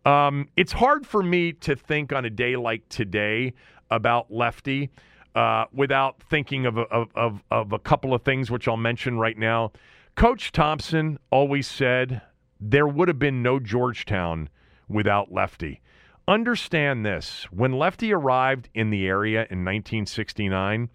Um, 0.06 0.50
it's 0.58 0.74
hard 0.74 1.08
for 1.08 1.24
me 1.24 1.54
to 1.54 1.76
think 1.76 2.12
on 2.12 2.26
a 2.26 2.30
day 2.30 2.56
like 2.56 2.88
today 2.90 3.54
about 3.90 4.32
Lefty 4.32 4.90
uh, 5.36 5.66
without 5.74 6.22
thinking 6.30 6.66
of 6.66 6.78
a, 6.78 6.82
of, 6.82 7.10
of, 7.16 7.44
of 7.50 7.72
a 7.72 7.80
couple 7.80 8.14
of 8.14 8.22
things, 8.24 8.52
which 8.52 8.68
I'll 8.68 8.78
mention 8.78 9.18
right 9.18 9.38
now. 9.38 9.72
Coach 10.16 10.52
Thompson 10.52 11.18
always 11.32 11.68
said 11.68 12.22
there 12.60 12.88
would 12.88 13.08
have 13.08 13.20
been 13.20 13.42
no 13.42 13.60
Georgetown 13.60 14.50
without 14.88 15.32
Lefty. 15.32 15.82
Understand 16.28 17.06
this 17.06 17.46
when 17.52 17.74
Lefty 17.74 18.12
arrived 18.12 18.70
in 18.74 18.90
the 18.90 19.08
area 19.08 19.42
in 19.50 19.64
1969, 19.64 20.90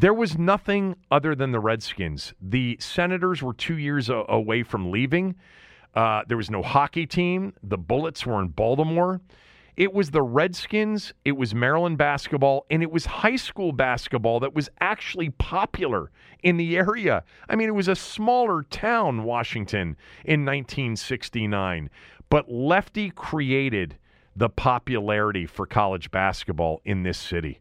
there 0.00 0.14
was 0.14 0.38
nothing 0.38 0.94
other 1.10 1.34
than 1.34 1.50
the 1.50 1.58
Redskins. 1.58 2.32
The 2.40 2.76
Senators 2.80 3.42
were 3.42 3.52
two 3.52 3.76
years 3.76 4.08
a- 4.08 4.24
away 4.28 4.62
from 4.62 4.92
leaving. 4.92 5.34
Uh, 5.92 6.22
there 6.28 6.36
was 6.36 6.50
no 6.50 6.62
hockey 6.62 7.04
team. 7.04 7.52
The 7.64 7.78
Bullets 7.78 8.24
were 8.24 8.40
in 8.40 8.48
Baltimore. 8.48 9.20
It 9.76 9.92
was 9.92 10.12
the 10.12 10.22
Redskins, 10.22 11.12
it 11.24 11.32
was 11.32 11.54
Maryland 11.54 11.98
basketball, 11.98 12.66
and 12.70 12.82
it 12.82 12.90
was 12.90 13.06
high 13.06 13.36
school 13.36 13.72
basketball 13.72 14.40
that 14.40 14.54
was 14.54 14.68
actually 14.80 15.30
popular 15.30 16.10
in 16.42 16.56
the 16.56 16.76
area. 16.76 17.24
I 17.48 17.56
mean, 17.56 17.68
it 17.68 17.74
was 17.74 17.88
a 17.88 17.94
smaller 17.96 18.62
town, 18.64 19.24
Washington, 19.24 19.96
in 20.24 20.44
1969. 20.44 21.90
But 22.28 22.50
Lefty 22.50 23.10
created 23.10 23.96
the 24.36 24.48
popularity 24.48 25.46
for 25.46 25.66
college 25.66 26.10
basketball 26.12 26.80
in 26.84 27.02
this 27.02 27.18
city. 27.18 27.60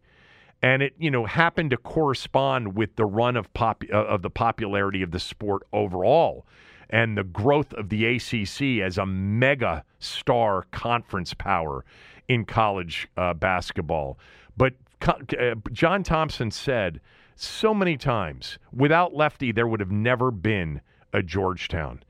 And 0.62 0.82
it, 0.82 0.94
you 0.98 1.12
know, 1.12 1.26
happened 1.26 1.70
to 1.70 1.78
correspond 1.78 2.76
with 2.76 2.96
the 2.96 3.06
run 3.06 3.36
of 3.36 3.54
pop 3.54 3.84
uh, 3.92 3.96
of 3.96 4.22
the 4.22 4.30
popularity 4.30 5.04
of 5.04 5.12
the 5.12 5.20
sport 5.20 5.64
overall 5.72 6.46
and 6.90 7.18
the 7.18 7.24
growth 7.24 7.74
of 7.74 7.90
the 7.90 8.06
ACC 8.06 8.84
as 8.84 8.98
a 8.98 9.06
mega 9.06 9.84
star 10.00 10.66
conference 10.72 11.34
power 11.34 11.86
in 12.28 12.46
college 12.46 13.08
uh, 13.18 13.34
basketball. 13.34 14.18
But 14.56 14.74
uh, 15.06 15.56
John 15.72 16.04
Thompson 16.04 16.52
said 16.52 17.00
so 17.36 17.74
many 17.74 17.98
times, 17.98 18.58
without 18.74 19.16
Lefty, 19.16 19.52
there 19.52 19.68
would 19.68 19.80
have 19.80 19.92
never 19.92 20.32
been 20.32 20.82
a 21.14 21.22
Georgetown. 21.22 22.02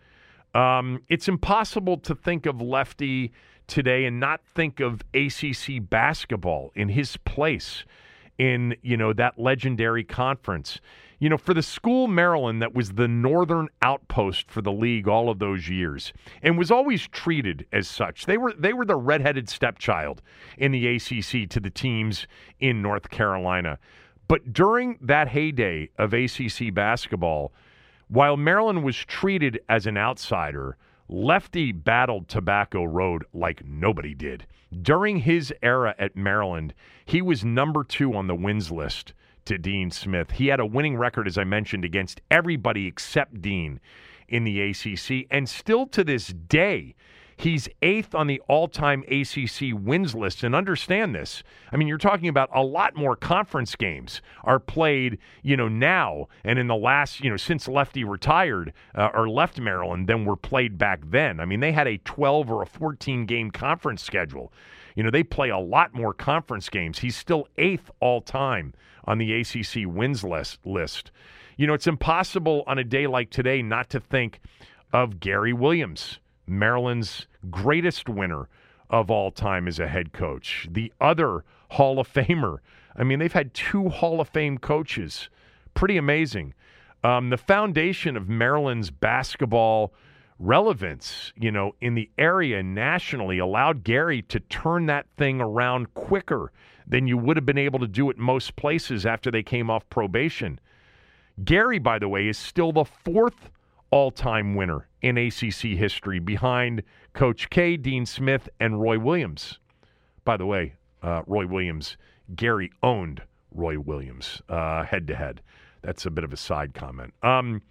Um, 0.53 1.03
it's 1.09 1.27
impossible 1.27 1.97
to 1.97 2.15
think 2.15 2.45
of 2.45 2.61
Lefty 2.61 3.33
today 3.67 4.05
and 4.05 4.19
not 4.19 4.41
think 4.45 4.79
of 4.79 5.03
ACC 5.13 5.81
basketball 5.81 6.71
in 6.75 6.89
his 6.89 7.17
place 7.17 7.83
in, 8.37 8.75
you 8.81 8.97
know, 8.97 9.13
that 9.13 9.39
legendary 9.39 10.03
conference. 10.03 10.79
You 11.19 11.29
know, 11.29 11.37
for 11.37 11.55
the 11.55 11.63
school 11.63 12.07
Maryland 12.07 12.61
that 12.61 12.75
was 12.75 12.91
the 12.91 13.07
northern 13.07 13.69
outpost 13.81 14.51
for 14.51 14.61
the 14.61 14.71
league 14.71 15.07
all 15.07 15.29
of 15.29 15.39
those 15.39 15.67
years 15.67 16.13
and 16.43 16.57
was 16.57 16.69
always 16.69 17.07
treated 17.07 17.65
as 17.73 17.87
such. 17.87 18.27
They 18.27 18.37
were 18.37 18.53
they 18.53 18.73
were 18.73 18.85
the 18.85 18.95
redheaded 18.95 19.49
stepchild 19.49 20.21
in 20.57 20.71
the 20.71 20.87
ACC 20.87 21.49
to 21.49 21.59
the 21.59 21.71
teams 21.71 22.27
in 22.59 22.83
North 22.83 23.09
Carolina. 23.09 23.79
But 24.27 24.53
during 24.53 24.99
that 25.01 25.29
heyday 25.29 25.89
of 25.97 26.13
ACC 26.13 26.73
basketball, 26.73 27.53
while 28.09 28.37
Maryland 28.37 28.83
was 28.83 28.97
treated 28.97 29.59
as 29.69 29.87
an 29.87 29.97
outsider, 29.97 30.77
Lefty 31.09 31.71
battled 31.71 32.27
Tobacco 32.27 32.83
Road 32.83 33.25
like 33.33 33.65
nobody 33.65 34.13
did. 34.13 34.45
During 34.81 35.19
his 35.19 35.53
era 35.61 35.95
at 35.97 36.15
Maryland, 36.17 36.73
he 37.05 37.21
was 37.21 37.45
number 37.45 37.83
two 37.83 38.13
on 38.13 38.27
the 38.27 38.35
wins 38.35 38.71
list 38.71 39.13
to 39.45 39.57
Dean 39.57 39.89
Smith. 39.89 40.31
He 40.31 40.47
had 40.47 40.59
a 40.59 40.65
winning 40.65 40.97
record, 40.97 41.25
as 41.27 41.37
I 41.37 41.45
mentioned, 41.45 41.85
against 41.85 42.19
everybody 42.29 42.85
except 42.85 43.41
Dean 43.41 43.79
in 44.27 44.43
the 44.43 44.59
ACC. 44.61 45.25
And 45.31 45.47
still 45.47 45.87
to 45.87 46.03
this 46.03 46.27
day, 46.27 46.95
He's 47.39 47.69
eighth 47.83 48.15
on 48.15 48.25
the 48.25 48.41
all 48.47 48.67
time 48.67 49.03
ACC 49.07 49.71
wins 49.71 50.15
list. 50.15 50.43
And 50.43 50.55
understand 50.55 51.13
this. 51.13 51.43
I 51.71 51.77
mean, 51.77 51.87
you're 51.87 51.99
talking 51.99 52.29
about 52.29 52.49
a 52.53 52.63
lot 52.63 52.95
more 52.95 53.15
conference 53.15 53.75
games 53.75 54.21
are 54.43 54.59
played, 54.59 55.19
you 55.43 55.55
know, 55.55 55.67
now 55.67 56.27
and 56.43 56.57
in 56.57 56.65
the 56.65 56.75
last, 56.75 57.23
you 57.23 57.29
know, 57.29 57.37
since 57.37 57.67
Lefty 57.67 58.03
retired 58.03 58.73
uh, 58.95 59.09
or 59.13 59.29
left 59.29 59.59
Maryland 59.59 60.07
than 60.07 60.25
were 60.25 60.35
played 60.35 60.79
back 60.79 61.01
then. 61.05 61.39
I 61.39 61.45
mean, 61.45 61.59
they 61.59 61.71
had 61.71 61.87
a 61.87 61.99
12 61.99 62.49
or 62.49 62.63
a 62.63 62.65
14 62.65 63.27
game 63.27 63.51
conference 63.51 64.01
schedule. 64.01 64.51
You 64.95 65.03
know, 65.03 65.11
they 65.11 65.23
play 65.23 65.49
a 65.49 65.59
lot 65.59 65.93
more 65.93 66.15
conference 66.15 66.69
games. 66.69 66.97
He's 66.99 67.15
still 67.15 67.47
eighth 67.59 67.91
all 67.99 68.19
time 68.19 68.73
on 69.05 69.19
the 69.19 69.31
ACC 69.31 69.85
wins 69.85 70.23
list. 70.23 70.59
list. 70.65 71.11
You 71.55 71.67
know, 71.67 71.75
it's 71.75 71.87
impossible 71.87 72.63
on 72.65 72.79
a 72.79 72.83
day 72.83 73.05
like 73.05 73.29
today 73.29 73.61
not 73.61 73.91
to 73.91 73.99
think 73.99 74.39
of 74.91 75.19
Gary 75.19 75.53
Williams. 75.53 76.19
Maryland's 76.47 77.27
greatest 77.51 78.09
winner 78.09 78.47
of 78.89 79.11
all 79.11 79.31
time 79.31 79.67
as 79.67 79.79
a 79.79 79.87
head 79.87 80.13
coach. 80.13 80.67
The 80.71 80.91
other 81.01 81.43
Hall 81.71 81.99
of 81.99 82.11
Famer. 82.11 82.59
I 82.95 83.03
mean, 83.03 83.19
they've 83.19 83.31
had 83.31 83.53
two 83.53 83.89
Hall 83.89 84.21
of 84.21 84.29
Fame 84.29 84.57
coaches. 84.57 85.29
Pretty 85.73 85.97
amazing. 85.97 86.53
Um, 87.03 87.29
the 87.29 87.37
foundation 87.37 88.17
of 88.17 88.27
Maryland's 88.27 88.89
basketball 88.89 89.93
relevance, 90.39 91.33
you 91.35 91.51
know, 91.51 91.75
in 91.81 91.95
the 91.95 92.09
area 92.17 92.63
nationally 92.63 93.37
allowed 93.37 93.83
Gary 93.83 94.21
to 94.23 94.39
turn 94.39 94.85
that 94.87 95.07
thing 95.17 95.41
around 95.41 95.93
quicker 95.93 96.51
than 96.87 97.07
you 97.07 97.17
would 97.17 97.37
have 97.37 97.45
been 97.45 97.57
able 97.57 97.79
to 97.79 97.87
do 97.87 98.09
at 98.09 98.17
most 98.17 98.55
places 98.55 99.05
after 99.05 99.29
they 99.29 99.43
came 99.43 99.69
off 99.69 99.87
probation. 99.89 100.59
Gary, 101.43 101.79
by 101.79 101.99
the 101.99 102.09
way, 102.09 102.27
is 102.27 102.37
still 102.37 102.71
the 102.71 102.85
fourth 102.85 103.49
all 103.91 104.11
time 104.11 104.55
winner 104.55 104.86
in 105.01 105.17
ACC 105.17 105.77
history 105.77 106.19
behind 106.19 106.83
Coach 107.13 107.49
K, 107.49 107.77
Dean 107.77 108.05
Smith, 108.05 108.49
and 108.59 108.81
Roy 108.81 108.99
Williams. 108.99 109.59
By 110.23 110.37
the 110.37 110.45
way, 110.45 110.73
uh, 111.01 111.23
Roy 111.27 111.47
Williams, 111.47 111.97
Gary 112.35 112.71
owned 112.83 113.21
Roy 113.51 113.79
Williams 113.79 114.41
head 114.49 115.07
to 115.07 115.15
head. 115.15 115.41
That's 115.81 116.05
a 116.05 116.11
bit 116.11 116.23
of 116.23 116.33
a 116.33 116.37
side 116.37 116.73
comment. 116.73 117.13
Um, 117.23 117.61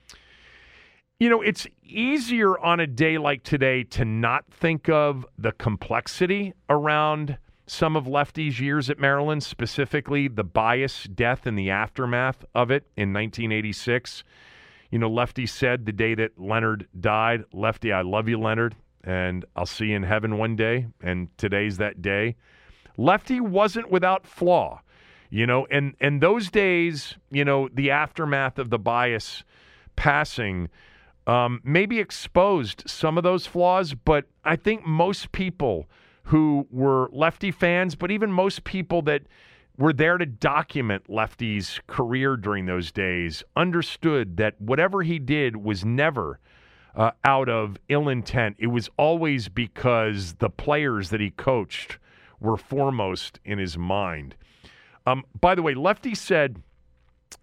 you 1.18 1.30
know, 1.30 1.40
it's 1.40 1.66
easier 1.82 2.58
on 2.58 2.78
a 2.78 2.86
day 2.86 3.16
like 3.16 3.42
today 3.42 3.84
to 3.84 4.04
not 4.04 4.44
think 4.50 4.88
of 4.88 5.26
the 5.38 5.52
complexity 5.52 6.52
around 6.68 7.38
some 7.66 7.96
of 7.96 8.06
Lefty's 8.06 8.60
years 8.60 8.90
at 8.90 8.98
Maryland, 8.98 9.42
specifically 9.42 10.28
the 10.28 10.44
bias, 10.44 11.04
death, 11.04 11.46
and 11.46 11.58
the 11.58 11.70
aftermath 11.70 12.44
of 12.54 12.70
it 12.70 12.84
in 12.96 13.12
1986. 13.12 14.24
You 14.90 14.98
know, 14.98 15.08
Lefty 15.08 15.46
said 15.46 15.86
the 15.86 15.92
day 15.92 16.14
that 16.14 16.38
Leonard 16.38 16.86
died, 16.98 17.44
Lefty, 17.52 17.92
I 17.92 18.02
love 18.02 18.28
you, 18.28 18.38
Leonard, 18.38 18.76
and 19.02 19.44
I'll 19.54 19.66
see 19.66 19.86
you 19.86 19.96
in 19.96 20.02
heaven 20.02 20.38
one 20.38 20.56
day. 20.56 20.86
And 21.02 21.28
today's 21.38 21.78
that 21.78 22.02
day. 22.02 22.36
Lefty 22.96 23.40
wasn't 23.40 23.90
without 23.90 24.26
flaw, 24.26 24.80
you 25.28 25.46
know, 25.46 25.66
and, 25.70 25.94
and 26.00 26.22
those 26.22 26.50
days, 26.50 27.16
you 27.30 27.44
know, 27.44 27.68
the 27.72 27.90
aftermath 27.90 28.58
of 28.58 28.70
the 28.70 28.78
bias 28.78 29.44
passing 29.96 30.68
um, 31.26 31.60
maybe 31.64 31.98
exposed 31.98 32.84
some 32.86 33.18
of 33.18 33.24
those 33.24 33.46
flaws, 33.46 33.94
but 33.94 34.26
I 34.44 34.56
think 34.56 34.86
most 34.86 35.32
people 35.32 35.88
who 36.24 36.66
were 36.70 37.08
lefty 37.12 37.50
fans, 37.50 37.94
but 37.94 38.10
even 38.10 38.30
most 38.30 38.64
people 38.64 39.02
that 39.02 39.22
were 39.78 39.92
there 39.92 40.18
to 40.18 40.26
document 40.26 41.08
Lefty's 41.08 41.80
career 41.86 42.36
during 42.36 42.66
those 42.66 42.90
days 42.92 43.42
understood 43.54 44.36
that 44.38 44.60
whatever 44.60 45.02
he 45.02 45.18
did 45.18 45.56
was 45.56 45.84
never 45.84 46.40
uh, 46.94 47.10
out 47.24 47.48
of 47.48 47.76
ill 47.88 48.08
intent. 48.08 48.56
It 48.58 48.68
was 48.68 48.88
always 48.96 49.48
because 49.48 50.34
the 50.34 50.48
players 50.48 51.10
that 51.10 51.20
he 51.20 51.30
coached 51.30 51.98
were 52.40 52.56
foremost 52.56 53.38
in 53.44 53.58
his 53.58 53.76
mind. 53.76 54.34
Um, 55.06 55.24
by 55.40 55.54
the 55.54 55.62
way, 55.62 55.74
Lefty 55.74 56.14
said 56.14 56.62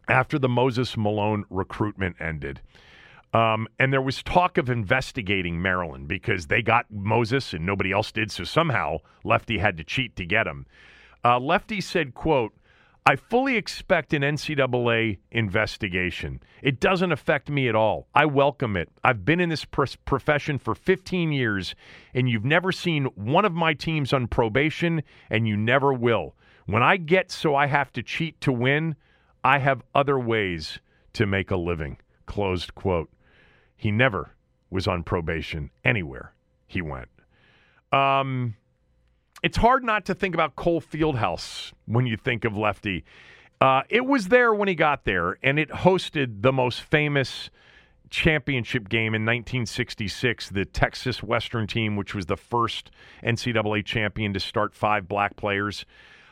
after 0.07 0.39
the 0.39 0.49
Moses 0.49 0.97
Malone 0.97 1.45
recruitment 1.49 2.15
ended, 2.19 2.61
um, 3.33 3.67
and 3.79 3.91
there 3.91 4.01
was 4.01 4.21
talk 4.21 4.57
of 4.57 4.69
investigating 4.69 5.61
Maryland 5.61 6.07
because 6.07 6.47
they 6.47 6.61
got 6.61 6.85
Moses 6.91 7.53
and 7.53 7.65
nobody 7.65 7.91
else 7.91 8.11
did. 8.11 8.31
So 8.31 8.43
somehow 8.43 8.97
Lefty 9.23 9.57
had 9.57 9.77
to 9.77 9.83
cheat 9.83 10.15
to 10.17 10.25
get 10.25 10.45
him. 10.45 10.65
Uh, 11.23 11.39
Lefty 11.39 11.81
said, 11.81 12.13
quote, 12.13 12.53
I 13.05 13.17
fully 13.17 13.57
expect 13.57 14.13
an 14.13 14.21
NCAA 14.21 15.17
investigation. 15.31 16.41
It 16.61 16.79
doesn't 16.79 17.11
affect 17.11 17.49
me 17.49 17.67
at 17.67 17.75
all. 17.75 18.07
I 18.15 18.25
welcome 18.25 18.77
it. 18.77 18.89
I've 19.03 19.25
been 19.25 19.41
in 19.41 19.49
this 19.49 19.65
profession 19.65 20.57
for 20.57 20.73
15 20.73 21.33
years, 21.33 21.75
and 22.13 22.29
you've 22.29 22.45
never 22.45 22.71
seen 22.71 23.05
one 23.15 23.43
of 23.43 23.53
my 23.53 23.73
teams 23.73 24.13
on 24.13 24.27
probation, 24.27 25.03
and 25.29 25.45
you 25.45 25.57
never 25.57 25.91
will. 25.91 26.35
When 26.65 26.81
I 26.81 26.95
get 26.95 27.29
so 27.29 27.55
I 27.55 27.67
have 27.67 27.91
to 27.93 28.03
cheat 28.03 28.39
to 28.41 28.53
win, 28.53 28.95
I 29.43 29.59
have 29.59 29.83
other 29.93 30.17
ways 30.17 30.79
to 31.13 31.25
make 31.25 31.51
a 31.51 31.57
living. 31.57 31.97
Closed 32.25 32.73
quote. 32.73 33.09
He 33.75 33.91
never 33.91 34.33
was 34.69 34.87
on 34.87 35.03
probation 35.03 35.71
anywhere 35.83 36.33
he 36.67 36.81
went. 36.81 37.09
Um, 37.91 38.55
it's 39.43 39.57
hard 39.57 39.83
not 39.83 40.05
to 40.05 40.15
think 40.15 40.33
about 40.33 40.55
Cole 40.55 40.81
Fieldhouse 40.81 41.73
when 41.85 42.07
you 42.07 42.15
think 42.15 42.45
of 42.45 42.55
Lefty. 42.55 43.03
Uh, 43.59 43.83
it 43.89 44.05
was 44.05 44.29
there 44.29 44.53
when 44.53 44.69
he 44.69 44.75
got 44.75 45.03
there, 45.03 45.37
and 45.43 45.59
it 45.59 45.69
hosted 45.69 46.41
the 46.41 46.53
most 46.53 46.81
famous 46.81 47.49
championship 48.09 48.87
game 48.87 49.13
in 49.13 49.23
1966, 49.23 50.49
the 50.49 50.65
Texas 50.65 51.21
Western 51.21 51.67
team, 51.67 51.97
which 51.97 52.15
was 52.15 52.27
the 52.27 52.37
first 52.37 52.89
NCAA 53.23 53.85
champion 53.85 54.33
to 54.33 54.39
start 54.39 54.73
five 54.73 55.07
black 55.07 55.35
players. 55.35 55.85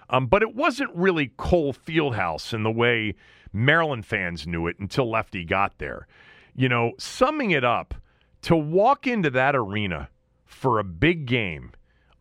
Um, 0.10 0.28
but 0.28 0.42
it 0.42 0.56
wasn't 0.56 0.96
really 0.96 1.32
Cole 1.38 1.74
Fieldhouse 1.74 2.54
in 2.54 2.64
the 2.64 2.72
way 2.72 3.16
Maryland 3.52 4.06
fans 4.06 4.48
knew 4.48 4.68
it 4.68 4.80
until 4.80 5.10
Lefty 5.10 5.44
got 5.44 5.78
there. 5.80 6.08
You 6.56 6.70
know, 6.70 6.94
summing 6.98 7.52
it 7.52 7.64
up, 7.64 7.94
to 8.44 8.56
walk 8.56 9.06
into 9.06 9.30
that 9.30 9.56
arena 9.56 10.10
for 10.46 10.80
a 10.80 10.84
big 10.84 11.26
game 11.26 11.72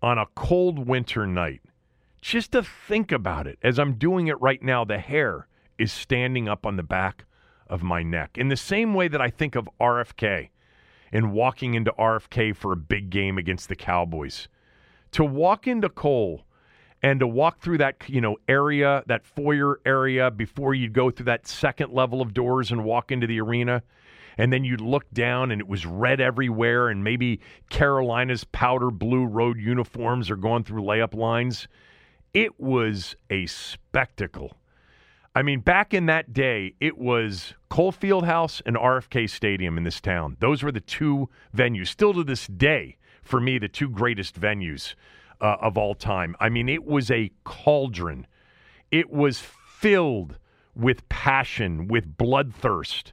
on 0.03 0.19
a 0.19 0.27
cold 0.35 0.87
winter 0.87 1.27
night. 1.27 1.61
Just 2.21 2.53
to 2.53 2.63
think 2.63 3.13
about 3.13 3.47
it, 3.47 3.59
as 3.63 3.79
I'm 3.79 3.95
doing 3.95 4.27
it 4.27 4.41
right 4.41 4.63
now, 4.63 4.85
the 4.85 4.99
hair 4.99 5.47
is 5.79 5.91
standing 5.93 6.49
up 6.49 6.67
on 6.67 6.77
the 6.77 6.83
back 6.83 7.25
of 7.67 7.83
my 7.83 8.03
neck. 8.03 8.37
In 8.37 8.49
the 8.49 8.57
same 8.57 8.93
way 8.95 9.09
that 9.09 9.21
I 9.21 9.31
think 9.31 9.57
of 9.57 9.69
RFK 9.81 10.51
and 11.13 11.33
walking 11.33 11.75
into 11.75 11.93
RFK 11.93 12.55
for 12.55 12.73
a 12.73 12.77
big 12.77 13.11
game 13.11 13.39
against 13.39 13.69
the 13.69 13.77
Cowboys. 13.77 14.49
To 15.13 15.25
walk 15.25 15.67
into 15.67 15.89
Cole 15.89 16.45
and 17.03 17.21
to 17.21 17.27
walk 17.27 17.61
through 17.61 17.79
that 17.79 17.97
you 18.07 18.21
know 18.21 18.37
area, 18.49 19.03
that 19.07 19.27
foyer 19.27 19.81
area 19.85 20.31
before 20.31 20.75
you 20.75 20.89
go 20.89 21.11
through 21.11 21.27
that 21.27 21.47
second 21.47 21.93
level 21.93 22.21
of 22.21 22.35
doors 22.35 22.71
and 22.71 22.85
walk 22.85 23.11
into 23.11 23.27
the 23.27 23.41
arena 23.41 23.83
and 24.41 24.51
then 24.51 24.65
you'd 24.65 24.81
look 24.81 25.05
down 25.13 25.51
and 25.51 25.61
it 25.61 25.69
was 25.69 25.85
red 25.85 26.19
everywhere, 26.19 26.89
and 26.89 27.05
maybe 27.05 27.41
Carolina's 27.69 28.43
powder 28.43 28.91
blue 28.91 29.27
road 29.27 29.59
uniforms 29.61 30.31
are 30.31 30.37
going 30.37 30.65
through 30.65 30.81
layup 30.83 31.13
lines. 31.13 31.69
It 32.33 32.59
was 32.59 33.15
a 33.29 33.45
spectacle. 33.45 34.57
I 35.35 35.43
mean, 35.43 35.61
back 35.61 35.93
in 35.93 36.07
that 36.07 36.33
day, 36.33 36.75
it 36.81 36.97
was 36.97 37.53
Cole 37.69 37.93
Fieldhouse 37.93 38.63
and 38.65 38.77
RFK 38.77 39.29
Stadium 39.29 39.77
in 39.77 39.85
this 39.85 40.01
town. 40.01 40.39
Those 40.41 40.63
were 40.63 40.73
the 40.73 40.81
two 40.81 41.29
venues. 41.55 41.89
Still 41.89 42.15
to 42.15 42.25
this 42.25 42.47
day, 42.47 42.97
for 43.23 43.41
me, 43.41 43.59
the 43.59 43.69
two 43.69 43.91
greatest 43.91 44.41
venues 44.41 44.95
uh, 45.43 45.57
of 45.61 45.77
all 45.77 45.95
time. 45.95 46.35
I 46.41 46.49
mean, 46.49 46.71
it 46.71 46.87
was 46.87 47.11
a 47.11 47.31
cauldron. 47.45 48.27
It 48.91 49.11
was 49.11 49.39
filled 49.39 50.39
with 50.75 51.07
passion, 51.11 51.89
with 51.89 52.17
bloodthirst. 52.17 53.13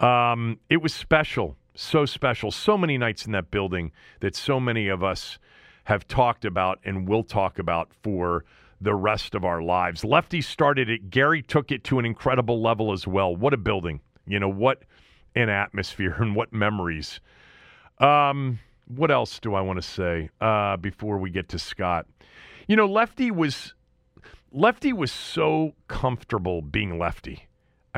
Um, 0.00 0.58
it 0.68 0.78
was 0.78 0.94
special, 0.94 1.56
so 1.74 2.06
special. 2.06 2.50
So 2.50 2.78
many 2.78 2.98
nights 2.98 3.26
in 3.26 3.32
that 3.32 3.50
building 3.50 3.92
that 4.20 4.36
so 4.36 4.60
many 4.60 4.88
of 4.88 5.02
us 5.02 5.38
have 5.84 6.06
talked 6.06 6.44
about 6.44 6.78
and 6.84 7.08
will 7.08 7.24
talk 7.24 7.58
about 7.58 7.90
for 8.02 8.44
the 8.80 8.94
rest 8.94 9.34
of 9.34 9.44
our 9.44 9.62
lives. 9.62 10.04
Lefty 10.04 10.40
started 10.40 10.88
it. 10.88 11.10
Gary 11.10 11.42
took 11.42 11.72
it 11.72 11.82
to 11.84 11.98
an 11.98 12.04
incredible 12.04 12.60
level 12.62 12.92
as 12.92 13.06
well. 13.06 13.34
What 13.34 13.54
a 13.54 13.56
building. 13.56 14.00
You 14.26 14.38
know, 14.38 14.48
what 14.48 14.82
an 15.34 15.48
atmosphere 15.48 16.14
and 16.20 16.36
what 16.36 16.52
memories. 16.52 17.20
Um, 17.98 18.60
what 18.86 19.10
else 19.10 19.38
do 19.40 19.54
I 19.54 19.60
want 19.60 19.82
to 19.82 19.88
say 19.88 20.30
uh, 20.40 20.76
before 20.76 21.18
we 21.18 21.30
get 21.30 21.48
to 21.50 21.58
Scott? 21.58 22.06
You 22.66 22.76
know, 22.76 22.86
Lefty 22.86 23.30
was 23.30 23.74
Lefty 24.52 24.92
was 24.92 25.12
so 25.12 25.74
comfortable 25.88 26.62
being 26.62 26.98
Lefty. 26.98 27.47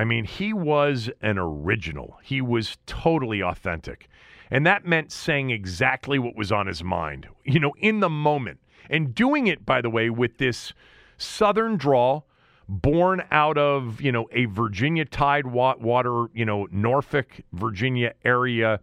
I 0.00 0.04
mean, 0.04 0.24
he 0.24 0.54
was 0.54 1.10
an 1.20 1.36
original. 1.36 2.18
He 2.22 2.40
was 2.40 2.78
totally 2.86 3.42
authentic. 3.42 4.08
And 4.50 4.64
that 4.64 4.86
meant 4.86 5.12
saying 5.12 5.50
exactly 5.50 6.18
what 6.18 6.34
was 6.34 6.50
on 6.50 6.66
his 6.66 6.82
mind, 6.82 7.28
you 7.44 7.60
know, 7.60 7.74
in 7.76 8.00
the 8.00 8.08
moment. 8.08 8.60
And 8.88 9.14
doing 9.14 9.46
it, 9.46 9.66
by 9.66 9.82
the 9.82 9.90
way, 9.90 10.08
with 10.08 10.38
this 10.38 10.72
southern 11.18 11.76
drawl, 11.76 12.26
born 12.66 13.22
out 13.30 13.58
of 13.58 14.00
you 14.00 14.10
know 14.10 14.26
a 14.32 14.46
Virginia 14.46 15.04
Tidewater, 15.04 16.28
you 16.32 16.46
know 16.46 16.66
Norfolk, 16.70 17.38
Virginia 17.52 18.14
area 18.24 18.80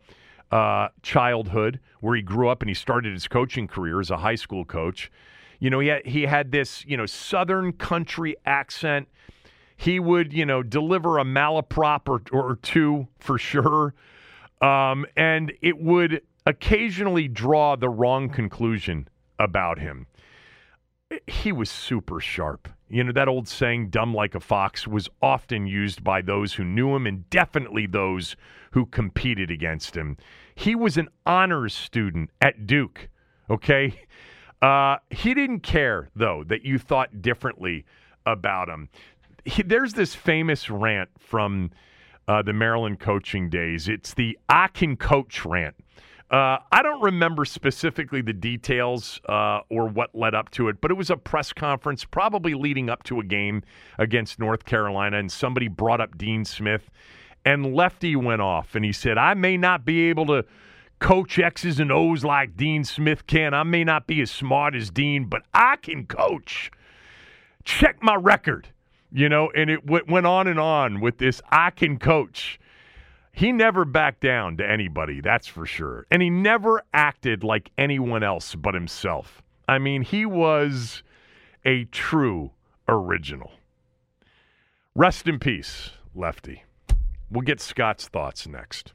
uh, 0.52 0.90
childhood 1.02 1.80
where 2.00 2.16
he 2.16 2.22
grew 2.22 2.48
up 2.48 2.62
and 2.62 2.70
he 2.70 2.76
started 2.76 3.12
his 3.12 3.28
coaching 3.28 3.68
career 3.68 4.00
as 4.00 4.12
a 4.12 4.18
high 4.18 4.36
school 4.36 4.66
coach. 4.66 5.12
You 5.60 5.72
know, 5.72 5.80
he 5.80 5.88
had, 5.88 6.06
he 6.06 6.24
had 6.28 6.52
this 6.52 6.86
you 6.86 6.96
know 6.96 7.08
Southern 7.08 7.74
country 7.74 8.36
accent. 8.46 9.08
He 9.78 10.00
would 10.00 10.34
you 10.34 10.46
know 10.46 10.64
deliver 10.64 11.20
a 11.20 11.24
malaprop 11.24 12.08
or, 12.08 12.22
or 12.38 12.58
two 12.58 13.08
for 13.20 13.38
sure, 13.38 13.94
um, 14.62 15.06
and 15.16 15.54
it 15.62 15.78
would 15.78 16.22
occasionally 16.46 17.28
draw 17.28 17.76
the 17.76 17.90
wrong 17.90 18.30
conclusion 18.30 19.08
about 19.40 19.80
him. 19.80 20.08
He 21.28 21.52
was 21.52 21.70
super 21.70 22.20
sharp. 22.20 22.68
You 22.90 23.04
know, 23.04 23.12
that 23.12 23.28
old 23.28 23.48
saying, 23.48 23.90
dumb 23.90 24.14
like 24.14 24.34
a 24.34 24.40
fox, 24.40 24.88
was 24.88 25.10
often 25.22 25.68
used 25.68 26.04
by 26.04 26.22
those 26.22 26.54
who 26.54 26.64
knew 26.64 26.96
him 26.96 27.06
and 27.06 27.30
definitely 27.30 27.86
those 27.86 28.36
who 28.72 28.86
competed 28.86 29.52
against 29.52 29.96
him. 29.96 30.18
He 30.56 30.74
was 30.74 30.98
an 30.98 31.10
honors 31.26 31.74
student 31.74 32.30
at 32.42 32.66
Duke, 32.66 33.10
okay? 33.50 34.02
Uh, 34.62 34.98
he 35.10 35.34
didn't 35.34 35.62
care, 35.62 36.10
though, 36.16 36.44
that 36.48 36.64
you 36.64 36.80
thought 36.80 37.22
differently 37.22 37.86
about 38.26 38.70
him. 38.70 38.90
He, 39.48 39.64
there's 39.64 39.94
this 39.94 40.14
famous 40.14 40.70
rant 40.70 41.10
from 41.18 41.72
uh, 42.28 42.42
the 42.42 42.54
Maryland 42.54 43.00
coaching 43.00 43.50
days. 43.50 43.88
It's 43.88 44.14
the 44.14 44.38
I 44.50 44.68
can 44.68 44.98
coach 44.98 45.46
rant. 45.46 45.76
Uh, 46.30 46.58
I 46.74 46.82
don't 46.84 47.02
remember 47.02 47.46
specifically 47.46 48.22
the 48.22 48.34
details 48.34 49.22
uh, 49.30 49.62
or 49.70 49.88
what 49.88 50.14
led 50.14 50.36
up 50.36 50.50
to 50.52 50.68
it, 50.68 50.82
but 50.82 50.92
it 50.92 50.96
was 50.96 51.10
a 51.10 51.16
press 51.16 51.54
conference, 51.54 52.04
probably 52.04 52.54
leading 52.54 52.90
up 52.90 53.04
to 53.04 53.22
a 53.22 53.24
game 53.24 53.64
against 53.98 54.38
North 54.38 54.66
Carolina, 54.66 55.18
and 55.18 55.32
somebody 55.32 55.70
brought 55.70 56.02
up 56.02 56.18
Dean 56.18 56.44
Smith, 56.44 56.90
and 57.46 57.74
Lefty 57.74 58.18
went 58.18 58.42
off, 58.42 58.76
and 58.76 58.84
he 58.84 58.92
said, 58.92 59.18
"I 59.18 59.34
may 59.34 59.56
not 59.58 59.86
be 59.86 60.10
able 60.10 60.26
to." 60.28 60.46
Coach 61.00 61.38
X's 61.38 61.80
and 61.80 61.92
O's 61.92 62.24
like 62.24 62.58
Dean 62.58 62.84
Smith 62.84 63.28
can. 63.28 63.54
I 63.54 63.62
may 63.62 63.84
not 63.84 64.08
be 64.08 64.20
as 64.20 64.32
smart 64.32 64.74
as 64.74 64.90
Dean, 64.90 65.26
but 65.26 65.44
I 65.54 65.76
can 65.76 66.08
coach. 66.08 66.72
Check 67.64 68.02
my 68.02 68.16
record, 68.16 68.70
you 69.12 69.30
know, 69.30 69.52
and 69.56 69.70
it 69.70 69.86
w- 69.86 70.06
went 70.08 70.26
on 70.26 70.48
and 70.48 70.60
on 70.60 71.00
with 71.00 71.18
this 71.18 71.42
I 71.50 71.70
can 71.72 72.00
coach 72.00 72.60
he 73.38 73.52
never 73.52 73.86
backed 73.86 74.22
down 74.22 74.58
to 74.58 74.68
anybody, 74.68 75.22
that's 75.22 75.46
for 75.46 75.68
sure. 75.68 76.08
And 76.10 76.24
he 76.24 76.30
never 76.32 76.82
acted 76.92 77.44
like 77.44 77.70
anyone 77.78 78.24
else 78.24 78.56
but 78.56 78.74
himself. 78.74 79.44
I 79.70 79.78
mean, 79.78 80.02
he 80.02 80.26
was 80.26 81.04
a 81.64 81.84
true 81.86 82.50
original. 82.90 83.52
Rest 84.96 85.28
in 85.28 85.38
peace, 85.38 85.92
Lefty. 86.16 86.64
We'll 87.30 87.44
get 87.44 87.62
Scott's 87.62 88.08
thoughts 88.08 88.48
next. 88.48 88.94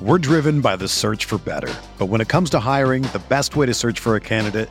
We're 0.00 0.18
driven 0.18 0.60
by 0.62 0.74
the 0.74 0.88
search 0.88 1.24
for 1.24 1.38
better. 1.38 1.72
But 1.98 2.06
when 2.06 2.20
it 2.20 2.26
comes 2.26 2.50
to 2.50 2.58
hiring, 2.58 3.02
the 3.02 3.22
best 3.28 3.54
way 3.54 3.66
to 3.66 3.74
search 3.74 4.00
for 4.00 4.16
a 4.16 4.20
candidate 4.20 4.70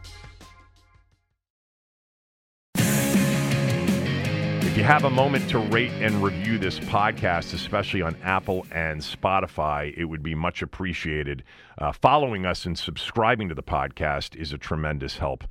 If 4.71 4.77
you 4.77 4.83
have 4.83 5.03
a 5.03 5.09
moment 5.09 5.49
to 5.49 5.59
rate 5.59 5.91
and 5.99 6.23
review 6.23 6.57
this 6.57 6.79
podcast, 6.79 7.53
especially 7.53 8.01
on 8.01 8.15
Apple 8.23 8.65
and 8.71 9.01
Spotify, 9.01 9.93
it 9.97 10.05
would 10.05 10.23
be 10.23 10.33
much 10.33 10.61
appreciated. 10.61 11.43
Uh, 11.77 11.91
following 11.91 12.45
us 12.45 12.65
and 12.65 12.79
subscribing 12.79 13.49
to 13.49 13.53
the 13.53 13.61
podcast 13.61 14.33
is 14.37 14.53
a 14.53 14.57
tremendous 14.57 15.17
help 15.17 15.43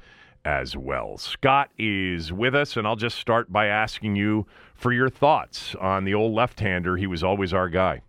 as 0.46 0.74
well. 0.74 1.18
Scott 1.18 1.68
is 1.78 2.32
with 2.32 2.54
us, 2.54 2.78
and 2.78 2.86
I'll 2.86 2.96
just 2.96 3.18
start 3.18 3.52
by 3.52 3.66
asking 3.66 4.16
you 4.16 4.46
for 4.74 4.90
your 4.90 5.10
thoughts 5.10 5.74
on 5.74 6.04
the 6.04 6.14
old 6.14 6.32
left 6.32 6.58
hander. 6.58 6.96
He 6.96 7.06
was 7.06 7.22
always 7.22 7.52
our 7.52 7.68
guy. 7.68 8.00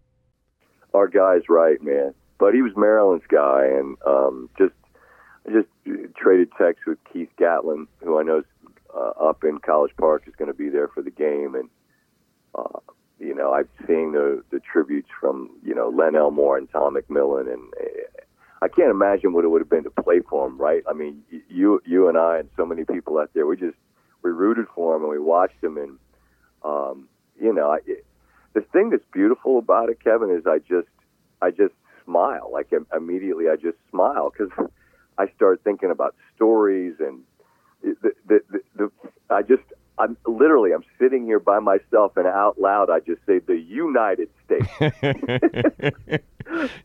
Our 0.93 1.09
guy's 1.09 1.49
right, 1.49 1.81
man. 1.81 2.13
But 2.39 2.53
he 2.53 2.61
was 2.61 2.71
Maryland's 2.77 3.27
guy, 3.27 3.65
and 3.65 3.97
um, 4.07 4.49
just 4.57 4.71
I 5.45 5.51
just 5.51 5.67
traded 6.15 6.53
texts 6.57 6.85
with 6.87 6.99
Keith 7.11 7.31
Gatlin, 7.37 7.87
who 8.01 8.17
I 8.17 8.23
know 8.23 8.39
is 8.39 8.45
uh, 8.95 9.11
up 9.29 9.43
in 9.43 9.59
College 9.59 9.91
Park, 9.97 10.23
is 10.27 10.35
going 10.35 10.51
to 10.51 10.57
be 10.57 10.69
there 10.69 10.87
for 10.87 11.01
the 11.01 11.11
game, 11.11 11.55
and 11.55 11.69
uh, 12.55 12.79
you 13.19 13.35
know 13.35 13.51
I've 13.51 13.69
seen 13.87 14.13
the 14.13 14.43
the 14.51 14.59
tributes 14.59 15.09
from 15.19 15.49
you 15.63 15.75
know 15.75 15.89
Len 15.89 16.15
Elmore 16.15 16.57
and 16.57 16.69
Tom 16.71 16.95
McMillen, 16.95 17.51
and 17.51 17.73
uh, 17.79 18.21
I 18.61 18.67
can't 18.67 18.91
imagine 18.91 19.33
what 19.33 19.45
it 19.45 19.49
would 19.49 19.61
have 19.61 19.69
been 19.69 19.83
to 19.83 20.03
play 20.03 20.19
for 20.19 20.47
him, 20.47 20.57
right? 20.57 20.83
I 20.89 20.93
mean, 20.93 21.23
you 21.49 21.81
you 21.85 22.07
and 22.09 22.17
I 22.17 22.39
and 22.39 22.49
so 22.55 22.65
many 22.65 22.83
people 22.83 23.17
out 23.17 23.31
there, 23.33 23.45
we 23.45 23.57
just 23.57 23.77
we 24.23 24.31
rooted 24.31 24.67
for 24.75 24.95
him 24.95 25.03
and 25.03 25.11
we 25.11 25.19
watched 25.19 25.63
him, 25.63 25.77
and 25.77 25.97
um, 26.63 27.07
you 27.39 27.53
know, 27.53 27.71
I, 27.71 27.79
the 28.53 28.61
thing 28.61 28.89
that's 28.89 29.03
beautiful 29.11 29.57
about 29.57 29.89
it, 29.89 30.03
Kevin, 30.03 30.29
is 30.29 30.45
I 30.45 30.59
just 30.59 30.89
I 31.41 31.51
just 31.51 31.73
smile 32.05 32.49
like 32.51 32.71
immediately. 32.95 33.49
I 33.49 33.55
just 33.55 33.77
smile 33.89 34.31
because 34.31 34.51
I 35.17 35.27
start 35.35 35.61
thinking 35.63 35.91
about 35.91 36.15
stories 36.35 36.95
and 36.99 37.23
the, 37.81 38.11
the, 38.27 38.41
the, 38.49 38.59
the 38.75 38.91
I 39.29 39.41
just 39.41 39.63
I'm 39.97 40.17
literally 40.25 40.71
I'm 40.71 40.83
sitting 40.99 41.25
here 41.25 41.39
by 41.39 41.59
myself 41.59 42.17
and 42.17 42.27
out 42.27 42.59
loud 42.59 42.89
I 42.89 42.99
just 42.99 43.25
say 43.25 43.39
the 43.39 43.59
United 43.59 44.29
States. 44.45 44.67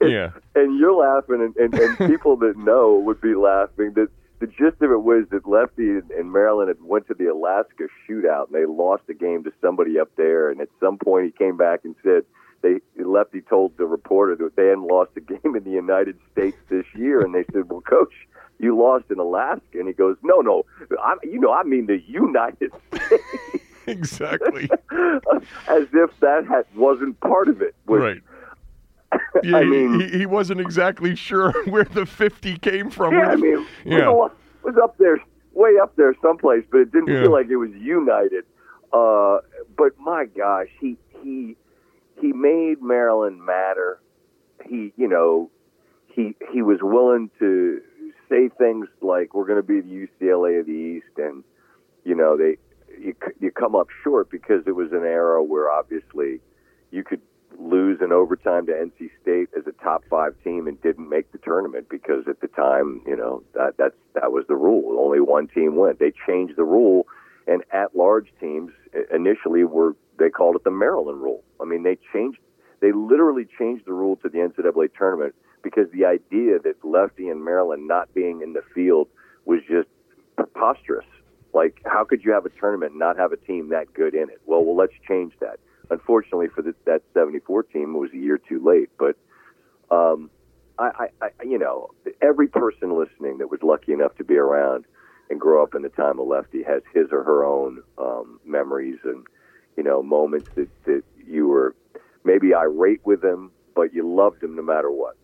yeah. 0.00 0.30
And 0.54 0.78
you're 0.78 0.94
laughing, 0.94 1.40
and, 1.42 1.56
and, 1.56 1.74
and 1.74 2.10
people 2.10 2.36
that 2.38 2.56
know 2.56 2.96
would 2.98 3.20
be 3.20 3.34
laughing. 3.34 3.92
That 3.94 4.08
the 4.38 4.46
gist 4.46 4.82
of 4.82 4.90
it 4.90 5.02
was 5.02 5.24
that 5.30 5.46
Lefty 5.46 5.88
and, 5.88 6.10
and 6.10 6.32
Maryland 6.32 6.68
had 6.68 6.82
went 6.82 7.06
to 7.08 7.14
the 7.14 7.26
Alaska 7.26 7.84
shootout, 8.08 8.48
and 8.48 8.54
they 8.54 8.66
lost 8.66 9.06
the 9.06 9.14
game 9.14 9.44
to 9.44 9.52
somebody 9.60 9.98
up 9.98 10.10
there. 10.16 10.50
And 10.50 10.60
at 10.60 10.68
some 10.80 10.98
point, 10.98 11.26
he 11.26 11.30
came 11.32 11.56
back 11.56 11.80
and 11.84 11.94
said 12.02 12.24
they 12.62 12.80
Lefty 13.02 13.40
told 13.42 13.76
the 13.76 13.86
reporter 13.86 14.36
that 14.36 14.56
they 14.56 14.66
hadn't 14.68 14.86
lost 14.88 15.10
a 15.16 15.20
game 15.20 15.54
in 15.56 15.64
the 15.64 15.70
United 15.70 16.18
States 16.32 16.56
this 16.68 16.84
year, 16.94 17.20
and 17.20 17.34
they 17.34 17.44
said, 17.52 17.68
"Well, 17.70 17.80
coach." 17.82 18.12
You 18.58 18.74
lost 18.74 19.10
in 19.10 19.18
Alaska, 19.18 19.78
and 19.78 19.86
he 19.86 19.92
goes, 19.92 20.16
"No, 20.22 20.40
no, 20.40 20.64
I, 20.98 21.16
you 21.22 21.38
know, 21.38 21.52
I 21.52 21.62
mean 21.62 21.84
the 21.86 22.00
United 22.08 22.72
States." 22.94 23.22
exactly. 23.86 24.68
As 25.68 25.86
if 25.92 26.18
that 26.20 26.46
had, 26.48 26.64
wasn't 26.74 27.20
part 27.20 27.48
of 27.48 27.60
it. 27.60 27.74
Which, 27.84 28.00
right. 28.00 28.22
Yeah, 29.42 29.58
I 29.58 29.64
mean, 29.64 30.00
he, 30.00 30.18
he 30.20 30.26
wasn't 30.26 30.60
exactly 30.60 31.14
sure 31.14 31.52
where 31.66 31.84
the 31.84 32.06
50 32.06 32.56
came 32.58 32.90
from. 32.90 33.12
yeah, 33.12 33.28
I 33.28 33.36
mean, 33.36 33.66
yeah. 33.84 34.08
it 34.08 34.12
was, 34.12 34.30
it 34.64 34.66
was 34.66 34.76
up 34.82 34.96
there, 34.98 35.18
way 35.52 35.76
up 35.80 35.94
there 35.96 36.14
someplace, 36.22 36.64
but 36.70 36.78
it 36.78 36.92
didn't 36.92 37.08
Yeah. 37.12 37.22
feel 37.22 37.32
like 37.32 37.48
it 37.48 37.56
was 37.56 37.70
united. 37.72 38.44
Uh, 38.92 39.38
but 39.76 39.92
my 39.98 40.24
gosh, 40.36 40.68
he 40.80 40.96
he 41.22 41.56
he 42.20 42.32
made 42.32 42.82
Maryland 42.82 43.44
matter. 43.44 44.00
He, 44.66 44.92
you 44.96 45.08
know, 45.08 45.50
he 46.08 46.34
he 46.52 46.62
was 46.62 46.78
willing 46.82 47.30
to 47.38 47.80
say 48.28 48.48
things 48.48 48.88
like 49.00 49.34
we're 49.34 49.46
going 49.46 49.60
to 49.60 49.62
be 49.62 49.80
the 49.80 50.08
UCLA 50.08 50.60
of 50.60 50.66
the 50.66 50.72
East, 50.72 51.18
and 51.18 51.44
you 52.04 52.14
know 52.14 52.36
they 52.36 52.56
you 52.98 53.14
you 53.40 53.50
come 53.50 53.74
up 53.74 53.88
short 54.02 54.30
because 54.30 54.62
it 54.66 54.74
was 54.74 54.92
an 54.92 55.04
era 55.04 55.42
where 55.42 55.70
obviously 55.70 56.40
you 56.90 57.04
could 57.04 57.20
lose 57.58 58.00
in 58.00 58.12
overtime 58.12 58.66
to 58.66 58.72
NC 58.72 59.10
State 59.22 59.48
as 59.56 59.66
a 59.66 59.72
top 59.82 60.04
five 60.10 60.34
team 60.44 60.66
and 60.66 60.80
didn't 60.82 61.08
make 61.08 61.30
the 61.32 61.38
tournament 61.38 61.88
because 61.88 62.24
at 62.28 62.40
the 62.40 62.48
time 62.48 63.02
you 63.06 63.16
know 63.16 63.42
that 63.54 63.76
that's 63.76 63.96
that 64.14 64.32
was 64.32 64.44
the 64.48 64.56
rule. 64.56 64.98
Only 64.98 65.20
one 65.20 65.48
team 65.48 65.76
went. 65.76 65.98
They 65.98 66.12
changed 66.26 66.56
the 66.56 66.64
rule, 66.64 67.06
and 67.46 67.62
at 67.72 67.94
large 67.94 68.28
teams 68.40 68.72
initially 69.14 69.64
were 69.64 69.94
they 70.18 70.30
called 70.30 70.56
it 70.56 70.64
the 70.64 70.70
Maryland 70.70 71.20
rule. 71.20 71.42
I 71.60 71.64
mean 71.64 71.82
they 71.82 71.98
changed 72.12 72.38
they 72.80 72.92
literally 72.92 73.46
changed 73.58 73.86
the 73.86 73.92
rule 73.92 74.16
to 74.16 74.28
the 74.28 74.38
NCAA 74.38 74.90
tournament 74.96 75.34
because 75.62 75.90
the 75.92 76.04
idea 76.04 76.58
that 76.58 76.76
Lefty 76.84 77.28
and 77.28 77.44
Maryland 77.44 77.88
not 77.88 78.12
being 78.14 78.42
in 78.42 78.52
the 78.52 78.62
field 78.74 79.08
was 79.46 79.60
just 79.68 79.88
preposterous. 80.36 81.06
Like, 81.54 81.80
how 81.86 82.04
could 82.04 82.22
you 82.22 82.32
have 82.32 82.44
a 82.44 82.50
tournament 82.50 82.92
and 82.92 82.98
not 82.98 83.16
have 83.16 83.32
a 83.32 83.36
team 83.36 83.70
that 83.70 83.92
good 83.94 84.14
in 84.14 84.24
it? 84.24 84.40
Well, 84.44 84.64
well, 84.64 84.76
let's 84.76 84.92
change 85.08 85.32
that. 85.40 85.58
Unfortunately 85.90 86.48
for 86.54 86.62
the, 86.62 86.74
that 86.84 87.02
'74 87.14 87.62
team, 87.64 87.94
it 87.94 87.98
was 87.98 88.10
a 88.12 88.18
year 88.18 88.38
too 88.38 88.62
late. 88.62 88.90
But 88.98 89.16
um, 89.90 90.30
I, 90.78 91.08
I, 91.22 91.26
I, 91.26 91.30
you 91.44 91.58
know, 91.58 91.90
every 92.20 92.48
person 92.48 92.98
listening 92.98 93.38
that 93.38 93.50
was 93.50 93.60
lucky 93.62 93.92
enough 93.92 94.14
to 94.16 94.24
be 94.24 94.36
around 94.36 94.84
and 95.30 95.40
grow 95.40 95.62
up 95.62 95.74
in 95.74 95.82
the 95.82 95.88
time 95.88 96.18
of 96.18 96.26
Lefty 96.26 96.62
has 96.62 96.82
his 96.94 97.06
or 97.10 97.22
her 97.24 97.44
own 97.44 97.82
um, 97.98 98.40
memories 98.44 98.98
and 99.04 99.24
you 99.76 99.82
know 99.82 100.02
moments 100.02 100.48
that 100.54 100.68
that 100.84 101.02
you 101.26 101.48
were 101.48 101.74
maybe 102.24 102.54
irate 102.54 103.04
with 103.04 103.24
him, 103.24 103.50
but 103.74 103.94
you 103.94 104.08
loved 104.08 104.42
him 104.42 104.56
no 104.56 104.62
matter 104.62 104.90
what. 104.90 105.16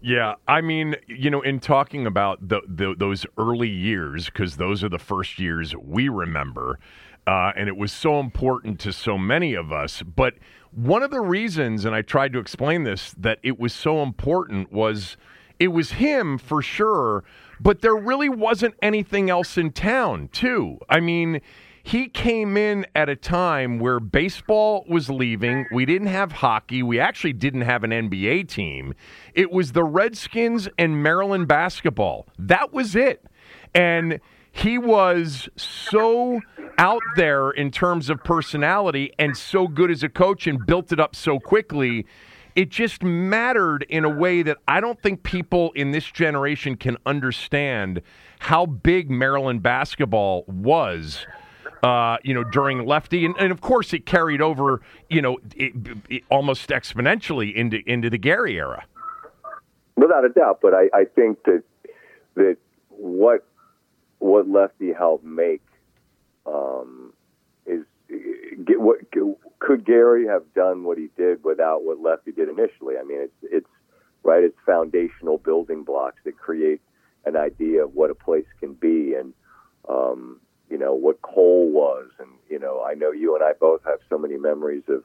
Yeah, 0.00 0.34
I 0.46 0.60
mean, 0.60 0.96
you 1.06 1.30
know, 1.30 1.40
in 1.40 1.60
talking 1.60 2.06
about 2.06 2.46
the, 2.46 2.60
the 2.68 2.94
those 2.94 3.24
early 3.38 3.70
years, 3.70 4.26
because 4.26 4.56
those 4.56 4.84
are 4.84 4.90
the 4.90 4.98
first 4.98 5.38
years 5.38 5.74
we 5.76 6.10
remember, 6.10 6.78
uh, 7.26 7.52
and 7.56 7.68
it 7.68 7.76
was 7.76 7.90
so 7.90 8.20
important 8.20 8.78
to 8.80 8.92
so 8.92 9.16
many 9.16 9.54
of 9.54 9.72
us. 9.72 10.02
But 10.02 10.34
one 10.72 11.02
of 11.02 11.10
the 11.10 11.22
reasons, 11.22 11.86
and 11.86 11.94
I 11.94 12.02
tried 12.02 12.34
to 12.34 12.38
explain 12.38 12.84
this, 12.84 13.14
that 13.16 13.38
it 13.42 13.58
was 13.58 13.72
so 13.72 14.02
important 14.02 14.70
was 14.70 15.16
it 15.58 15.68
was 15.68 15.92
him 15.92 16.36
for 16.36 16.60
sure, 16.60 17.24
but 17.60 17.80
there 17.80 17.96
really 17.96 18.28
wasn't 18.28 18.74
anything 18.82 19.30
else 19.30 19.56
in 19.56 19.70
town, 19.70 20.28
too. 20.32 20.78
I 20.90 21.00
mean, 21.00 21.40
he 21.86 22.08
came 22.08 22.56
in 22.56 22.86
at 22.94 23.10
a 23.10 23.14
time 23.14 23.78
where 23.78 24.00
baseball 24.00 24.86
was 24.88 25.10
leaving. 25.10 25.66
We 25.70 25.84
didn't 25.84 26.06
have 26.06 26.32
hockey. 26.32 26.82
We 26.82 26.98
actually 26.98 27.34
didn't 27.34 27.60
have 27.60 27.84
an 27.84 27.90
NBA 27.90 28.48
team. 28.48 28.94
It 29.34 29.52
was 29.52 29.72
the 29.72 29.84
Redskins 29.84 30.66
and 30.78 31.02
Maryland 31.02 31.46
basketball. 31.46 32.26
That 32.38 32.72
was 32.72 32.96
it. 32.96 33.26
And 33.74 34.18
he 34.50 34.78
was 34.78 35.50
so 35.56 36.40
out 36.78 37.02
there 37.16 37.50
in 37.50 37.70
terms 37.70 38.08
of 38.08 38.24
personality 38.24 39.12
and 39.18 39.36
so 39.36 39.68
good 39.68 39.90
as 39.90 40.02
a 40.02 40.08
coach 40.08 40.46
and 40.46 40.64
built 40.64 40.90
it 40.90 40.98
up 40.98 41.14
so 41.14 41.38
quickly. 41.38 42.06
It 42.56 42.70
just 42.70 43.02
mattered 43.02 43.84
in 43.90 44.06
a 44.06 44.08
way 44.08 44.42
that 44.42 44.56
I 44.66 44.80
don't 44.80 45.02
think 45.02 45.22
people 45.22 45.70
in 45.72 45.90
this 45.90 46.06
generation 46.06 46.76
can 46.78 46.96
understand 47.04 48.00
how 48.38 48.64
big 48.64 49.10
Maryland 49.10 49.62
basketball 49.62 50.44
was 50.46 51.26
uh, 51.84 52.16
you 52.24 52.32
know, 52.32 52.44
during 52.44 52.86
lefty, 52.86 53.26
and, 53.26 53.36
and 53.38 53.52
of 53.52 53.60
course 53.60 53.92
it 53.92 54.06
carried 54.06 54.40
over, 54.40 54.80
you 55.10 55.20
know, 55.20 55.36
it, 55.54 55.74
it, 56.08 56.24
almost 56.30 56.70
exponentially 56.70 57.54
into 57.54 57.82
into 57.86 58.08
the 58.08 58.16
Gary 58.16 58.56
era. 58.56 58.86
Without 59.94 60.24
a 60.24 60.30
doubt, 60.30 60.60
but 60.62 60.72
I, 60.72 60.88
I 60.94 61.04
think 61.04 61.44
that 61.44 61.62
that 62.36 62.56
what 62.88 63.46
what 64.18 64.48
Lefty 64.48 64.94
helped 64.94 65.24
make 65.24 65.60
um, 66.46 67.12
is 67.66 67.82
get 68.64 68.80
what 68.80 69.00
could 69.58 69.84
Gary 69.84 70.26
have 70.26 70.42
done 70.54 70.84
what 70.84 70.96
he 70.96 71.10
did 71.18 71.44
without 71.44 71.84
what 71.84 72.00
Lefty 72.00 72.32
did 72.32 72.48
initially? 72.48 72.94
I 72.98 73.04
mean, 73.04 73.18
it's 73.20 73.36
it's 73.42 73.70
right. 74.22 74.42
It's 74.42 74.56
foundational 74.64 75.36
building 75.36 75.84
blocks 75.84 76.16
that 76.24 76.38
create 76.38 76.80
an 77.26 77.36
idea 77.36 77.84
of 77.84 77.94
what 77.94 78.10
a 78.10 78.14
place 78.14 78.46
can 78.58 78.72
be, 78.72 79.14
and 79.14 79.34
um, 79.86 80.40
you 80.70 80.78
know 80.78 80.94
what 80.94 81.22
Cole 81.22 81.70
was, 81.70 82.10
and 82.18 82.28
you 82.48 82.58
know 82.58 82.84
I 82.84 82.94
know 82.94 83.12
you 83.12 83.34
and 83.34 83.44
I 83.44 83.52
both 83.58 83.82
have 83.84 83.98
so 84.08 84.18
many 84.18 84.36
memories 84.36 84.84
of 84.88 85.04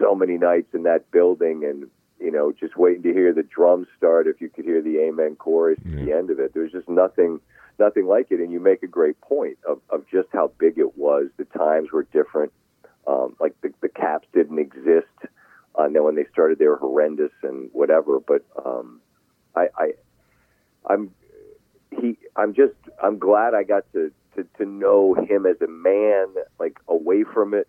so 0.00 0.14
many 0.14 0.38
nights 0.38 0.74
in 0.74 0.84
that 0.84 1.10
building, 1.10 1.64
and 1.64 1.88
you 2.18 2.30
know 2.30 2.52
just 2.52 2.76
waiting 2.76 3.02
to 3.02 3.12
hear 3.12 3.32
the 3.32 3.42
drums 3.42 3.88
start. 3.96 4.26
If 4.26 4.40
you 4.40 4.48
could 4.48 4.64
hear 4.64 4.82
the 4.82 4.98
Amen 4.98 5.36
chorus 5.36 5.78
at 5.84 6.06
the 6.06 6.12
end 6.12 6.30
of 6.30 6.38
it, 6.40 6.54
there's 6.54 6.72
just 6.72 6.88
nothing 6.88 7.40
nothing 7.78 8.06
like 8.06 8.28
it. 8.30 8.40
And 8.40 8.52
you 8.52 8.60
make 8.60 8.82
a 8.82 8.86
great 8.86 9.20
point 9.20 9.58
of, 9.68 9.80
of 9.90 10.04
just 10.10 10.28
how 10.32 10.52
big 10.58 10.78
it 10.78 10.96
was. 10.96 11.26
The 11.36 11.44
times 11.44 11.90
were 11.92 12.04
different. 12.04 12.52
Um, 13.06 13.36
like 13.40 13.60
the, 13.62 13.72
the 13.80 13.88
caps 13.88 14.28
didn't 14.32 14.58
exist. 14.58 15.06
Uh, 15.78 15.84
and 15.84 15.94
then 15.94 16.04
when 16.04 16.14
they 16.14 16.26
started, 16.32 16.58
they 16.58 16.66
were 16.66 16.76
horrendous 16.76 17.32
and 17.42 17.70
whatever. 17.72 18.20
But 18.20 18.44
um, 18.64 19.00
I, 19.56 19.68
I, 19.76 19.92
I'm 20.86 21.10
he. 21.90 22.18
I'm 22.36 22.54
just. 22.54 22.74
I'm 23.02 23.18
glad 23.18 23.54
I 23.54 23.64
got 23.64 23.90
to, 23.92 24.12
to 24.36 24.44
to 24.58 24.64
know 24.64 25.14
him 25.14 25.46
as 25.46 25.60
a 25.60 25.66
man, 25.68 26.26
like 26.58 26.78
away 26.88 27.24
from 27.24 27.54
it. 27.54 27.68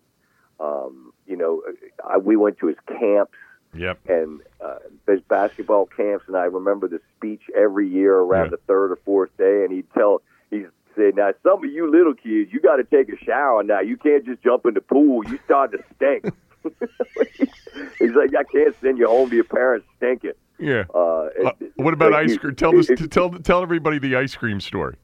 Um, 0.60 1.12
you 1.26 1.36
know, 1.36 1.62
I, 2.08 2.18
we 2.18 2.36
went 2.36 2.58
to 2.58 2.66
his 2.68 2.76
camps 2.86 3.32
Yep. 3.76 3.98
and 4.08 4.40
uh, 4.64 4.76
there's 5.04 5.20
basketball 5.22 5.86
camps, 5.86 6.26
and 6.28 6.36
I 6.36 6.44
remember 6.44 6.86
the 6.86 7.00
speech 7.16 7.42
every 7.56 7.88
year 7.88 8.14
around 8.16 8.46
Yeah. 8.46 8.50
the 8.50 8.56
third 8.68 8.92
or 8.92 8.96
fourth 9.04 9.36
day, 9.36 9.64
and 9.64 9.72
he'd 9.72 9.90
tell, 9.94 10.22
he'd 10.50 10.68
say, 10.96 11.10
"Now, 11.14 11.32
some 11.42 11.64
of 11.64 11.70
you 11.70 11.90
little 11.90 12.14
kids, 12.14 12.52
you 12.52 12.60
got 12.60 12.76
to 12.76 12.84
take 12.84 13.08
a 13.08 13.16
shower 13.24 13.64
now. 13.64 13.80
You 13.80 13.96
can't 13.96 14.24
just 14.24 14.42
jump 14.44 14.64
in 14.66 14.74
the 14.74 14.80
pool. 14.80 15.24
You 15.28 15.40
start 15.44 15.72
to 15.72 15.78
stink." 15.96 16.24
He's 17.98 18.12
like, 18.12 18.30
"I 18.36 18.44
can't 18.44 18.74
send 18.80 18.98
you 18.98 19.08
home 19.08 19.28
to 19.30 19.34
your 19.34 19.44
parents 19.44 19.86
stinking." 19.96 20.32
Yeah. 20.58 20.84
Uh, 20.94 21.28
Uh, 21.44 21.50
what 21.76 21.94
about 21.94 22.12
ice 22.14 22.36
cream? 22.38 22.54
Tell 22.54 22.72
this. 22.72 22.88
it- 22.88 23.10
Tell 23.10 23.30
tell 23.30 23.62
everybody 23.62 23.98
the 23.98 24.14
ice 24.16 24.36
cream 24.36 24.60
story. 24.60 24.94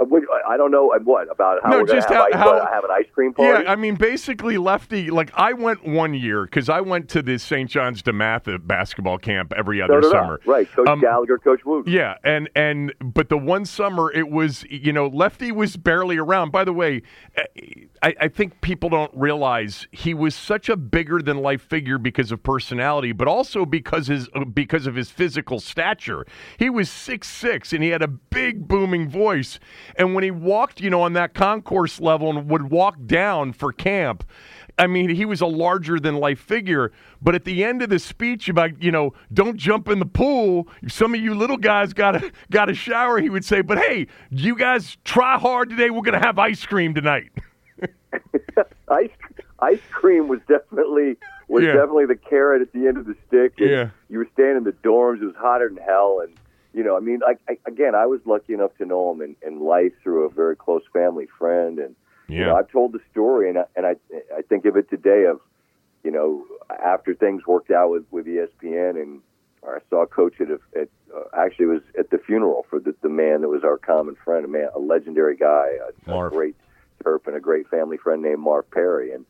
Uh, 0.00 0.06
I 0.48 0.56
don't 0.56 0.70
know 0.70 0.92
uh, 0.92 0.98
what 1.00 1.30
about 1.30 1.60
how 1.62 1.70
No, 1.70 1.84
just 1.86 2.08
have, 2.08 2.16
how- 2.18 2.24
ice, 2.26 2.34
how- 2.34 2.54
uh, 2.58 2.72
have 2.72 2.84
an 2.84 2.90
ice 2.90 3.06
cream 3.12 3.34
party. 3.34 3.64
Yeah, 3.64 3.70
I 3.70 3.76
mean, 3.76 3.94
basically, 3.96 4.56
Lefty. 4.58 5.10
Like, 5.10 5.30
I 5.34 5.52
went 5.52 5.86
one 5.86 6.14
year 6.14 6.44
because 6.44 6.68
I 6.68 6.80
went 6.80 7.08
to 7.10 7.22
the 7.22 7.38
St. 7.38 7.68
John's 7.68 8.02
DeMatha 8.02 8.66
basketball 8.66 9.18
camp 9.18 9.52
every 9.56 9.82
other 9.82 10.00
did 10.00 10.06
I. 10.08 10.10
summer. 10.10 10.40
right? 10.46 10.70
Coach 10.72 10.88
Um, 10.88 11.00
Gallagher, 11.00 11.38
Coach 11.38 11.60
Wootten. 11.64 11.92
Yeah, 11.92 12.14
and 12.24 12.48
and 12.56 12.92
but 13.00 13.28
the 13.28 13.38
one 13.38 13.64
summer 13.64 14.10
it 14.12 14.30
was 14.30 14.64
you 14.70 14.92
know 14.92 15.06
Lefty 15.08 15.52
was 15.52 15.76
barely 15.76 16.16
around. 16.16 16.50
By 16.50 16.64
the 16.64 16.72
way, 16.72 17.02
eh, 17.36 17.42
I, 18.02 18.14
I 18.22 18.28
think 18.28 18.60
people 18.62 18.88
don't 18.88 19.12
realize 19.14 19.86
he 19.92 20.14
was 20.14 20.34
such 20.34 20.68
a 20.68 20.76
bigger 20.76 21.20
than 21.20 21.38
life 21.38 21.62
figure 21.62 21.98
because 21.98 22.32
of 22.32 22.42
personality, 22.42 23.12
but 23.12 23.28
also 23.28 23.66
because 23.66 24.06
his 24.06 24.28
because 24.54 24.86
of 24.86 24.94
his 24.94 25.10
physical 25.10 25.60
stature. 25.60 26.24
He 26.58 26.70
was 26.70 26.88
six 26.90 27.28
six 27.28 27.72
and 27.72 27.82
he 27.82 27.90
had 27.90 28.02
a 28.02 28.08
big 28.08 28.66
booming 28.66 29.08
voice. 29.08 29.58
And 29.96 30.14
when 30.14 30.24
he 30.24 30.30
walked, 30.30 30.80
you 30.80 30.90
know, 30.90 31.02
on 31.02 31.12
that 31.14 31.34
concourse 31.34 32.00
level 32.00 32.30
and 32.36 32.48
would 32.50 32.70
walk 32.70 32.96
down 33.06 33.52
for 33.52 33.72
camp. 33.72 34.24
I 34.78 34.86
mean, 34.86 35.10
he 35.10 35.26
was 35.26 35.42
a 35.42 35.46
larger 35.46 36.00
than 36.00 36.14
life 36.16 36.38
figure, 36.40 36.90
but 37.20 37.34
at 37.34 37.44
the 37.44 37.62
end 37.64 37.82
of 37.82 37.90
the 37.90 37.98
speech 37.98 38.48
about, 38.48 38.82
you 38.82 38.90
know, 38.90 39.12
don't 39.30 39.58
jump 39.58 39.88
in 39.88 39.98
the 39.98 40.06
pool, 40.06 40.68
some 40.88 41.12
of 41.12 41.20
you 41.20 41.34
little 41.34 41.58
guys 41.58 41.92
got 41.92 42.12
to 42.12 42.32
got 42.50 42.70
a 42.70 42.74
shower, 42.74 43.20
he 43.20 43.28
would 43.28 43.44
say, 43.44 43.60
"But 43.60 43.76
hey, 43.78 44.06
you 44.30 44.56
guys 44.56 44.96
try 45.04 45.38
hard 45.38 45.68
today. 45.68 45.90
We're 45.90 46.00
going 46.00 46.18
to 46.18 46.26
have 46.26 46.38
ice 46.38 46.64
cream 46.64 46.94
tonight." 46.94 47.30
ice 48.88 49.10
ice 49.60 49.80
cream 49.90 50.28
was 50.28 50.40
definitely 50.48 51.16
was 51.48 51.64
Yeah. 51.64 51.72
definitely 51.74 52.06
the 52.06 52.16
carrot 52.16 52.62
at 52.62 52.72
the 52.72 52.86
end 52.86 52.96
of 52.96 53.06
the 53.06 53.16
stick. 53.26 53.54
and 53.58 53.68
Yeah. 53.70 53.90
you 54.08 54.18
were 54.18 54.28
staying 54.32 54.56
in 54.56 54.64
the 54.64 54.72
dorms. 54.72 55.20
It 55.20 55.26
was 55.26 55.36
hotter 55.36 55.68
than 55.68 55.78
hell, 55.84 56.20
and 56.24 56.32
you 56.72 56.84
know, 56.84 56.96
I 56.96 57.00
mean, 57.00 57.20
I, 57.26 57.34
I, 57.48 57.58
again, 57.66 57.94
I 57.94 58.06
was 58.06 58.20
lucky 58.24 58.54
enough 58.54 58.76
to 58.78 58.84
know 58.84 59.10
him 59.12 59.22
in, 59.22 59.36
in 59.46 59.60
life 59.60 59.92
through 60.02 60.24
a 60.24 60.30
very 60.30 60.56
close 60.56 60.82
family 60.92 61.26
friend, 61.38 61.78
and 61.78 61.96
you 62.28 62.40
know, 62.40 62.48
Yeah. 62.48 62.54
I've 62.54 62.70
told 62.70 62.92
the 62.92 63.00
story, 63.10 63.48
and 63.48 63.58
I, 63.58 63.64
and 63.74 63.86
I 63.86 63.96
I 64.36 64.42
think 64.42 64.64
of 64.64 64.76
it 64.76 64.88
today 64.88 65.24
of 65.24 65.40
you 66.04 66.10
know 66.10 66.44
after 66.82 67.14
things 67.14 67.46
worked 67.46 67.70
out 67.70 67.90
with 67.90 68.04
with 68.10 68.26
ESPN, 68.26 69.00
and 69.02 69.20
I 69.66 69.78
saw 69.90 70.06
Coach 70.06 70.40
at, 70.40 70.48
a, 70.50 70.60
at 70.80 70.88
uh, 71.14 71.24
actually 71.36 71.64
it 71.66 71.68
was 71.68 71.82
at 71.98 72.10
the 72.10 72.18
funeral 72.18 72.64
for 72.70 72.78
the, 72.78 72.94
the 73.02 73.08
man 73.08 73.40
that 73.40 73.48
was 73.48 73.64
our 73.64 73.76
common 73.76 74.16
friend, 74.24 74.44
a 74.44 74.48
man, 74.48 74.68
a 74.74 74.78
legendary 74.78 75.36
guy, 75.36 75.70
a, 76.06 76.12
a 76.26 76.30
great 76.30 76.56
Terp, 77.04 77.26
and 77.26 77.34
a 77.34 77.40
great 77.40 77.66
family 77.68 77.96
friend 77.96 78.22
named 78.22 78.40
Mark 78.40 78.70
Perry, 78.70 79.12
and. 79.12 79.24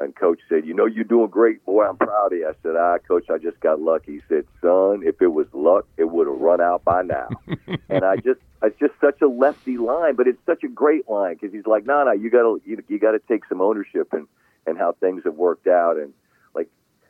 And 0.00 0.14
coach 0.14 0.40
said, 0.48 0.64
"You 0.64 0.74
know, 0.74 0.86
you're 0.86 1.04
doing 1.04 1.28
great, 1.28 1.64
boy. 1.64 1.84
I'm 1.84 1.96
proud 1.96 2.32
of 2.32 2.38
you." 2.38 2.46
I 2.46 2.52
said, 2.62 2.76
"Ah, 2.76 2.98
coach, 2.98 3.28
I 3.30 3.38
just 3.38 3.58
got 3.60 3.80
lucky." 3.80 4.12
He 4.14 4.20
said, 4.28 4.46
"Son, 4.60 5.02
if 5.04 5.20
it 5.20 5.28
was 5.28 5.46
luck, 5.52 5.86
it 5.96 6.04
would 6.04 6.28
have 6.28 6.38
run 6.38 6.60
out 6.60 6.84
by 6.84 7.02
now." 7.02 7.28
and 7.88 8.04
I 8.04 8.16
just, 8.16 8.40
it's 8.62 8.78
just 8.78 8.94
such 9.00 9.20
a 9.22 9.26
lefty 9.26 9.76
line, 9.76 10.14
but 10.14 10.28
it's 10.28 10.44
such 10.46 10.62
a 10.62 10.68
great 10.68 11.08
line 11.08 11.34
because 11.34 11.52
he's 11.52 11.66
like, 11.66 11.84
"No, 11.84 12.04
no, 12.04 12.12
you 12.12 12.30
got 12.30 12.42
to, 12.42 12.60
you, 12.64 12.82
you 12.88 12.98
got 12.98 13.12
to 13.12 13.20
take 13.28 13.44
some 13.48 13.60
ownership 13.60 14.12
and 14.12 14.28
and 14.66 14.78
how 14.78 14.92
things 14.92 15.22
have 15.24 15.34
worked 15.34 15.66
out." 15.66 15.96
And 15.96 16.12
like 16.54 16.68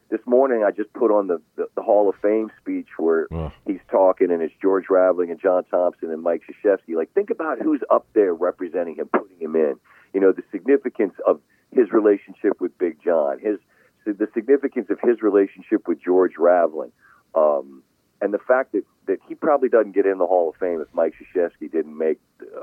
this 0.08 0.20
morning, 0.24 0.64
I 0.64 0.70
just 0.70 0.92
put 0.94 1.10
on 1.10 1.26
the 1.26 1.42
the, 1.56 1.68
the 1.74 1.82
Hall 1.82 2.08
of 2.08 2.16
Fame 2.22 2.50
speech 2.58 2.88
where 2.96 3.26
he's 3.66 3.80
talking, 3.90 4.30
and 4.30 4.40
it's 4.40 4.54
George 4.62 4.86
Raveling 4.88 5.30
and 5.30 5.40
John 5.40 5.64
Thompson 5.64 6.10
and 6.10 6.22
Mike 6.22 6.42
Krzyzewski. 6.48 6.96
Like, 6.96 7.12
think 7.12 7.28
about 7.28 7.60
who's 7.60 7.82
up 7.90 8.06
there 8.14 8.32
representing 8.32 8.96
him, 8.96 9.08
putting 9.12 9.38
him 9.38 9.56
in. 9.56 9.74
You 10.14 10.20
know, 10.20 10.32
the 10.32 10.42
significance 10.50 11.12
of 11.26 11.40
his 11.72 11.92
relationship 11.92 12.60
with 12.60 12.76
Big 12.78 13.02
John, 13.02 13.38
his 13.38 13.58
the 14.06 14.28
significance 14.32 14.88
of 14.88 14.98
his 15.00 15.20
relationship 15.20 15.86
with 15.86 16.02
George 16.02 16.38
Raveling, 16.38 16.92
um, 17.34 17.82
and 18.20 18.32
the 18.32 18.38
fact 18.38 18.72
that, 18.72 18.84
that 19.06 19.18
he 19.28 19.34
probably 19.34 19.68
doesn't 19.68 19.92
get 19.92 20.06
in 20.06 20.18
the 20.18 20.26
Hall 20.26 20.48
of 20.50 20.56
Fame 20.56 20.80
if 20.80 20.88
Mike 20.92 21.14
Krzyzewski 21.14 21.70
didn't 21.70 21.96
make 21.96 22.18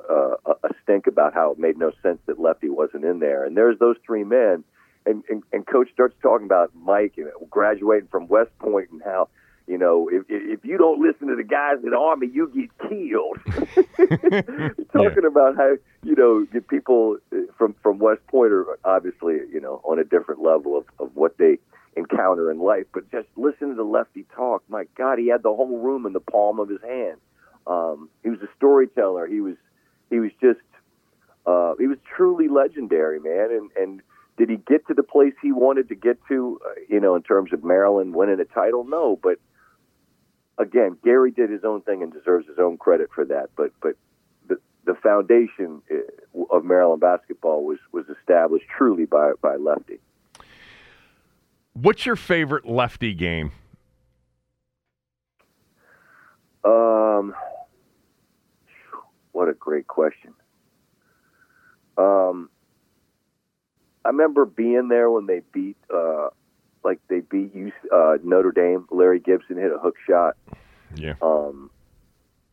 uh, 0.09 0.35
a, 0.45 0.69
stink 0.83 1.07
about 1.07 1.33
how 1.33 1.51
it 1.51 1.59
made 1.59 1.77
no 1.77 1.91
sense 2.03 2.19
that 2.25 2.39
Lefty 2.39 2.69
wasn't 2.69 3.05
in 3.05 3.19
there. 3.19 3.45
And 3.45 3.55
there's 3.55 3.79
those 3.79 3.95
three 4.05 4.23
men, 4.23 4.63
and, 5.05 5.23
and, 5.29 5.43
and 5.53 5.65
Coach 5.65 5.89
starts 5.93 6.15
talking 6.21 6.45
about 6.45 6.71
Mike 6.75 7.13
and 7.17 7.29
graduating 7.49 8.09
from 8.09 8.27
West 8.27 8.57
Point 8.59 8.89
and 8.91 9.01
how 9.03 9.29
you 9.67 9.79
know 9.79 10.09
if 10.11 10.23
if 10.29 10.63
you 10.63 10.77
don't 10.77 10.99
listen 10.99 11.27
to 11.27 11.35
the 11.35 11.43
guys 11.43 11.77
in 11.83 11.89
the 11.89 11.97
Army, 11.97 12.27
you 12.31 12.51
get 12.53 12.89
killed. 12.89 13.39
talking 14.93 15.25
about 15.25 15.55
how 15.55 15.75
you 16.03 16.15
know 16.15 16.45
people 16.67 17.17
from 17.57 17.75
from 17.81 17.99
West 17.99 18.25
Point 18.27 18.51
are 18.51 18.79
obviously 18.83 19.35
you 19.51 19.61
know 19.61 19.81
on 19.83 19.99
a 19.99 20.03
different 20.03 20.41
level 20.41 20.77
of, 20.77 20.85
of 20.99 21.15
what 21.15 21.37
they 21.37 21.57
encounter 21.95 22.51
in 22.51 22.59
life. 22.59 22.85
But 22.93 23.09
just 23.11 23.27
listen 23.35 23.69
to 23.69 23.75
the 23.75 23.83
lefty 23.83 24.25
talk. 24.35 24.63
My 24.67 24.85
God, 24.97 25.19
he 25.19 25.27
had 25.27 25.43
the 25.43 25.53
whole 25.53 25.79
room 25.79 26.05
in 26.05 26.13
the 26.13 26.19
palm 26.19 26.59
of 26.59 26.69
his 26.69 26.81
hand. 26.81 27.17
Um, 27.67 28.09
he 28.23 28.29
was 28.29 28.39
a 28.41 28.49
storyteller. 28.57 29.27
He 29.27 29.41
was 29.41 29.55
he 30.09 30.19
was 30.19 30.31
just 30.41 30.59
uh, 31.45 31.73
he 31.79 31.87
was 31.87 31.97
truly 32.15 32.47
legendary, 32.47 33.19
man. 33.19 33.49
And 33.51 33.71
and 33.75 34.01
did 34.37 34.49
he 34.49 34.57
get 34.57 34.87
to 34.87 34.93
the 34.93 35.03
place 35.03 35.33
he 35.41 35.51
wanted 35.51 35.89
to 35.89 35.95
get 35.95 36.17
to? 36.27 36.59
Uh, 36.65 36.81
you 36.89 36.99
know, 36.99 37.15
in 37.15 37.23
terms 37.23 37.53
of 37.53 37.63
Maryland 37.63 38.13
winning 38.13 38.39
a 38.39 38.45
title, 38.45 38.83
no. 38.83 39.17
But 39.21 39.39
again, 40.57 40.97
Gary 41.03 41.31
did 41.31 41.49
his 41.49 41.63
own 41.63 41.81
thing 41.81 42.03
and 42.03 42.11
deserves 42.11 42.47
his 42.47 42.59
own 42.59 42.77
credit 42.77 43.09
for 43.13 43.25
that. 43.25 43.49
But 43.55 43.71
but 43.81 43.95
the 44.85 44.95
foundation 44.95 45.81
uh, 45.91 46.43
of 46.55 46.63
Maryland 46.63 47.01
basketball 47.01 47.63
was 47.65 47.79
was 47.91 48.05
established 48.19 48.65
truly 48.77 49.05
by 49.05 49.31
by 49.41 49.55
Lefty. 49.55 49.99
What's 51.73 52.05
your 52.05 52.15
favorite 52.15 52.65
lefty 52.65 53.13
game? 53.13 53.51
Um, 56.63 57.35
what 59.33 59.49
a 59.49 59.53
great 59.53 59.87
question. 59.87 60.33
Um, 61.97 62.49
I 64.03 64.09
remember 64.09 64.45
being 64.45 64.87
there 64.87 65.09
when 65.11 65.25
they 65.27 65.41
beat, 65.53 65.77
uh, 65.93 66.29
like 66.83 66.99
they 67.07 67.19
beat 67.21 67.51
uh, 67.93 68.17
Notre 68.23 68.51
Dame. 68.51 68.85
Larry 68.89 69.19
Gibson 69.19 69.57
hit 69.57 69.71
a 69.71 69.77
hook 69.77 69.95
shot, 70.07 70.35
Yeah. 70.95 71.13
um, 71.21 71.69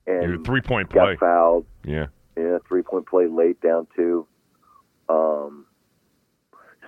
and 0.06 0.44
three 0.44 0.60
point 0.60 0.90
play. 0.90 1.16
fouled. 1.16 1.64
Yeah. 1.84 2.06
Yeah, 2.36 2.58
three 2.68 2.82
point 2.82 3.06
play 3.06 3.26
late 3.26 3.60
down 3.60 3.86
two. 3.94 4.26
Um, 5.08 5.66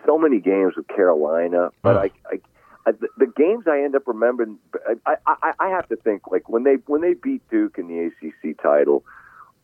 so 0.07 0.18
many 0.18 0.40
games 0.40 0.74
with 0.76 0.88
Carolina, 0.88 1.70
but 1.82 1.97
Ugh. 1.97 2.11
I, 2.24 2.34
I, 2.34 2.38
I 2.86 2.92
the, 2.92 3.09
the 3.18 3.26
games 3.26 3.64
I 3.66 3.82
end 3.82 3.95
up 3.95 4.07
remembering. 4.07 4.59
I, 5.07 5.16
I, 5.26 5.53
I 5.59 5.68
have 5.68 5.88
to 5.88 5.97
think 5.97 6.30
like 6.30 6.49
when 6.49 6.64
they 6.64 6.74
when 6.86 7.01
they 7.03 7.14
beat 7.14 7.49
Duke 7.51 7.78
in 7.78 7.88
the 7.88 8.11
ACC 8.28 8.61
title 8.62 9.05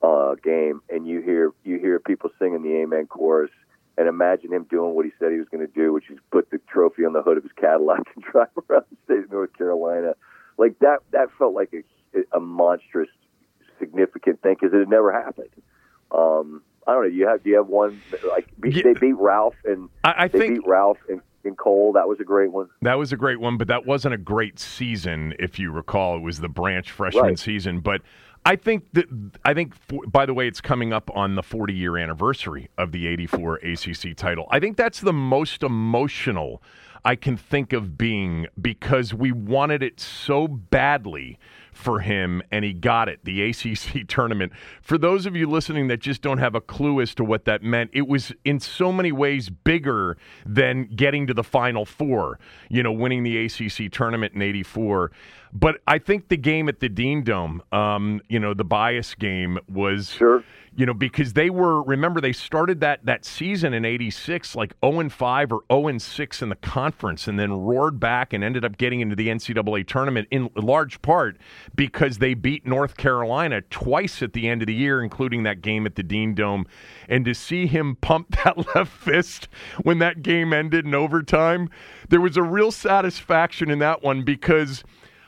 uh, 0.03 0.35
game, 0.37 0.81
and 0.89 1.07
you 1.07 1.21
hear 1.21 1.53
you 1.65 1.79
hear 1.79 1.99
people 1.99 2.31
singing 2.39 2.63
the 2.63 2.83
Amen 2.83 3.07
chorus, 3.07 3.51
and 3.99 4.09
imagine 4.09 4.53
him 4.53 4.67
doing 4.71 4.95
what 4.95 5.05
he 5.05 5.13
said 5.19 5.31
he 5.33 5.39
was 5.39 5.49
going 5.49 5.67
to 5.67 5.73
do, 5.73 5.93
which 5.93 6.11
is 6.11 6.19
put 6.31 6.51
the 6.51 6.59
trophy 6.73 7.05
on 7.05 7.13
the 7.13 7.23
hood 7.23 7.37
of 7.37 7.43
his 7.43 7.53
Cadillac 7.53 8.01
and 8.15 8.25
drive 8.25 8.49
around 8.69 8.85
the 8.91 8.97
state 9.05 9.25
of 9.25 9.31
North 9.31 9.57
Carolina. 9.57 10.15
Like 10.57 10.79
that, 10.81 10.99
that 11.13 11.29
felt 11.39 11.55
like 11.55 11.73
a, 11.73 12.37
a 12.37 12.41
monstrous, 12.41 13.09
significant 13.81 14.41
thing 14.43 14.55
because 14.61 14.73
it 14.73 14.79
had 14.79 14.89
never 14.89 15.11
happened. 15.13 15.51
Um, 16.13 16.63
I 16.87 16.93
don't 16.93 17.03
know. 17.03 17.09
You 17.09 17.27
have 17.29 17.43
do 17.43 17.51
you 17.51 17.57
have 17.57 17.67
one 17.69 18.01
like 18.29 18.47
Yeah. 18.65 18.83
they 18.85 18.95
beat 18.95 19.17
Ralph 19.17 19.57
and 19.65 19.89
I, 20.05 20.15
I 20.25 20.29
they 20.29 20.39
think 20.39 20.55
beat 20.61 20.67
Ralph 20.69 20.99
and, 21.09 21.21
and 21.45 21.57
Cole. 21.59 21.93
That 21.95 22.09
was 22.09 22.21
a 22.21 22.25
great 22.25 22.53
one. 22.53 22.69
That 22.83 22.99
was 22.99 23.13
a 23.13 23.17
great 23.17 23.41
one, 23.41 23.57
but 23.59 23.69
that 23.69 23.87
wasn't 23.87 24.15
a 24.15 24.19
great 24.19 24.59
season, 24.59 25.35
if 25.39 25.59
you 25.59 25.71
recall. 25.73 26.17
It 26.17 26.21
was 26.23 26.39
the 26.41 26.49
branch 26.49 26.91
freshman 26.91 27.25
Right. 27.25 27.39
season. 27.39 27.81
But 27.81 28.03
I 28.47 28.57
think 28.57 28.85
that 28.95 29.07
I 29.45 29.53
think, 29.55 29.75
by 30.11 30.25
the 30.27 30.33
way, 30.35 30.49
it's 30.49 30.61
coming 30.61 30.93
up 30.93 31.11
on 31.15 31.35
the 31.35 31.43
40 31.43 31.75
year 31.75 31.97
anniversary 31.99 32.69
of 32.79 32.93
the 32.93 33.07
'84 33.07 33.57
ACC 33.57 34.17
title. 34.17 34.47
I 34.51 34.59
think 34.61 34.77
that's 34.77 35.01
the 35.01 35.13
most 35.13 35.63
emotional 35.63 36.63
I 37.05 37.17
can 37.17 37.37
think 37.37 37.73
of 37.73 37.97
being 37.97 38.47
because 38.61 39.13
we 39.15 39.33
wanted 39.33 39.83
it 39.83 40.01
so 40.01 40.49
badly 40.49 41.39
for 41.81 42.01
him 42.01 42.43
and 42.51 42.65
he 42.65 42.73
got 42.73 43.09
it 43.09 43.25
the 43.25 43.43
ACC 43.43 44.07
tournament 44.09 44.53
for 44.83 44.99
those 44.99 45.27
of 45.27 45.35
you 45.35 45.49
listening 45.49 45.89
that 45.89 45.99
just 45.99 46.23
don't 46.23 46.39
have 46.39 46.55
a 46.55 46.61
clue 46.61 47.01
as 47.01 47.15
to 47.15 47.25
what 47.25 47.45
that 47.45 47.63
meant 47.63 47.91
it 47.93 48.07
was 48.07 48.33
in 48.45 48.61
so 48.61 48.93
many 48.93 49.13
ways 49.13 49.49
bigger 49.49 50.17
than 50.47 50.85
getting 50.95 51.27
to 51.27 51.35
the 51.35 51.45
final 51.45 51.85
four 51.85 52.39
you 52.69 52.83
know 52.83 52.93
winning 52.93 53.23
the 53.23 53.45
ACC 53.45 53.91
tournament 53.91 54.35
in 54.35 54.43
84 54.43 55.11
but 55.53 55.81
I 55.87 55.99
think 55.99 56.29
the 56.29 56.37
game 56.37 56.69
at 56.69 56.81
the 56.81 56.89
Dean 56.89 57.25
Dome 57.25 57.63
um, 57.73 58.21
you 58.29 58.39
know 58.39 58.55
the 58.55 58.65
bias 58.65 59.15
game 59.15 59.59
was 59.69 60.11
Sure. 60.11 60.45
You 60.77 60.87
know 60.87 60.95
because 60.95 61.33
they 61.33 61.51
were 61.51 61.83
remember 61.83 62.21
they 62.21 62.33
started 62.33 62.81
that 62.81 63.05
that 63.05 63.25
season 63.25 63.75
in 63.75 63.85
86 63.85 64.55
like 64.55 64.75
0 64.85 65.01
and 65.01 65.13
5 65.13 65.53
or 65.53 65.61
0 65.71 65.89
and 65.89 66.01
6 66.01 66.43
in 66.43 66.49
the 66.49 66.57
conference 66.57 67.27
and 67.27 67.39
then 67.39 67.53
roared 67.53 67.99
back 67.99 68.33
and 68.33 68.45
ended 68.45 68.65
up 68.65 68.79
getting 68.79 69.01
into 69.01 69.17
the 69.17 69.29
NCAA 69.29 69.87
tournament 69.87 70.29
in 70.31 70.49
large 70.55 71.03
part 71.03 71.39
because 71.75 72.19
they 72.19 72.35
beat 72.35 72.67
North 72.67 72.97
Carolina 72.97 73.63
twice 73.63 74.23
at 74.23 74.33
the 74.33 74.49
end 74.49 74.63
of 74.63 74.67
the 74.67 74.75
year 74.75 75.03
including 75.03 75.43
that 75.43 75.61
game 75.61 75.87
at 75.87 75.97
the 75.97 76.03
Dean 76.03 76.35
Dome. 76.35 76.67
And 77.09 77.25
to 77.25 77.35
see 77.35 77.67
him 77.67 77.97
pump 78.01 78.37
that 78.45 78.75
left 78.75 78.93
fist 78.93 79.49
when 79.83 79.99
that 79.99 80.23
game 80.23 80.53
ended 80.53 80.85
in 80.85 80.95
overtime 80.95 81.69
there 82.09 82.21
was 82.21 82.37
a 82.37 82.43
real 82.43 82.71
satisfaction 82.73 83.71
in 83.71 83.79
that 83.79 84.03
one 84.03 84.23
because 84.23 84.83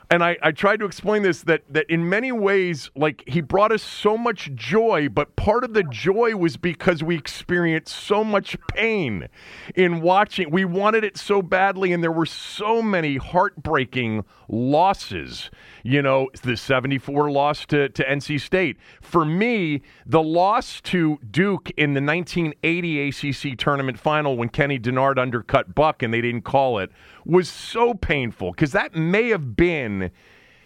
and 0.09 0.23
I, 0.23 0.37
I 0.41 0.51
tried 0.51 0.79
to 0.79 0.85
explain 0.85 1.23
this 1.23 1.41
that 1.43 1.63
that 1.69 1.89
in 1.89 2.07
many 2.07 2.31
ways 2.31 2.89
like 2.95 3.23
he 3.27 3.41
brought 3.41 3.71
us 3.71 3.83
so 3.83 4.17
much 4.17 4.51
joy 4.53 5.09
but 5.09 5.35
part 5.35 5.63
of 5.63 5.73
the 5.73 5.83
joy 5.83 6.35
was 6.35 6.57
because 6.57 7.03
we 7.03 7.15
experienced 7.15 7.95
so 7.95 8.23
much 8.23 8.57
pain 8.69 9.27
in 9.75 10.01
watching. 10.01 10.51
We 10.51 10.65
wanted 10.65 11.03
it 11.03 11.17
so 11.17 11.41
badly 11.41 11.93
and 11.93 12.03
there 12.03 12.11
were 12.11 12.25
so 12.25 12.81
many 12.81 13.17
heartbreaking 13.17 14.25
losses 14.47 15.49
you 15.83 16.01
know 16.01 16.29
the 16.43 16.55
74 16.55 17.31
loss 17.31 17.65
to, 17.67 17.89
to 17.89 18.03
NC 18.03 18.41
State. 18.41 18.77
For 19.01 19.25
me 19.25 19.81
the 20.05 20.21
loss 20.21 20.81
to 20.81 21.19
Duke 21.29 21.71
in 21.77 21.93
the 21.93 22.01
1980 22.01 23.09
ACC 23.09 23.57
tournament 23.57 23.99
final 23.99 24.37
when 24.37 24.49
Kenny 24.49 24.79
Dennard 24.79 25.17
undercut 25.17 25.75
Buck 25.75 26.03
and 26.03 26.13
they 26.13 26.21
didn't 26.21 26.43
call 26.43 26.79
it 26.79 26.91
was 27.25 27.49
so 27.49 27.93
painful 27.93 28.51
because 28.51 28.71
that 28.71 28.95
may 28.95 29.29
have 29.29 29.55
been 29.55 29.92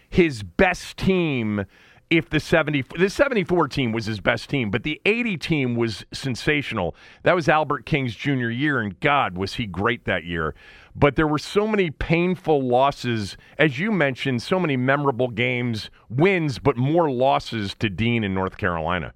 his 0.08 0.42
best 0.42 0.96
team 0.96 1.64
if 2.10 2.30
the 2.30 2.40
70 2.40 2.84
the 2.98 3.10
74 3.10 3.68
team 3.68 3.92
was 3.92 4.06
his 4.06 4.20
best 4.20 4.48
team 4.48 4.70
but 4.70 4.82
the 4.82 5.00
80 5.04 5.36
team 5.36 5.76
was 5.76 6.04
sensational. 6.12 6.94
That 7.22 7.34
was 7.34 7.48
Albert 7.48 7.84
King's 7.84 8.14
junior 8.14 8.50
year 8.50 8.80
and 8.80 8.98
god 9.00 9.36
was 9.36 9.54
he 9.54 9.66
great 9.66 10.04
that 10.06 10.24
year. 10.24 10.54
But 10.96 11.16
there 11.16 11.26
were 11.26 11.38
so 11.38 11.66
many 11.66 11.90
painful 11.90 12.66
losses 12.66 13.36
as 13.58 13.78
you 13.78 13.92
mentioned 13.92 14.42
so 14.42 14.58
many 14.58 14.76
memorable 14.76 15.28
games 15.28 15.90
wins 16.08 16.58
but 16.58 16.76
more 16.76 17.10
losses 17.10 17.74
to 17.80 17.90
Dean 17.90 18.24
in 18.24 18.32
North 18.32 18.56
Carolina. 18.56 19.12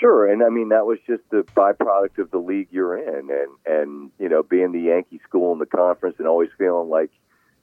Sure, 0.00 0.30
and 0.30 0.42
I 0.42 0.48
mean 0.48 0.70
that 0.70 0.86
was 0.86 0.98
just 1.06 1.22
the 1.30 1.44
byproduct 1.56 2.18
of 2.18 2.30
the 2.30 2.38
league 2.38 2.68
you're 2.70 2.98
in, 2.98 3.30
and 3.30 3.50
and 3.66 4.10
you 4.18 4.28
know 4.28 4.42
being 4.42 4.72
the 4.72 4.80
Yankee 4.80 5.20
school 5.26 5.52
in 5.52 5.58
the 5.58 5.66
conference, 5.66 6.16
and 6.18 6.26
always 6.26 6.50
feeling 6.58 6.88
like, 6.88 7.10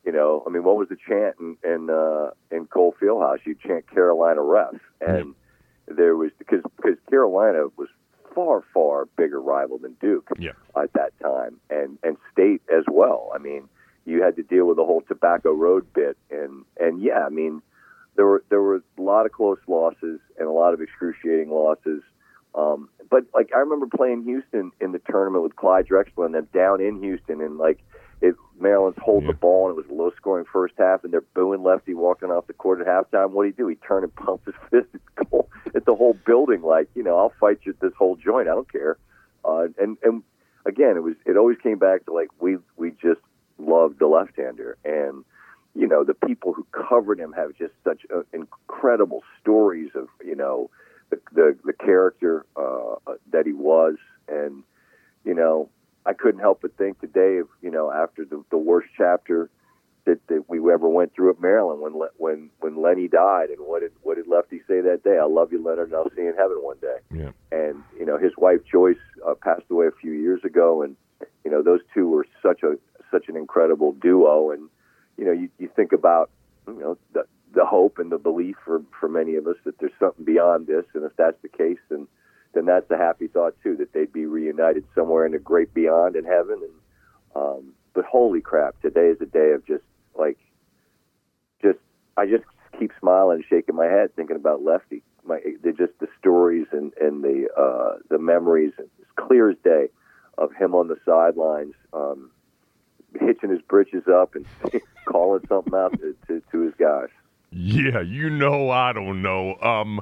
you 0.05 0.11
know, 0.11 0.43
I 0.47 0.49
mean, 0.49 0.63
what 0.63 0.77
was 0.77 0.89
the 0.89 0.97
chant 1.07 1.35
in 1.39 1.57
in, 1.63 1.89
uh, 1.89 2.31
in 2.49 2.65
Cole 2.67 2.95
Fieldhouse? 3.01 3.39
You 3.45 3.55
chant 3.55 3.89
Carolina 3.89 4.41
ref, 4.41 4.75
and 4.99 5.35
there 5.87 6.15
was 6.15 6.31
because 6.37 6.61
because 6.77 6.97
Carolina 7.09 7.65
was 7.77 7.87
far 8.33 8.63
far 8.73 9.05
bigger 9.17 9.41
rival 9.41 9.77
than 9.77 9.93
Duke 9.99 10.29
Yeah. 10.37 10.51
at 10.75 10.93
that 10.93 11.11
time, 11.19 11.59
and 11.69 11.97
and 12.03 12.17
State 12.31 12.61
as 12.73 12.83
well. 12.89 13.31
I 13.35 13.37
mean, 13.37 13.67
you 14.05 14.23
had 14.23 14.35
to 14.37 14.43
deal 14.43 14.65
with 14.65 14.77
the 14.77 14.85
whole 14.85 15.01
Tobacco 15.01 15.53
Road 15.53 15.85
bit, 15.93 16.17
and 16.29 16.65
and 16.79 17.01
yeah, 17.01 17.25
I 17.25 17.29
mean, 17.29 17.61
there 18.15 18.25
were 18.25 18.43
there 18.49 18.61
were 18.61 18.77
a 18.97 19.01
lot 19.01 19.25
of 19.25 19.31
close 19.31 19.59
losses 19.67 20.19
and 20.39 20.47
a 20.47 20.51
lot 20.51 20.73
of 20.73 20.81
excruciating 20.81 21.49
losses. 21.51 22.01
Um, 22.55 22.89
but 23.09 23.25
like 23.33 23.51
I 23.55 23.59
remember 23.59 23.85
playing 23.87 24.23
Houston 24.23 24.71
in 24.81 24.91
the 24.93 24.99
tournament 24.99 25.43
with 25.43 25.55
Clyde 25.55 25.87
Drexler 25.87 26.25
and 26.25 26.35
them 26.35 26.47
down 26.53 26.81
in 26.81 27.01
Houston, 27.01 27.41
and 27.41 27.57
like 27.57 27.79
Maryland's 28.61 28.99
hold 29.01 29.23
Yeah. 29.23 29.31
the 29.31 29.37
ball 29.37 29.69
and 29.69 29.77
it 29.77 29.81
was 29.81 29.89
a 29.89 29.93
low 29.99 30.11
scoring 30.17 30.45
first 30.51 30.73
half, 30.77 31.03
and 31.03 31.11
they're 31.11 31.21
booing 31.33 31.63
Lefty 31.63 31.93
walking 31.93 32.29
off 32.29 32.47
the 32.47 32.53
court 32.53 32.81
at 32.81 32.87
halftime. 32.87 33.31
What 33.31 33.43
do 33.43 33.47
he 33.47 33.53
do? 33.53 33.67
He 33.67 33.75
turned 33.75 34.03
and 34.03 34.15
pumped 34.15 34.45
his 34.45 34.55
fist 34.69 34.87
at 34.93 35.01
the, 35.17 35.25
goal, 35.25 35.49
at 35.75 35.85
the 35.85 35.95
whole 35.95 36.13
building, 36.25 36.61
like 36.61 36.89
you 36.95 37.03
know, 37.03 37.17
I'll 37.17 37.33
fight 37.39 37.59
you 37.63 37.71
at 37.73 37.79
this 37.79 37.93
whole 37.97 38.15
joint. 38.15 38.47
I 38.47 38.53
don't 38.53 38.71
care. 38.71 38.97
Uh, 39.43 39.67
and 39.79 39.97
and 40.03 40.23
again, 40.65 40.95
it 40.97 41.03
was 41.03 41.15
it 41.25 41.37
always 41.37 41.57
came 41.63 41.79
back 41.79 42.05
to 42.05 42.13
like 42.13 42.29
we 42.39 42.57
we 42.77 42.91
just 42.91 43.21
loved 43.57 43.99
the 43.99 44.07
left 44.07 44.35
hander 44.37 44.75
and 44.83 45.23
you 45.75 45.87
know 45.87 46.03
the 46.03 46.13
people 46.15 46.51
who 46.53 46.65
covered 46.71 47.19
him 47.19 47.31
have 47.31 47.55
just 47.55 47.73
such 47.83 48.01
uh, 48.13 48.21
incredible 48.33 49.23
stories 49.39 49.89
of 49.95 50.07
you 50.25 50.35
know 50.35 50.69
the 51.09 51.19
the, 51.31 51.57
the 51.65 51.73
character 51.73 52.45
uh, 52.55 52.95
that 53.31 53.45
he 53.45 53.53
was 53.53 53.95
and 54.27 54.63
you 55.25 55.33
know 55.33 55.69
I 56.05 56.13
couldn't 56.13 56.41
help 56.41 56.61
but 56.61 56.77
think 56.77 56.99
today 56.99 57.37
of 57.37 57.47
you 57.61 57.71
know 57.71 57.91
after 57.91 58.25
the, 58.25 58.43
the 58.49 58.57
worst 58.57 58.89
chapter 58.97 59.49
that, 60.05 60.19
that 60.27 60.49
we 60.49 60.57
ever 60.71 60.89
went 60.89 61.13
through 61.13 61.29
at 61.31 61.41
Maryland 61.41 61.81
when 61.81 61.93
when 62.17 62.49
when 62.59 62.81
Lenny 62.81 63.07
died 63.07 63.49
and 63.49 63.59
what 63.59 63.81
did 63.81 63.91
what 64.01 64.15
did 64.15 64.27
Lefty 64.27 64.61
say 64.67 64.81
that 64.81 65.03
day? 65.03 65.17
I 65.21 65.25
love 65.25 65.51
you 65.51 65.63
Leonard 65.63 65.89
and 65.89 65.95
I'll 65.95 66.09
see 66.15 66.23
you 66.23 66.29
in 66.29 66.35
heaven 66.35 66.57
one 66.61 66.77
day. 66.81 66.97
Yeah. 67.13 67.31
and 67.51 67.83
you 67.97 68.05
know 68.05 68.17
his 68.17 68.31
wife 68.37 68.61
Joyce 68.69 68.95
uh, 69.27 69.35
passed 69.35 69.69
away 69.69 69.87
a 69.87 69.91
few 69.91 70.11
years 70.11 70.43
ago, 70.43 70.81
and 70.81 70.95
you 71.45 71.51
know 71.51 71.61
those 71.61 71.81
two 71.93 72.09
were 72.09 72.25
such 72.41 72.63
a 72.63 72.77
such 73.11 73.27
an 73.27 73.35
incredible 73.35 73.91
duo, 73.93 74.51
and 74.51 74.69
you 75.17 75.25
know 75.25 75.31
you, 75.33 75.49
you 75.59 75.69
think 75.75 75.91
about 75.91 76.31
you 76.67 76.79
know 76.79 76.97
the 77.13 77.25
the 77.53 77.65
hope 77.65 77.99
and 77.99 78.11
the 78.11 78.17
belief 78.17 78.55
for 78.65 78.81
for 78.99 79.07
many 79.07 79.35
of 79.35 79.45
us 79.47 79.57
that 79.65 79.77
there's 79.79 79.91
something 79.99 80.25
beyond 80.25 80.67
this, 80.67 80.85
and 80.93 81.03
if 81.03 81.15
that's 81.17 81.39
the 81.41 81.49
case, 81.49 81.79
then 81.89 82.07
then 82.53 82.65
that's 82.65 82.89
a 82.91 82.97
happy 82.97 83.27
thought 83.27 83.55
too 83.63 83.75
that 83.77 83.93
they'd 83.93 84.11
be 84.11 84.25
reunited 84.25 84.85
somewhere 84.93 85.25
in 85.25 85.31
the 85.31 85.39
great 85.39 85.73
beyond 85.73 86.15
in 86.15 86.25
heaven, 86.25 86.61
and 86.61 86.73
um, 87.35 87.73
but 87.93 88.05
holy 88.05 88.41
crap, 88.41 88.79
today 88.81 89.07
is 89.07 89.21
a 89.21 89.25
day 89.25 89.51
of 89.51 89.65
just 89.65 89.83
like 90.17 90.37
just 91.61 91.79
I 92.17 92.25
just 92.25 92.43
keep 92.79 92.91
smiling 92.99 93.37
and 93.37 93.45
shaking 93.49 93.75
my 93.75 93.85
head 93.85 94.15
thinking 94.15 94.35
about 94.35 94.63
Lefty. 94.63 95.03
My 95.23 95.39
they're 95.63 95.71
just 95.71 95.97
the 95.99 96.07
stories 96.19 96.67
and 96.71 96.93
and 96.99 97.23
the 97.23 97.47
uh, 97.57 97.99
the 98.09 98.19
memories. 98.19 98.73
It's 98.77 99.11
clear 99.15 99.51
as 99.51 99.57
day 99.63 99.87
of 100.37 100.53
him 100.53 100.73
on 100.73 100.87
the 100.87 100.97
sidelines, 101.05 101.75
um, 101.93 102.31
hitching 103.19 103.49
his 103.49 103.61
britches 103.61 104.03
up 104.07 104.35
and 104.35 104.45
calling 105.05 105.45
something 105.47 105.73
out 105.73 105.93
to, 105.99 106.15
to, 106.27 106.41
to 106.51 106.59
his 106.61 106.73
guys. 106.79 107.09
Yeah, 107.51 108.01
you 108.01 108.29
know, 108.29 108.69
I 108.69 108.93
don't 108.93 109.21
know. 109.21 109.55
Um, 109.61 110.01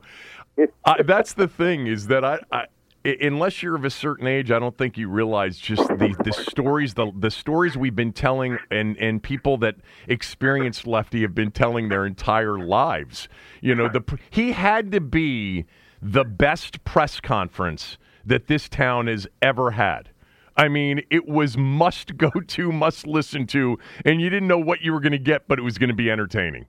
I, 0.85 1.01
that's 1.05 1.33
the 1.33 1.47
thing 1.47 1.87
is 1.87 2.07
that 2.07 2.23
I, 2.25 2.39
I, 2.51 2.65
i- 3.05 3.17
unless 3.21 3.63
you're 3.63 3.75
of 3.75 3.85
a 3.85 3.89
certain 3.89 4.27
age, 4.27 4.51
I 4.51 4.59
don't 4.59 4.77
think 4.77 4.97
you 4.97 5.09
realize 5.09 5.57
just 5.57 5.87
the, 5.87 6.15
the 6.23 6.33
stories, 6.33 6.93
the 6.95 7.11
the 7.17 7.31
stories 7.31 7.77
we've 7.77 7.95
been 7.95 8.13
telling, 8.13 8.59
and 8.69 8.97
and 8.97 9.23
people 9.23 9.57
that 9.59 9.77
experienced 10.07 10.85
Lefty 10.85 11.21
have 11.23 11.33
been 11.33 11.51
telling 11.51 11.89
their 11.89 12.05
entire 12.05 12.59
lives. 12.59 13.27
You 13.61 13.75
know, 13.75 13.89
the 13.89 14.03
he 14.29 14.51
had 14.51 14.91
to 14.91 15.01
be 15.01 15.65
the 16.01 16.25
best 16.25 16.83
press 16.83 17.19
conference 17.19 17.97
that 18.25 18.47
this 18.47 18.69
town 18.69 19.07
has 19.07 19.27
ever 19.41 19.71
had. 19.71 20.09
I 20.55 20.67
mean, 20.67 21.01
it 21.09 21.27
was 21.27 21.57
must 21.57 22.17
go 22.17 22.29
to, 22.31 22.71
must 22.71 23.07
listen 23.07 23.47
to, 23.47 23.79
and 24.05 24.21
you 24.21 24.29
didn't 24.29 24.47
know 24.49 24.59
what 24.59 24.81
you 24.81 24.93
were 24.93 24.99
going 24.99 25.13
to 25.13 25.17
get, 25.17 25.47
but 25.47 25.57
it 25.57 25.61
was 25.63 25.77
going 25.77 25.89
to 25.89 25.95
be 25.95 26.11
entertaining. 26.11 26.67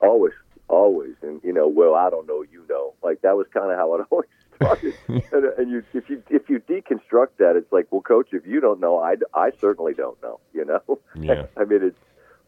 Always, 0.00 0.34
always, 0.68 1.14
and 1.22 1.40
you 1.42 1.52
know, 1.52 1.68
well, 1.68 1.94
I 1.94 2.10
don't 2.10 2.26
know, 2.26 2.42
you 2.42 2.64
know, 2.68 2.94
like 3.02 3.22
that 3.22 3.36
was 3.36 3.46
kind 3.52 3.70
of 3.70 3.78
how 3.78 3.94
it 3.94 4.06
always 4.10 4.28
started. 4.56 4.94
and, 5.08 5.44
and 5.58 5.70
you, 5.70 5.82
if 5.94 6.08
you 6.10 6.22
if 6.28 6.48
you 6.48 6.60
deconstruct 6.60 7.36
that, 7.38 7.56
it's 7.56 7.72
like, 7.72 7.86
well, 7.90 8.02
coach, 8.02 8.28
if 8.32 8.46
you 8.46 8.60
don't 8.60 8.80
know, 8.80 8.98
I, 8.98 9.16
I 9.34 9.52
certainly 9.60 9.94
don't 9.94 10.20
know. 10.22 10.40
You 10.52 10.64
know, 10.64 10.98
Yeah. 11.18 11.46
I 11.56 11.64
mean, 11.64 11.82
it's 11.82 11.98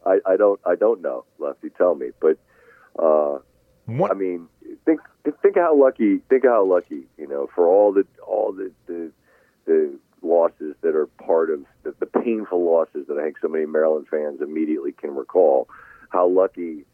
I, 0.05 0.19
I 0.27 0.37
don't 0.37 0.61
I 0.67 0.75
don't 0.75 1.01
know, 1.03 1.25
Lefty. 1.39 1.71
Tell 1.71 1.95
me, 1.95 2.11
but 2.21 2.39
uh, 2.99 3.39
What, 3.87 4.11
I 4.11 4.15
mean, 4.15 4.49
think 4.85 5.01
think 5.43 5.57
how 5.57 5.79
lucky 5.79 6.19
think 6.29 6.45
how 6.45 6.65
lucky 6.65 7.07
you 7.17 7.27
know 7.27 7.49
for 7.55 7.67
all 7.67 7.93
the 7.93 8.07
all 8.27 8.53
the 8.53 8.71
the, 8.87 9.11
the 9.67 9.99
losses 10.23 10.75
that 10.83 10.97
are 10.97 11.07
part 11.07 11.51
of 11.51 11.61
the, 11.85 11.95
the 12.01 12.07
painful 12.07 12.65
losses 12.65 13.07
that 13.07 13.19
I 13.19 13.25
think 13.25 13.37
so 13.41 13.49
many 13.49 13.67
Maryland 13.67 14.07
fans 14.11 14.41
immediately 14.41 14.93
can 14.93 15.15
recall. 15.15 15.69
How 16.11 16.27
lucky 16.27 16.85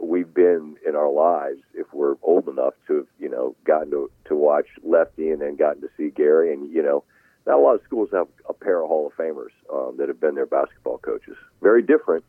we've 0.00 0.32
been 0.32 0.76
in 0.86 0.96
our 0.96 1.10
lives 1.10 1.60
if 1.74 1.86
we're 1.92 2.16
old 2.22 2.48
enough 2.48 2.74
to 2.86 2.96
have 2.96 3.06
you 3.18 3.28
know 3.28 3.54
gotten 3.64 3.90
to 3.90 4.10
to 4.26 4.34
watch 4.34 4.66
Lefty 4.82 5.30
and 5.30 5.40
then 5.40 5.56
gotten 5.56 5.82
to 5.82 5.88
see 5.96 6.10
Gary 6.10 6.52
and 6.52 6.72
you 6.72 6.82
know. 6.82 7.04
Not 7.46 7.58
a 7.58 7.62
lot 7.62 7.76
of 7.76 7.82
schools 7.84 8.08
have 8.12 8.26
a 8.48 8.52
pair 8.52 8.82
of 8.82 8.88
Hall 8.88 9.06
of 9.06 9.12
Famers 9.16 9.52
um, 9.72 9.98
that 9.98 10.08
have 10.08 10.20
been 10.20 10.34
their 10.34 10.46
basketball 10.46 10.98
coaches. 10.98 11.36
Very 11.62 11.80
different, 11.80 12.24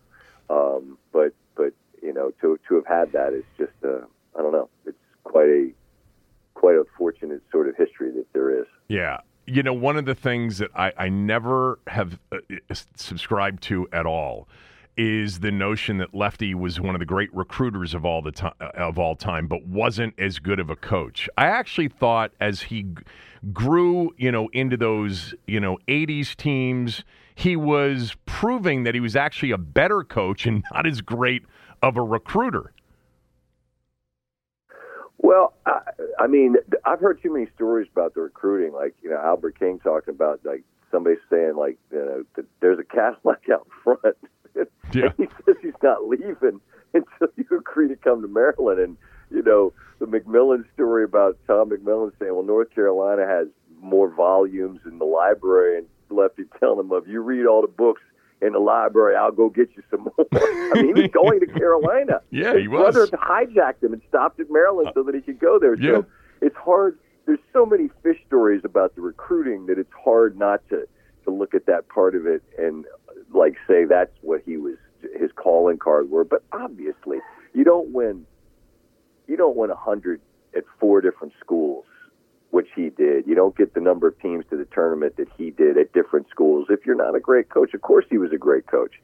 um, 0.48 1.00
but 1.12 1.34
but 1.56 1.74
you 2.04 2.14
know 2.14 2.32
to 2.40 2.60
to 2.68 2.76
have 2.76 2.86
had 2.86 3.12
that 3.14 3.34
is 3.34 3.44
just 3.58 3.74
uh, 3.84 4.06
I 4.38 4.44
don't 4.44 4.52
know. 4.52 4.70
It's 4.86 4.96
quite 5.24 5.50
a 5.50 5.72
quite 6.58 6.76
a 6.76 6.86
fortunate 6.98 7.42
sort 7.52 7.70
of 7.70 7.76
history 7.76 8.12
that 8.12 8.26
there 8.34 8.60
is. 8.60 8.66
Yeah. 8.88 9.22
You 9.46 9.64
know, 9.64 9.74
one 9.74 9.96
of 9.96 10.06
the 10.06 10.16
things 10.16 10.58
that 10.58 10.72
I, 10.76 10.92
I 10.98 11.10
never 11.10 11.80
have 11.88 12.20
uh, 12.32 12.38
subscribed 12.96 13.64
to 13.64 13.88
at 13.94 14.06
all 14.06 14.48
is 14.98 15.40
the 15.40 15.52
notion 15.52 15.98
that 16.00 16.14
Lefty 16.14 16.54
was 16.56 16.80
one 16.82 16.96
of 16.96 17.00
the 17.00 17.06
great 17.06 17.34
recruiters 17.34 17.94
of 17.94 18.06
all 18.06 18.22
the 18.22 18.32
time 18.32 18.54
uh, 18.60 18.70
of 18.76 18.98
all 18.98 19.16
time, 19.16 19.48
but 19.48 19.66
wasn't 19.66 20.14
as 20.20 20.40
good 20.40 20.60
of 20.60 20.70
a 20.70 20.76
coach. 20.76 21.30
I 21.38 21.46
actually 21.48 21.88
thought 21.88 22.32
as 22.40 22.64
he 22.64 22.86
grew, 23.54 24.14
you 24.18 24.32
know, 24.32 24.50
into 24.54 24.78
those, 24.78 25.36
you 25.46 25.60
know, 25.60 25.78
80s 25.88 26.36
teams, 26.36 27.04
he 27.36 27.56
was 27.56 28.16
proving 28.26 28.84
that 28.84 28.96
he 28.96 29.00
was 29.00 29.16
actually 29.16 29.52
a 29.52 29.58
better 29.58 30.04
coach 30.04 30.46
and 30.46 30.64
not 30.74 30.88
as 30.88 31.02
great 31.02 31.44
of 31.82 31.96
a 31.96 32.02
recruiter. 32.02 32.74
Well, 35.20 35.54
I, 35.66 35.80
I 36.20 36.28
mean, 36.28 36.56
I've 36.86 37.00
heard 37.00 37.22
too 37.22 37.34
many 37.34 37.48
stories 37.56 37.88
about 37.92 38.14
the 38.14 38.22
recruiting. 38.22 38.74
Like 38.74 38.96
you 39.02 39.10
know, 39.10 39.18
Albert 39.18 39.60
King 39.60 39.80
talking 39.80 40.14
about 40.14 40.40
like 40.44 40.64
somebody 40.92 41.18
saying 41.30 41.56
like 41.56 41.78
you 41.92 41.98
know 41.98 42.44
there's 42.60 42.80
a 42.80 42.84
Cadillac 42.84 43.42
out 43.54 43.68
front. 43.84 44.16
Yeah. 44.94 45.10
he 45.18 45.28
says 45.46 45.56
he's 45.62 45.74
not 45.84 46.08
leaving 46.08 46.62
until 46.94 47.28
you 47.36 47.46
agree 47.58 47.90
to 47.90 47.96
come 47.98 48.22
to 48.22 48.28
Maryland. 48.28 48.80
And 48.80 48.98
you 49.30 49.44
know, 49.44 49.74
the 50.00 50.06
McMillen 50.06 50.64
story 50.74 51.04
about 51.04 51.38
Tom 51.48 51.70
McMillen 51.72 52.12
saying, 52.20 52.34
"Well, 52.34 52.44
North 52.44 52.70
Carolina 52.74 53.26
has 53.28 53.48
more 53.82 54.10
volumes 54.10 54.80
in 54.86 54.98
the 55.00 55.06
library," 55.06 55.80
and 55.80 55.88
Lefty 56.10 56.44
telling 56.60 56.80
him, 56.80 56.92
"If 56.94 57.08
you 57.08 57.22
read 57.22 57.46
all 57.46 57.62
the 57.62 57.68
books." 57.68 58.02
In 58.40 58.54
the 58.54 58.60
library, 58.60 59.16
I'll 59.16 59.32
go 59.32 59.50
get 59.50 59.70
you 59.76 59.82
some 59.90 60.02
more. 60.16 60.28
I 60.32 60.72
mean, 60.76 60.96
he 60.96 61.02
was 61.02 61.10
going 61.12 61.40
to 61.40 61.48
Carolina. 61.48 62.22
Yeah, 62.30 62.54
His 62.54 62.62
he 62.62 62.68
was. 62.68 62.94
brother 62.94 63.08
hijacked 63.18 63.82
him 63.84 63.94
and 63.94 64.02
stopped 64.10 64.40
at 64.40 64.46
Maryland 64.52 64.92
so 64.94 65.02
that 65.02 65.16
he 65.16 65.22
could 65.22 65.40
go 65.40 65.58
there. 65.58 65.74
yeah. 65.74 65.94
So 66.02 66.06
it's 66.42 66.56
hard. 66.56 67.00
There's 67.26 67.40
so 67.52 67.66
many 67.66 67.90
fish 68.04 68.20
stories 68.28 68.62
about 68.64 68.94
the 68.96 69.02
recruiting 69.02 69.66
that 69.66 69.80
it's 69.80 69.92
hard 70.06 70.38
not 70.38 70.62
to 70.70 70.88
to 71.24 71.32
look 71.32 71.56
at 71.56 71.66
that 71.66 71.90
part 71.90 72.14
of 72.14 72.28
it 72.28 72.44
and 72.60 72.86
like 73.34 73.56
say 73.68 73.86
that's 73.86 74.12
what 74.22 74.42
he 74.46 74.58
was 74.58 74.76
his 75.20 75.32
calling 75.36 75.78
card 75.78 76.10
were. 76.10 76.24
But 76.24 76.44
obviously, 76.52 77.20
you 77.54 77.64
don't 77.64 77.90
win. 77.90 78.26
You 79.28 79.38
don't 79.38 79.56
win 79.56 79.70
a 79.70 79.76
hundred 79.76 80.22
at 80.56 80.64
four 80.80 81.02
different 81.02 81.34
schools, 81.40 81.86
which 82.52 82.68
he 82.76 82.90
did. 82.90 83.28
You 83.28 83.36
don't 83.36 83.56
get 83.56 83.74
the 83.74 83.82
number 83.82 84.08
of 84.08 84.20
teams 84.22 84.46
to 84.50 84.58
the 84.58 84.66
tournament 84.66 85.18
that 85.18 85.28
he 85.38 85.52
did 85.52 85.78
at 85.78 85.94
different 85.94 86.28
schools 86.30 86.68
if 86.70 86.86
you're 86.86 86.96
not 86.96 87.16
a 87.16 87.20
great 87.20 87.50
coach. 87.50 87.74
Of 87.74 87.82
course, 87.82 88.06
he 88.10 88.18
was 88.18 88.32
a 88.32 88.38
great 88.38 88.68
coach. 88.68 88.96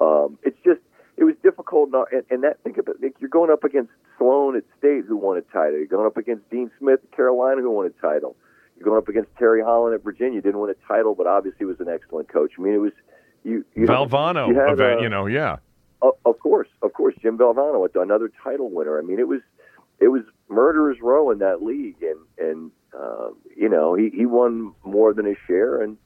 Um, 0.00 0.38
it's 0.42 0.58
just 0.64 0.80
it 1.16 1.24
was 1.24 1.34
difficult, 1.42 1.90
not, 1.90 2.08
and, 2.12 2.24
and 2.30 2.44
that 2.44 2.62
think 2.62 2.78
about 2.78 2.96
it, 3.02 3.14
you're 3.20 3.28
going 3.28 3.50
up 3.50 3.64
against 3.64 3.90
Sloan 4.16 4.56
at 4.56 4.64
State 4.78 5.04
who 5.06 5.16
won 5.16 5.36
a 5.36 5.42
title. 5.42 5.76
You're 5.76 5.86
going 5.86 6.06
up 6.06 6.16
against 6.16 6.48
Dean 6.50 6.70
Smith 6.78 7.00
at 7.04 7.14
Carolina 7.14 7.60
who 7.60 7.70
won 7.70 7.86
a 7.86 7.90
title. 8.00 8.36
You're 8.76 8.86
going 8.86 8.96
up 8.96 9.08
against 9.08 9.28
Terry 9.38 9.62
Holland 9.62 9.94
at 9.94 10.02
Virginia. 10.02 10.40
Didn't 10.40 10.58
win 10.58 10.70
a 10.70 10.88
title, 10.88 11.14
but 11.14 11.26
obviously 11.26 11.66
was 11.66 11.80
an 11.80 11.88
excellent 11.90 12.28
coach. 12.28 12.52
I 12.58 12.62
mean, 12.62 12.72
it 12.72 12.78
was 12.78 12.94
you. 13.44 13.64
you 13.74 13.86
Valvano, 13.86 14.48
you 14.48 14.54
had, 14.54 14.72
event, 14.72 15.00
uh, 15.00 15.02
you 15.02 15.08
know, 15.08 15.26
yeah. 15.26 15.56
O- 16.02 16.16
of 16.24 16.38
course, 16.38 16.68
of 16.82 16.92
course, 16.92 17.14
Jim 17.20 17.38
Valvano, 17.38 17.86
another 17.94 18.30
title 18.42 18.70
winner. 18.70 18.98
I 18.98 19.02
mean, 19.02 19.18
it 19.18 19.28
was 19.28 19.40
it 19.98 20.08
was 20.08 20.22
murderers 20.48 20.98
row 21.00 21.30
in 21.30 21.38
that 21.38 21.62
league, 21.62 22.02
and 22.02 22.18
and 22.38 22.70
uh, 22.98 23.30
you 23.56 23.68
know, 23.68 23.94
he 23.94 24.10
he 24.10 24.26
won 24.26 24.74
more 24.84 25.12
than 25.12 25.26
his 25.26 25.36
share, 25.46 25.82
and 25.82 25.96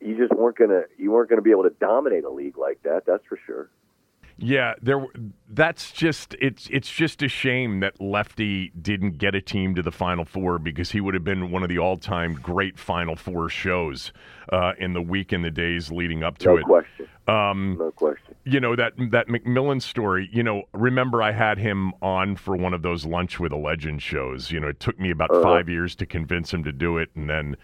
you 0.00 0.16
just 0.16 0.32
weren't 0.32 0.56
gonna 0.56 0.82
you 0.98 1.10
weren't 1.10 1.30
gonna 1.30 1.42
be 1.42 1.50
able 1.50 1.64
to 1.64 1.74
dominate 1.80 2.24
a 2.24 2.30
league 2.30 2.58
like 2.58 2.82
that. 2.82 3.04
That's 3.06 3.24
for 3.28 3.38
sure. 3.46 3.70
Yeah, 4.42 4.74
there. 4.80 5.04
That's 5.48 5.92
just 5.92 6.34
it's 6.40 6.66
it's 6.70 6.90
just 6.90 7.22
a 7.22 7.28
shame 7.28 7.80
that 7.80 8.00
Lefty 8.00 8.72
didn't 8.80 9.18
get 9.18 9.34
a 9.34 9.40
team 9.42 9.74
to 9.74 9.82
the 9.82 9.90
Final 9.90 10.24
Four 10.24 10.58
because 10.58 10.90
he 10.90 11.00
would 11.00 11.12
have 11.12 11.24
been 11.24 11.50
one 11.50 11.62
of 11.62 11.68
the 11.68 11.78
all-time 11.78 12.34
great 12.34 12.78
Final 12.78 13.16
Four 13.16 13.50
shows 13.50 14.12
uh, 14.50 14.72
in 14.78 14.94
the 14.94 15.02
week 15.02 15.32
and 15.32 15.44
the 15.44 15.50
days 15.50 15.92
leading 15.92 16.22
up 16.22 16.38
to 16.38 16.48
no 16.48 16.56
it. 16.56 16.64
Question. 16.64 17.08
Um, 17.28 17.76
no 17.78 17.90
question. 17.90 18.34
You 18.44 18.60
know 18.60 18.74
that 18.76 18.94
that 19.10 19.28
McMillen 19.28 19.82
story. 19.82 20.30
You 20.32 20.42
know, 20.42 20.62
remember 20.72 21.22
I 21.22 21.32
had 21.32 21.58
him 21.58 21.92
on 22.00 22.36
for 22.36 22.56
one 22.56 22.72
of 22.72 22.80
those 22.80 23.04
lunch 23.04 23.38
with 23.38 23.52
a 23.52 23.58
legend 23.58 24.00
shows. 24.00 24.50
You 24.50 24.60
know, 24.60 24.68
it 24.68 24.80
took 24.80 24.98
me 24.98 25.10
about 25.10 25.30
uh-huh. 25.30 25.42
five 25.42 25.68
years 25.68 25.94
to 25.96 26.06
convince 26.06 26.52
him 26.52 26.64
to 26.64 26.72
do 26.72 26.96
it, 26.96 27.10
and 27.14 27.28
then 27.28 27.56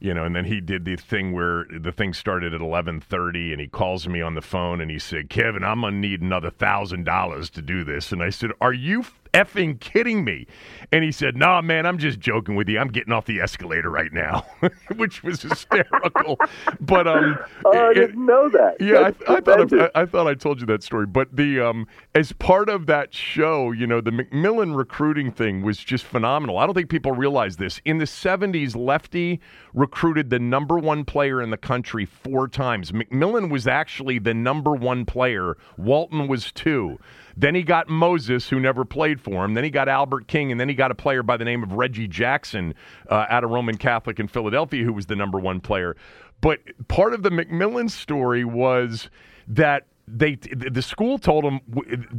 you 0.00 0.14
know 0.14 0.24
and 0.24 0.34
then 0.34 0.44
he 0.44 0.60
did 0.60 0.84
the 0.84 0.96
thing 0.96 1.32
where 1.32 1.66
the 1.70 1.92
thing 1.92 2.12
started 2.12 2.54
at 2.54 2.60
11.30 2.60 3.52
and 3.52 3.60
he 3.60 3.66
calls 3.66 4.08
me 4.08 4.20
on 4.20 4.34
the 4.34 4.40
phone 4.40 4.80
and 4.80 4.90
he 4.90 4.98
said 4.98 5.28
kevin 5.28 5.64
i'm 5.64 5.80
going 5.80 5.94
to 5.94 5.98
need 5.98 6.20
another 6.20 6.50
thousand 6.50 7.04
dollars 7.04 7.50
to 7.50 7.62
do 7.62 7.84
this. 7.84 8.12
And 8.12 8.22
i 8.22 8.30
said 8.30 8.50
are 8.60 8.72
you 8.72 9.04
effing 9.38 9.78
kidding 9.78 10.24
me. 10.24 10.46
And 10.90 11.04
he 11.04 11.12
said 11.12 11.36
nah 11.36 11.60
man 11.60 11.86
i'm 11.86 11.98
just 11.98 12.18
joking 12.18 12.56
with 12.56 12.68
you. 12.68 12.78
I'm 12.78 12.88
getting 12.88 13.12
off 13.12 13.26
the 13.26 13.40
escalator 13.40 13.90
right 13.90 14.12
now 14.12 14.46
which 14.96 15.22
was 15.22 15.42
hysterical. 15.42 16.38
But 16.80 17.06
um 17.06 17.38
oh, 17.64 17.90
i 17.90 17.94
didn't 17.94 18.24
know 18.24 18.48
that. 18.48 18.76
Yeah 18.80 19.10
I, 19.28 19.34
I, 19.36 19.40
thought 19.40 19.72
I, 19.72 19.90
I, 19.94 20.06
thought 20.06 20.26
i 20.26 20.34
told 20.34 20.60
you 20.60 20.66
that 20.66 20.82
story. 20.82 21.06
But 21.06 21.34
the 21.34 21.60
um 21.60 21.86
as 22.14 22.32
part 22.32 22.68
of 22.68 22.86
that 22.86 23.14
show 23.14 23.72
you 23.72 23.86
know 23.86 24.00
the 24.00 24.10
mcmillen 24.10 24.76
recruiting 24.76 25.30
thing 25.30 25.62
was 25.62 25.78
just 25.78 26.04
phenomenal. 26.04 26.58
I 26.58 26.66
don't 26.66 26.74
think 26.74 26.90
people 26.90 27.12
realize 27.12 27.56
this. 27.56 27.80
In 27.84 27.98
the 27.98 28.04
70s 28.04 28.76
lefty 28.76 29.40
recruited 29.74 30.30
the 30.30 30.38
number 30.38 30.78
one 30.78 31.04
player 31.04 31.40
in 31.42 31.50
the 31.50 31.56
country 31.56 32.04
four 32.04 32.48
times. 32.48 32.92
Mcmillen 32.92 33.50
was 33.50 33.66
actually 33.66 34.18
the 34.18 34.34
number 34.34 34.72
one 34.72 35.04
player. 35.04 35.56
Walton 35.76 36.28
was 36.28 36.52
two 36.52 36.98
then 37.38 37.54
he 37.54 37.62
got 37.62 37.88
Moses, 37.88 38.48
who 38.48 38.58
never 38.58 38.84
played 38.84 39.20
for 39.20 39.44
him. 39.44 39.54
Then 39.54 39.62
he 39.62 39.70
got 39.70 39.88
Albert 39.88 40.26
King, 40.26 40.50
and 40.50 40.60
then 40.60 40.68
he 40.68 40.74
got 40.74 40.90
a 40.90 40.94
player 40.94 41.22
by 41.22 41.36
the 41.36 41.44
name 41.44 41.62
of 41.62 41.72
Reggie 41.72 42.08
Jackson 42.08 42.74
uh, 43.08 43.26
out 43.28 43.44
of 43.44 43.50
Roman 43.50 43.76
Catholic 43.76 44.18
in 44.18 44.26
Philadelphia, 44.26 44.82
who 44.82 44.92
was 44.92 45.06
the 45.06 45.14
number 45.14 45.38
one 45.38 45.60
player. 45.60 45.96
But 46.40 46.58
part 46.88 47.14
of 47.14 47.22
the 47.22 47.30
McMillen 47.30 47.90
story 47.90 48.44
was 48.44 49.08
that 49.46 49.86
they 50.10 50.36
the 50.36 50.82
school 50.82 51.18
told 51.18 51.44
him 51.44 51.60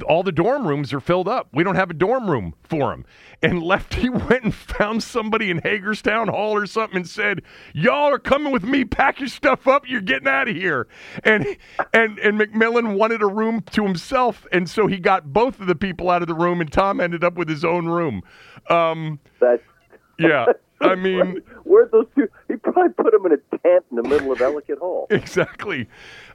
all 0.07 0.23
the 0.23 0.31
dorm 0.31 0.67
rooms 0.67 0.93
are 0.93 0.99
filled 0.99 1.27
up. 1.27 1.49
We 1.53 1.63
don't 1.63 1.75
have 1.75 1.89
a 1.89 1.93
dorm 1.93 2.29
room 2.29 2.55
for 2.63 2.93
him. 2.93 3.05
And 3.41 3.61
Lefty 3.63 4.09
went 4.09 4.43
and 4.43 4.53
found 4.53 5.03
somebody 5.03 5.49
in 5.49 5.59
Hagerstown 5.59 6.27
Hall 6.27 6.55
or 6.55 6.65
something 6.65 6.97
and 6.97 7.07
said, 7.07 7.41
"Y'all 7.73 8.11
are 8.11 8.19
coming 8.19 8.51
with 8.51 8.63
me. 8.63 8.85
Pack 8.85 9.19
your 9.19 9.29
stuff 9.29 9.67
up. 9.67 9.87
You're 9.87 10.01
getting 10.01 10.27
out 10.27 10.47
of 10.47 10.55
here." 10.55 10.87
And 11.23 11.45
and 11.93 12.19
and 12.19 12.39
McMillen 12.39 12.95
wanted 12.97 13.21
a 13.21 13.27
room 13.27 13.61
to 13.71 13.83
himself, 13.83 14.45
and 14.51 14.69
so 14.69 14.87
he 14.87 14.97
got 14.97 15.33
both 15.33 15.59
of 15.59 15.67
the 15.67 15.75
people 15.75 16.09
out 16.09 16.21
of 16.21 16.27
the 16.27 16.35
room, 16.35 16.61
and 16.61 16.71
Tom 16.71 16.99
ended 16.99 17.23
up 17.23 17.35
with 17.35 17.49
his 17.49 17.63
own 17.65 17.87
room. 17.87 18.21
Um, 18.69 19.19
That's 19.39 19.63
yeah. 20.17 20.45
I 20.81 20.95
mean, 20.95 21.41
where'd 21.65 21.91
those 21.91 22.05
two? 22.15 22.27
He 22.47 22.55
probably 22.55 22.93
put 22.93 23.11
them 23.11 23.25
in 23.25 23.33
a 23.33 23.57
tent 23.57 23.85
in 23.91 23.97
the 23.97 24.03
middle 24.03 24.31
of 24.31 24.41
Ellicott 24.41 24.79
Hall. 24.79 25.07
Exactly. 25.19 25.89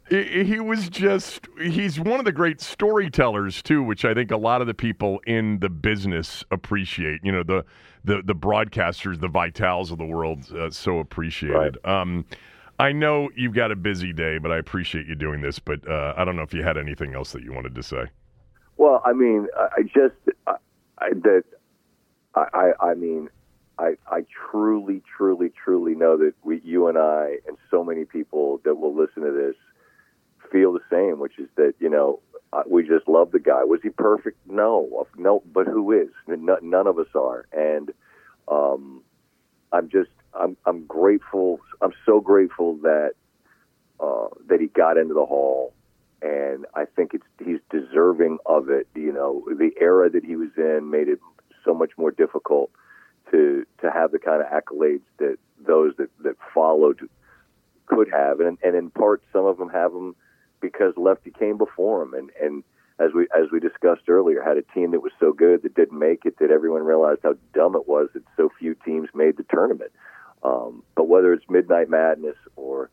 He, 0.09 0.45
he 0.45 0.61
was 0.61 0.89
just, 0.89 1.49
he's 1.59 1.99
one 1.99 2.19
of 2.19 2.25
the 2.25 2.33
great 2.33 2.61
storytellers, 2.61 3.63
too, 3.63 3.83
which 3.83 4.05
I 4.05 4.13
think 4.13 4.31
a 4.31 4.37
lot 4.37 4.61
of 4.61 4.67
the 4.67 4.75
people 4.75 5.21
in 5.27 5.61
the 5.61 5.71
business 5.71 6.45
appreciate. 6.51 7.21
You 7.23 7.33
know, 7.33 7.43
the, 7.43 7.65
the, 8.05 8.23
the 8.23 8.35
broadcasters, 8.35 9.21
the 9.21 9.29
Vitales 9.29 9.91
of 9.91 9.99
the 9.99 10.05
world, 10.05 10.53
uh, 10.53 10.71
so 10.71 10.99
appreciated. 10.99 11.79
Right. 11.85 12.01
Um, 12.01 12.27
I 12.79 12.93
know 12.93 13.31
you've 13.37 13.55
got 13.55 13.71
a 13.71 13.77
busy 13.77 14.13
day, 14.13 14.39
but 14.39 14.51
I 14.51 14.59
appreciate 14.59 15.07
you 15.07 15.15
doing 15.15 15.41
this. 15.41 15.59
But 15.59 15.89
uh, 15.89 16.13
I 16.17 16.25
don't 16.25 16.37
know 16.37 16.43
if 16.43 16.53
you 16.53 16.63
had 16.63 16.77
anything 16.77 17.15
else 17.15 17.33
that 17.33 17.43
you 17.43 17.53
wanted 17.53 17.75
to 17.75 17.83
say. 17.83 18.05
Well, 18.77 19.01
I 19.05 19.13
mean, 19.13 19.47
I 19.57 19.83
just 19.83 20.17
I, 20.47 20.57
I, 20.99 21.11
that 21.23 21.45
I, 22.35 22.73
I 22.81 22.95
mean, 22.95 23.31
I, 23.79 23.97
I 24.09 24.25
truly, 24.51 25.03
truly, 25.17 25.51
truly 25.51 25.95
know 25.95 26.17
that 26.17 26.35
we, 26.43 26.61
you 26.65 26.89
and 26.89 26.99
I, 26.99 27.37
and 27.47 27.57
so 27.71 27.85
many 27.85 28.05
people 28.05 28.61
that 28.65 28.75
will 28.75 28.95
listen 28.95 29.23
to 29.23 29.31
this, 29.31 29.55
feel 30.55 30.73
the 30.73 30.81
same, 30.89 31.19
which 31.19 31.37
is 31.39 31.49
that 31.57 31.75
you 31.81 31.91
know 31.91 32.21
we 32.69 32.87
just 32.87 33.09
love 33.09 33.33
the 33.33 33.41
guy. 33.41 33.65
Was 33.65 33.81
he 33.83 33.91
perfect? 33.91 34.39
No, 34.49 35.07
no. 35.17 35.43
But 35.53 35.67
who 35.67 35.91
is? 35.93 36.09
None 36.29 36.87
of 36.87 36.99
us 36.99 37.09
are, 37.17 37.47
and 37.53 37.91
um, 38.47 39.03
I'm 39.73 39.89
just 39.89 40.11
I'm 40.33 40.57
I'm 40.65 40.87
grateful. 40.87 41.61
I'm 41.83 41.93
so 42.07 42.21
grateful 42.21 42.77
that 42.83 43.13
uh, 43.99 44.29
that 44.49 44.61
he 44.61 44.69
got 44.69 44.97
into 44.97 45.15
the 45.15 45.27
hall, 45.27 45.75
and 46.23 46.67
I 46.75 46.85
think 46.85 47.15
it's 47.15 47.27
he's 47.45 47.61
deserving 47.71 48.39
of 48.47 48.71
it. 48.71 48.87
You 48.95 49.13
know, 49.13 49.45
the 49.49 49.73
era 49.81 50.09
that 50.11 50.25
he 50.25 50.37
was 50.37 50.51
in 50.57 50.89
made 50.89 51.09
it 51.09 51.19
so 51.65 51.75
much 51.75 51.91
more 51.99 52.13
difficult 52.13 52.71
to 53.33 53.67
to 53.83 53.91
have 53.91 54.13
the 54.13 54.21
kind 54.21 54.41
of 54.41 54.47
accolades 54.49 55.03
that 55.19 55.39
those 55.67 55.95
that, 55.99 56.11
that 56.23 56.37
followed 56.55 57.01
could 57.87 58.09
have, 58.13 58.39
and 58.39 58.59
and 58.63 58.77
in 58.77 58.91
part 58.91 59.25
some 59.33 59.45
of 59.45 59.59
them 59.59 59.71
have 59.71 59.93
them 59.93 60.15
because 60.61 60.95
Lefty 60.97 61.31
came 61.31 61.59
before 61.59 62.03
him, 62.03 62.15
and 62.15 62.31
and 62.41 62.65
as 62.99 63.11
we 63.15 63.27
as 63.37 63.51
we 63.51 63.61
discussed 63.61 64.09
earlier, 64.09 64.43
had 64.43 64.57
a 64.57 64.63
team 64.63 64.93
that 64.93 65.01
was 65.01 65.13
so 65.19 65.33
good 65.33 65.63
that 65.63 65.75
didn't 65.75 65.99
make 65.99 66.25
it 66.25 66.39
that 66.39 66.51
everyone 66.51 66.83
realized 66.83 67.21
how 67.23 67.35
dumb 67.53 67.75
it 67.75 67.89
was 67.89 68.09
that 68.15 68.23
so 68.37 68.51
few 68.59 68.75
teams 68.85 69.09
made 69.15 69.37
the 69.37 69.45
tournament. 69.51 69.91
Um, 70.43 70.83
but 70.95 71.09
whether 71.09 71.33
it's 71.33 71.45
Midnight 71.49 71.89
Madness 71.89 72.37
or 72.57 72.91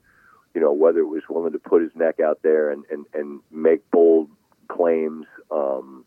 you 0.55 0.61
know 0.61 0.73
whether 0.73 0.99
it 0.99 1.07
was 1.07 1.23
willing 1.29 1.53
to 1.53 1.59
put 1.59 1.81
his 1.81 1.91
neck 1.95 2.19
out 2.19 2.39
there 2.41 2.71
and 2.71 2.83
and, 2.89 3.05
and 3.13 3.41
make 3.51 3.89
bold 3.91 4.29
claims, 4.67 5.25
um, 5.51 6.05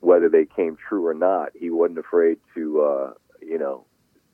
whether 0.00 0.28
they 0.28 0.44
came 0.44 0.76
true 0.76 1.06
or 1.06 1.14
not, 1.14 1.50
he 1.58 1.70
wasn't 1.70 1.98
afraid 1.98 2.38
to 2.54 2.82
uh, 2.82 3.12
you 3.40 3.58
know 3.58 3.84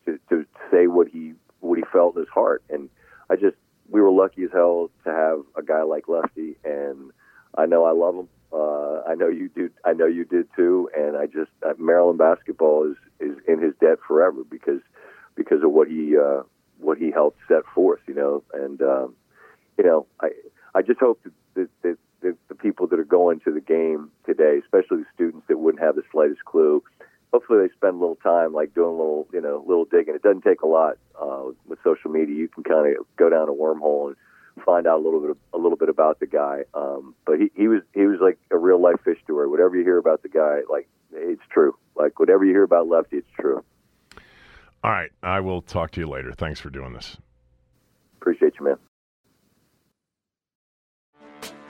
to, 0.06 0.18
to 0.28 0.44
say 0.70 0.86
what 0.88 1.08
he 1.08 1.34
what 1.60 1.78
he 1.78 1.84
felt 1.92 2.16
in 2.16 2.22
his 2.22 2.28
heart. 2.28 2.62
And 2.70 2.88
I 3.28 3.36
just 3.36 3.56
we 3.90 4.00
were 4.00 4.10
lucky 4.10 4.44
as 4.44 4.50
hell 4.52 4.90
to 5.04 5.10
have 5.10 5.40
a 5.56 5.62
guy 5.62 5.82
like 5.82 6.08
Lefty, 6.08 6.56
and 6.64 7.10
I 7.56 7.66
know 7.66 7.84
I 7.84 7.92
love 7.92 8.14
him. 8.14 8.28
Uh, 8.52 9.02
I 9.08 9.14
know 9.14 9.28
you 9.28 9.48
do. 9.48 9.70
I 9.84 9.92
know 9.92 10.06
you 10.06 10.24
did 10.24 10.48
too. 10.56 10.90
And 10.96 11.16
I 11.16 11.26
just 11.26 11.50
uh, 11.64 11.74
Maryland 11.78 12.18
basketball 12.18 12.90
is 12.90 12.96
is 13.20 13.36
in 13.46 13.60
his 13.60 13.74
debt 13.80 13.98
forever 14.06 14.42
because 14.48 14.80
because 15.34 15.62
of 15.62 15.72
what 15.72 15.88
he 15.88 16.16
uh, 16.16 16.42
what 16.78 16.98
he 16.98 17.10
helped 17.10 17.38
set 17.48 17.64
forth. 17.74 18.00
You 18.06 18.14
know, 18.14 18.42
and 18.52 18.80
um, 18.82 19.14
you 19.78 19.84
know, 19.84 20.06
I 20.20 20.30
I 20.74 20.82
just 20.82 21.00
hope 21.00 21.22
that, 21.24 21.32
that, 21.54 21.68
that, 21.82 21.98
that 22.22 22.36
the 22.48 22.54
people 22.54 22.86
that 22.88 22.98
are 22.98 23.04
going 23.04 23.40
to 23.40 23.52
the 23.52 23.60
game 23.60 24.10
today, 24.26 24.58
especially 24.62 24.98
the 24.98 25.06
students 25.14 25.46
that 25.48 25.58
wouldn't 25.58 25.82
have 25.82 25.96
the 25.96 26.02
slightest 26.12 26.44
clue, 26.44 26.82
hopefully 27.32 27.66
they 27.66 27.72
spend 27.74 27.96
a 27.96 27.98
little 27.98 28.16
time 28.16 28.52
like 28.52 28.74
doing 28.74 28.88
a 28.88 28.92
little 28.92 29.26
you 29.32 29.40
know 29.40 29.64
little 29.66 29.84
digging. 29.84 30.14
It 30.14 30.22
doesn't 30.22 30.42
take 30.42 30.62
a 30.62 30.66
lot 30.66 30.98
uh, 31.20 31.44
with 31.66 31.78
social 31.84 32.10
media. 32.10 32.34
You 32.34 32.48
can 32.48 32.64
kind 32.64 32.96
of 32.96 33.06
go 33.16 33.28
down 33.28 33.48
a 33.48 33.52
wormhole 33.52 34.08
and 34.08 34.16
find 34.64 34.86
out 34.86 34.98
a 34.98 35.02
little 35.02 35.20
bit 35.20 35.36
a 35.52 35.58
little 35.58 35.76
bit 35.76 35.88
about 35.88 36.20
the 36.20 36.26
guy. 36.26 36.64
Um, 36.74 37.14
but 37.26 37.38
he, 37.38 37.50
he 37.54 37.68
was 37.68 37.82
he 37.94 38.06
was 38.06 38.20
like 38.20 38.38
a 38.50 38.58
real 38.58 38.80
life 38.80 39.00
fish 39.04 39.18
story. 39.24 39.48
Whatever 39.48 39.76
you 39.76 39.84
hear 39.84 39.98
about 39.98 40.22
the 40.22 40.28
guy, 40.28 40.60
like 40.70 40.88
it's 41.12 41.42
true. 41.50 41.76
Like 41.96 42.18
whatever 42.18 42.44
you 42.44 42.52
hear 42.52 42.64
about 42.64 42.88
Lefty, 42.88 43.18
it's 43.18 43.30
true. 43.38 43.64
All 44.82 44.90
right, 44.90 45.10
I 45.22 45.40
will 45.40 45.60
talk 45.60 45.90
to 45.92 46.00
you 46.00 46.06
later. 46.06 46.32
Thanks 46.32 46.58
for 46.58 46.70
doing 46.70 46.94
this. 46.94 47.18
Appreciate 48.20 48.54
you, 48.58 48.64
man. 48.64 48.76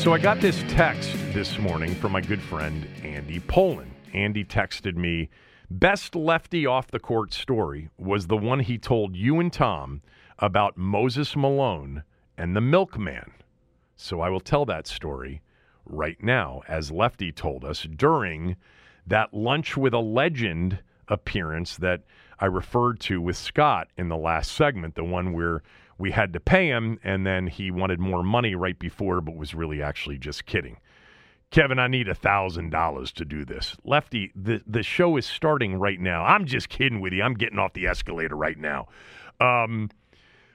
So 0.00 0.14
I 0.14 0.18
got 0.18 0.40
this 0.40 0.64
text 0.68 1.12
this 1.34 1.58
morning 1.58 1.94
from 1.94 2.12
my 2.12 2.22
good 2.22 2.40
friend 2.40 2.88
Andy 3.04 3.38
Pollin. 3.38 3.90
Andy 4.14 4.46
texted 4.46 4.96
me, 4.96 5.28
best 5.70 6.16
lefty 6.16 6.64
off 6.64 6.90
the 6.90 6.98
court 6.98 7.34
story 7.34 7.90
was 7.98 8.26
the 8.26 8.36
one 8.38 8.60
he 8.60 8.78
told 8.78 9.14
you 9.14 9.40
and 9.40 9.52
Tom 9.52 10.00
about 10.38 10.78
Moses 10.78 11.36
Malone 11.36 12.02
and 12.38 12.56
the 12.56 12.62
milkman. 12.62 13.30
So 13.94 14.22
I 14.22 14.30
will 14.30 14.40
tell 14.40 14.64
that 14.64 14.86
story 14.86 15.42
right 15.84 16.16
now, 16.22 16.62
as 16.66 16.90
Lefty 16.90 17.30
told 17.30 17.62
us 17.62 17.82
during 17.82 18.56
that 19.06 19.34
lunch 19.34 19.76
with 19.76 19.92
a 19.92 19.98
legend 19.98 20.78
appearance 21.08 21.76
that 21.76 22.04
I 22.38 22.46
referred 22.46 23.00
to 23.00 23.20
with 23.20 23.36
Scott 23.36 23.88
in 23.98 24.08
the 24.08 24.16
last 24.16 24.52
segment, 24.52 24.94
the 24.94 25.04
one 25.04 25.34
where 25.34 25.62
we 26.00 26.10
had 26.10 26.32
to 26.32 26.40
pay 26.40 26.66
him, 26.68 26.98
and 27.04 27.26
then 27.26 27.46
he 27.46 27.70
wanted 27.70 28.00
more 28.00 28.22
money 28.22 28.54
right 28.54 28.78
before, 28.78 29.20
but 29.20 29.36
was 29.36 29.54
really 29.54 29.82
actually 29.82 30.18
just 30.18 30.46
kidding. 30.46 30.78
Kevin, 31.50 31.78
I 31.78 31.88
need 31.88 32.08
a 32.08 32.14
thousand 32.14 32.70
dollars 32.70 33.12
to 33.12 33.24
do 33.24 33.44
this. 33.44 33.76
Lefty, 33.84 34.32
the 34.34 34.62
the 34.66 34.82
show 34.82 35.16
is 35.16 35.26
starting 35.26 35.74
right 35.74 36.00
now. 36.00 36.24
I'm 36.24 36.46
just 36.46 36.68
kidding 36.68 37.00
with 37.00 37.12
you. 37.12 37.22
I'm 37.22 37.34
getting 37.34 37.58
off 37.58 37.74
the 37.74 37.86
escalator 37.86 38.36
right 38.36 38.56
now. 38.56 38.88
Um, 39.40 39.90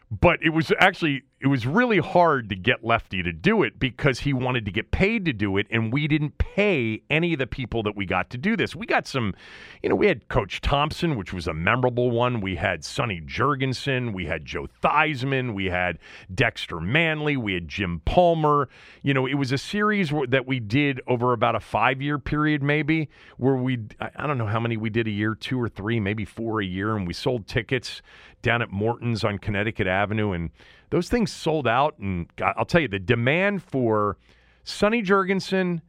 but 0.10 0.40
it 0.42 0.50
was 0.50 0.72
actually 0.80 1.24
it 1.46 1.50
was 1.50 1.68
really 1.68 2.00
hard 2.00 2.50
to 2.50 2.56
get 2.56 2.84
Lefty 2.84 3.22
to 3.22 3.32
do 3.32 3.62
it 3.62 3.78
because 3.78 4.22
he 4.22 4.34
wanted 4.34 4.66
to 4.66 4.72
get 4.72 4.90
paid 4.90 5.26
to 5.26 5.32
do 5.32 5.58
it, 5.58 5.68
and 5.70 5.94
we 5.94 6.08
didn't 6.08 6.40
pay 6.40 7.04
any 7.12 7.34
of 7.34 7.40
the 7.40 7.46
people 7.46 7.84
that 7.84 7.96
we 7.96 8.04
got 8.08 8.32
to 8.32 8.38
do 8.40 8.58
this. 8.58 8.76
We 8.76 8.88
got 8.88 9.06
some, 9.06 9.36
you 9.84 9.90
know, 9.90 9.96
we 9.96 10.08
had 10.08 10.28
Coach 10.28 10.60
Thompson, 10.60 11.16
which 11.16 11.34
was 11.34 11.46
a 11.46 11.54
memorable 11.54 12.10
one. 12.10 12.42
We 12.42 12.56
had 12.56 12.84
Sonny 12.84 13.22
Jurgensen, 13.22 14.12
we 14.12 14.26
had 14.26 14.44
Joe 14.44 14.68
Theismann, 14.82 15.54
we 15.54 15.66
had 15.66 16.00
Dexter 16.34 16.80
Manley, 16.80 17.38
we 17.38 17.54
had 17.54 17.68
Jim 17.68 18.02
Palmer. 18.06 18.68
You 19.04 19.14
know, 19.14 19.28
it 19.28 19.36
was 19.36 19.52
a 19.52 19.60
series 19.60 20.12
that 20.30 20.48
we 20.48 20.60
did 20.60 21.00
over 21.06 21.32
about 21.32 21.54
a 21.54 21.60
five 21.60 22.02
year 22.02 22.18
period, 22.18 22.64
maybe, 22.64 23.08
where 23.38 23.56
we 23.56 23.82
I 24.00 24.26
don't 24.26 24.40
know 24.40 24.48
how 24.48 24.60
many 24.60 24.78
we 24.78 24.90
did 24.90 25.06
a 25.06 25.12
year, 25.12 25.36
two 25.36 25.62
or 25.62 25.70
three, 25.70 26.00
maybe 26.00 26.26
four 26.26 26.60
a 26.60 26.66
year, 26.66 26.98
and 26.98 27.06
we 27.06 27.14
sold 27.14 27.46
tickets 27.46 28.02
down 28.42 28.62
at 28.62 28.72
Morton's 28.72 29.24
on 29.24 29.38
Connecticut 29.38 29.88
Avenue 29.88 30.32
and 30.32 30.50
those 30.90 31.10
things 31.10 31.32
sold 31.32 31.68
out. 31.68 31.98
And 32.00 32.28
I'll 32.42 32.66
tell 32.66 32.82
you, 32.82 32.88
the 32.88 33.00
demand 33.00 33.64
for 33.64 34.18
Sonny 34.64 35.02
Jurgensen, 35.02 35.82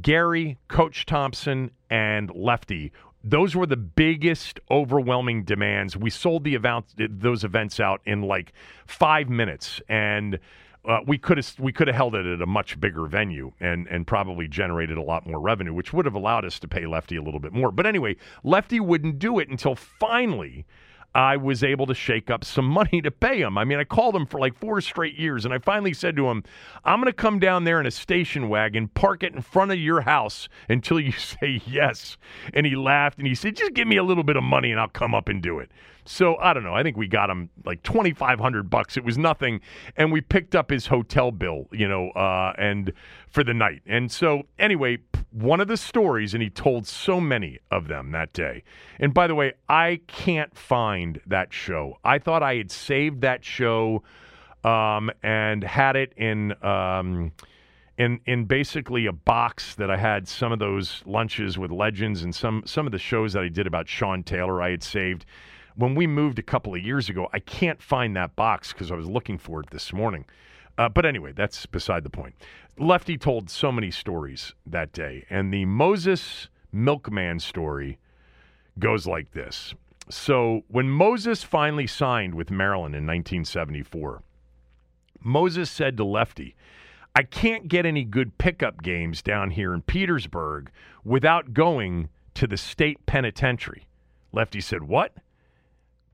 Gary, 0.00 0.58
Coach 0.68 1.06
Thompson, 1.06 1.70
and 1.90 2.30
Lefty. 2.34 2.92
Those 3.24 3.56
were 3.56 3.66
the 3.66 3.76
biggest, 3.76 4.60
overwhelming 4.70 5.44
demands. 5.44 5.96
We 5.96 6.10
sold 6.10 6.44
the 6.44 6.54
event, 6.54 6.86
those 6.96 7.42
events 7.42 7.80
out 7.80 8.00
in 8.04 8.22
like 8.22 8.52
five 8.86 9.28
minutes, 9.28 9.80
and 9.88 10.38
uh, 10.86 11.00
we 11.06 11.18
could 11.18 11.36
have 11.36 11.54
we 11.58 11.72
could 11.72 11.88
have 11.88 11.96
held 11.96 12.14
it 12.14 12.24
at 12.24 12.40
a 12.40 12.46
much 12.46 12.78
bigger 12.78 13.06
venue 13.06 13.50
and 13.58 13.88
and 13.88 14.06
probably 14.06 14.46
generated 14.46 14.96
a 14.96 15.02
lot 15.02 15.26
more 15.26 15.40
revenue, 15.40 15.74
which 15.74 15.92
would 15.92 16.04
have 16.04 16.14
allowed 16.14 16.44
us 16.44 16.60
to 16.60 16.68
pay 16.68 16.86
Lefty 16.86 17.16
a 17.16 17.22
little 17.22 17.40
bit 17.40 17.52
more. 17.52 17.72
But 17.72 17.86
anyway, 17.86 18.16
Lefty 18.44 18.78
wouldn't 18.78 19.18
do 19.18 19.40
it 19.40 19.48
until 19.48 19.74
finally 19.74 20.64
I 21.14 21.36
was 21.36 21.64
able 21.64 21.86
to 21.86 21.94
shake 21.94 22.30
up 22.30 22.44
some 22.44 22.66
money 22.66 23.00
to 23.02 23.10
pay 23.10 23.40
him. 23.40 23.56
I 23.56 23.64
mean, 23.64 23.78
I 23.78 23.84
called 23.84 24.14
him 24.14 24.26
for 24.26 24.38
like 24.38 24.54
four 24.54 24.80
straight 24.80 25.18
years, 25.18 25.44
and 25.44 25.54
I 25.54 25.58
finally 25.58 25.94
said 25.94 26.16
to 26.16 26.28
him, 26.28 26.44
I'm 26.84 27.00
going 27.00 27.10
to 27.10 27.16
come 27.16 27.38
down 27.38 27.64
there 27.64 27.80
in 27.80 27.86
a 27.86 27.90
station 27.90 28.48
wagon, 28.48 28.88
park 28.88 29.22
it 29.22 29.34
in 29.34 29.42
front 29.42 29.72
of 29.72 29.78
your 29.78 30.02
house 30.02 30.48
until 30.68 31.00
you 31.00 31.12
say 31.12 31.62
yes. 31.66 32.16
And 32.52 32.66
he 32.66 32.76
laughed 32.76 33.18
and 33.18 33.26
he 33.26 33.34
said, 33.34 33.56
Just 33.56 33.74
give 33.74 33.88
me 33.88 33.96
a 33.96 34.04
little 34.04 34.24
bit 34.24 34.36
of 34.36 34.44
money 34.44 34.70
and 34.70 34.80
I'll 34.80 34.88
come 34.88 35.14
up 35.14 35.28
and 35.28 35.42
do 35.42 35.58
it. 35.58 35.70
So 36.06 36.36
I 36.36 36.54
don't 36.54 36.62
know. 36.62 36.74
I 36.74 36.82
think 36.82 36.96
we 36.96 37.08
got 37.08 37.30
him 37.30 37.50
like 37.64 37.82
twenty 37.82 38.12
five 38.12 38.38
hundred 38.38 38.70
bucks. 38.70 38.96
It 38.96 39.04
was 39.04 39.18
nothing, 39.18 39.60
and 39.96 40.12
we 40.12 40.20
picked 40.20 40.54
up 40.54 40.70
his 40.70 40.86
hotel 40.86 41.32
bill, 41.32 41.66
you 41.72 41.88
know, 41.88 42.10
uh, 42.10 42.52
and 42.56 42.92
for 43.28 43.42
the 43.42 43.52
night. 43.52 43.82
And 43.86 44.10
so 44.10 44.44
anyway, 44.58 44.98
one 45.30 45.60
of 45.60 45.68
the 45.68 45.76
stories, 45.76 46.34
and 46.34 46.42
he 46.42 46.50
told 46.50 46.86
so 46.86 47.20
many 47.20 47.58
of 47.70 47.88
them 47.88 48.12
that 48.12 48.32
day. 48.32 48.62
And 48.98 49.12
by 49.12 49.26
the 49.26 49.34
way, 49.34 49.54
I 49.68 50.00
can't 50.06 50.56
find 50.56 51.20
that 51.26 51.52
show. 51.52 51.98
I 52.04 52.18
thought 52.18 52.42
I 52.42 52.56
had 52.56 52.70
saved 52.70 53.20
that 53.22 53.44
show 53.44 54.02
um, 54.64 55.10
and 55.22 55.62
had 55.62 55.96
it 55.96 56.12
in. 56.16 56.54
Um, 56.64 57.32
in 57.98 58.20
in 58.26 58.44
basically 58.44 59.06
a 59.06 59.12
box 59.12 59.74
that 59.76 59.90
I 59.90 59.96
had 59.96 60.28
some 60.28 60.52
of 60.52 60.58
those 60.58 61.02
lunches 61.06 61.56
with 61.56 61.70
legends 61.70 62.22
and 62.24 62.34
some 62.34 62.62
some 62.66 62.84
of 62.84 62.92
the 62.92 62.98
shows 62.98 63.32
that 63.32 63.42
I 63.42 63.48
did 63.48 63.66
about 63.66 63.88
Sean 63.88 64.22
Taylor 64.22 64.60
I 64.60 64.72
had 64.72 64.82
saved 64.82 65.24
when 65.76 65.94
we 65.94 66.06
moved 66.06 66.38
a 66.38 66.42
couple 66.42 66.74
of 66.74 66.82
years 66.82 67.08
ago, 67.08 67.28
I 67.32 67.38
can't 67.38 67.80
find 67.80 68.16
that 68.16 68.34
box 68.34 68.72
because 68.72 68.90
I 68.90 68.96
was 68.96 69.06
looking 69.06 69.38
for 69.38 69.60
it 69.60 69.70
this 69.70 69.92
morning. 69.92 70.24
Uh, 70.78 70.88
but 70.88 71.06
anyway, 71.06 71.32
that's 71.32 71.66
beside 71.66 72.04
the 72.04 72.10
point. 72.10 72.34
Lefty 72.78 73.16
told 73.16 73.48
so 73.48 73.72
many 73.72 73.90
stories 73.90 74.54
that 74.66 74.92
day, 74.92 75.24
and 75.30 75.52
the 75.52 75.64
Moses 75.64 76.48
Milkman 76.72 77.40
story 77.40 77.98
goes 78.78 79.06
like 79.06 79.32
this. 79.32 79.74
So, 80.08 80.62
when 80.68 80.88
Moses 80.88 81.42
finally 81.42 81.86
signed 81.86 82.34
with 82.34 82.50
Maryland 82.50 82.94
in 82.94 83.06
1974, 83.06 84.22
Moses 85.20 85.70
said 85.70 85.96
to 85.96 86.04
Lefty, 86.04 86.54
I 87.16 87.22
can't 87.22 87.66
get 87.66 87.86
any 87.86 88.04
good 88.04 88.36
pickup 88.36 88.82
games 88.82 89.22
down 89.22 89.50
here 89.50 89.72
in 89.72 89.82
Petersburg 89.82 90.70
without 91.02 91.54
going 91.54 92.10
to 92.34 92.46
the 92.46 92.58
state 92.58 93.04
penitentiary. 93.06 93.86
Lefty 94.32 94.60
said, 94.60 94.84
What? 94.84 95.14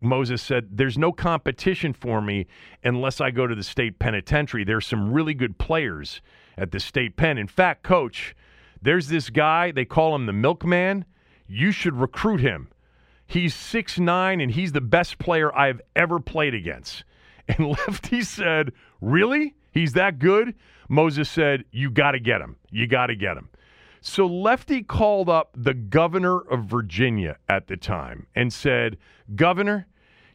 Moses 0.03 0.43
said, 0.43 0.69
There's 0.73 0.99
no 0.99 1.13
competition 1.13 1.93
for 1.93 2.21
me 2.21 2.47
unless 2.85 3.21
I 3.21 3.31
go 3.31 3.47
to 3.47 3.55
the 3.55 3.63
state 3.63 3.99
penitentiary. 3.99 4.65
There's 4.65 4.87
some 4.87 5.13
really 5.13 5.35
good 5.35 5.59
players 5.59 6.21
at 6.57 6.71
the 6.73 6.81
state 6.81 7.17
pen. 7.17 7.39
In 7.39 7.49
fact, 7.49 7.83
coach, 7.83 8.35
there's 8.81 9.09
this 9.09 9.31
guy, 9.31 9.71
they 9.71 9.85
call 9.85 10.15
him 10.15 10.27
the 10.27 10.33
milkman. 10.33 11.05
You 11.47 11.71
should 11.71 11.95
recruit 11.95 12.41
him. 12.41 12.69
He's 13.27 13.55
six 13.55 13.99
nine, 13.99 14.41
and 14.41 14.51
he's 14.51 14.73
the 14.73 14.81
best 14.81 15.19
player 15.19 15.57
I've 15.57 15.81
ever 15.97 16.21
played 16.21 16.55
against. 16.55 17.05
And 17.49 17.67
Lefty 17.67 18.23
said, 18.23 18.73
Really? 19.01 19.57
He's 19.73 19.95
that 19.95 20.21
good? 20.21 20.55
Moses 20.89 21.29
said, 21.29 21.65
You 21.73 21.91
got 21.91 22.13
to 22.13 22.21
get 22.21 22.41
him. 22.41 22.57
You 22.71 22.87
got 22.87 23.07
to 23.07 23.17
get 23.17 23.37
him. 23.37 23.49
So 24.01 24.27
Lefty 24.27 24.83
called 24.83 25.29
up 25.29 25.51
the 25.57 25.75
governor 25.75 26.41
of 26.41 26.65
Virginia 26.65 27.37
at 27.49 27.67
the 27.67 27.77
time 27.77 28.27
and 28.35 28.53
said, 28.53 28.97
Governor, 29.35 29.87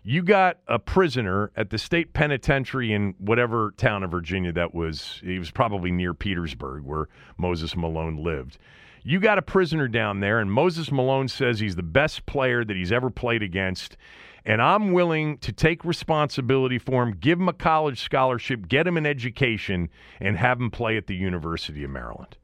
you 0.08 0.24
got 0.24 0.60
a 0.70 0.80
prisoner 0.80 1.52
at 1.58 1.70
the 1.70 1.78
state 1.78 2.14
penitentiary 2.14 2.94
in 2.94 3.14
whatever 3.18 3.74
town 3.76 4.04
of 4.04 4.12
Virginia 4.12 4.54
that 4.54 4.74
was. 4.74 5.20
He 5.22 5.38
was 5.38 5.52
probably 5.52 5.92
near 5.92 6.14
Petersburg, 6.14 6.86
where 6.86 7.10
Moses 7.36 7.76
Malone 7.76 8.16
lived. 8.16 8.58
You 9.04 9.20
got 9.20 9.38
a 9.38 9.42
prisoner 9.42 9.90
down 9.90 10.22
there, 10.22 10.40
and 10.40 10.50
Moses 10.50 10.94
Malone 10.94 11.28
says 11.28 11.60
he's 11.60 11.76
the 11.76 11.84
best 11.84 12.26
player 12.26 12.64
that 12.64 12.78
he's 12.78 12.94
ever 12.94 13.10
played 13.10 13.44
against. 13.44 13.98
And 14.46 14.62
I'm 14.62 14.94
willing 14.94 15.40
to 15.40 15.52
take 15.52 15.84
responsibility 15.84 16.80
for 16.80 17.04
him, 17.04 17.12
give 17.12 17.38
him 17.38 17.50
a 17.50 17.54
college 17.54 18.00
scholarship, 18.02 18.70
get 18.70 18.88
him 18.88 18.96
an 18.96 19.06
education, 19.06 19.90
and 20.22 20.38
have 20.38 20.62
him 20.62 20.72
play 20.72 20.96
at 20.96 21.08
the 21.08 21.16
University 21.16 21.84
of 21.84 21.90
Maryland. 21.90 22.38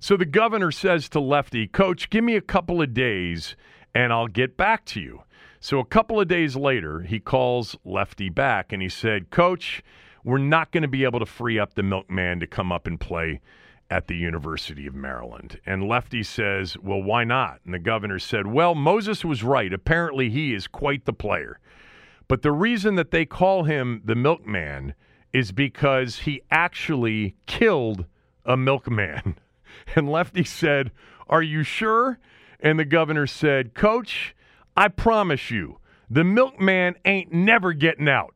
So 0.00 0.16
the 0.16 0.24
governor 0.24 0.72
says 0.72 1.08
to 1.10 1.20
Lefty, 1.20 1.68
Coach, 1.68 2.10
give 2.10 2.24
me 2.24 2.34
a 2.34 2.40
couple 2.40 2.82
of 2.82 2.92
days 2.92 3.54
and 3.96 4.12
I'll 4.12 4.28
get 4.28 4.58
back 4.58 4.84
to 4.86 5.00
you. 5.00 5.22
So 5.66 5.80
a 5.80 5.84
couple 5.84 6.20
of 6.20 6.28
days 6.28 6.54
later, 6.54 7.00
he 7.00 7.18
calls 7.18 7.74
Lefty 7.84 8.28
back 8.28 8.72
and 8.72 8.80
he 8.80 8.88
said, 8.88 9.30
Coach, 9.30 9.82
we're 10.22 10.38
not 10.38 10.70
going 10.70 10.82
to 10.82 10.88
be 10.88 11.02
able 11.02 11.18
to 11.18 11.26
free 11.26 11.58
up 11.58 11.74
the 11.74 11.82
milkman 11.82 12.38
to 12.38 12.46
come 12.46 12.70
up 12.70 12.86
and 12.86 13.00
play 13.00 13.40
at 13.90 14.06
the 14.06 14.14
University 14.14 14.86
of 14.86 14.94
Maryland. 14.94 15.58
And 15.66 15.88
Lefty 15.88 16.22
says, 16.22 16.76
Well, 16.78 17.02
why 17.02 17.24
not? 17.24 17.62
And 17.64 17.74
the 17.74 17.80
governor 17.80 18.20
said, 18.20 18.46
Well, 18.46 18.76
Moses 18.76 19.24
was 19.24 19.42
right. 19.42 19.72
Apparently, 19.72 20.30
he 20.30 20.54
is 20.54 20.68
quite 20.68 21.04
the 21.04 21.12
player. 21.12 21.58
But 22.28 22.42
the 22.42 22.52
reason 22.52 22.94
that 22.94 23.10
they 23.10 23.26
call 23.26 23.64
him 23.64 24.02
the 24.04 24.14
milkman 24.14 24.94
is 25.32 25.50
because 25.50 26.20
he 26.20 26.42
actually 26.48 27.34
killed 27.46 28.06
a 28.44 28.56
milkman. 28.56 29.36
And 29.96 30.08
Lefty 30.08 30.44
said, 30.44 30.92
Are 31.28 31.42
you 31.42 31.64
sure? 31.64 32.20
And 32.60 32.78
the 32.78 32.84
governor 32.84 33.26
said, 33.26 33.74
Coach, 33.74 34.35
I 34.76 34.88
promise 34.88 35.50
you, 35.50 35.78
the 36.10 36.24
milkman 36.24 36.94
ain't 37.04 37.32
never 37.32 37.72
getting 37.72 38.08
out. 38.08 38.34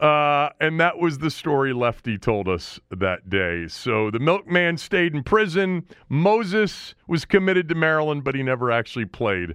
Uh, 0.00 0.50
and 0.60 0.78
that 0.78 0.98
was 0.98 1.18
the 1.18 1.30
story 1.30 1.72
Lefty 1.72 2.18
told 2.18 2.48
us 2.48 2.78
that 2.90 3.30
day. 3.30 3.66
So 3.66 4.10
the 4.10 4.18
milkman 4.18 4.76
stayed 4.76 5.14
in 5.14 5.22
prison. 5.22 5.86
Moses 6.08 6.94
was 7.06 7.24
committed 7.24 7.68
to 7.70 7.74
Maryland, 7.74 8.22
but 8.22 8.34
he 8.34 8.42
never 8.42 8.70
actually 8.70 9.06
played 9.06 9.54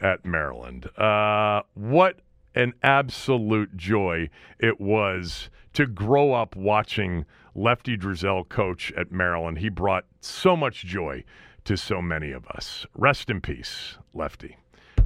at 0.00 0.24
Maryland. 0.24 0.88
Uh, 0.98 1.62
what 1.74 2.20
an 2.54 2.74
absolute 2.82 3.76
joy 3.76 4.28
it 4.58 4.80
was 4.80 5.48
to 5.72 5.86
grow 5.86 6.34
up 6.34 6.54
watching 6.54 7.24
Lefty 7.54 7.96
Driesell 7.96 8.48
coach 8.48 8.92
at 8.92 9.10
Maryland. 9.10 9.58
He 9.58 9.68
brought 9.70 10.04
so 10.20 10.54
much 10.54 10.84
joy 10.84 11.24
to 11.64 11.76
so 11.76 12.02
many 12.02 12.30
of 12.30 12.46
us. 12.48 12.84
Rest 12.94 13.30
in 13.30 13.40
peace, 13.40 13.96
Lefty. 14.12 14.56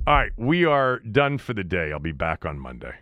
All 0.05 0.15
right, 0.15 0.33
we 0.37 0.65
are 0.65 0.99
done 0.99 1.39
for 1.39 1.55
the 1.55 1.63
day. 1.63 1.93
I'll 1.93 2.01
be 2.01 2.11
back 2.11 2.45
on 2.45 2.59
Monday. 2.59 2.93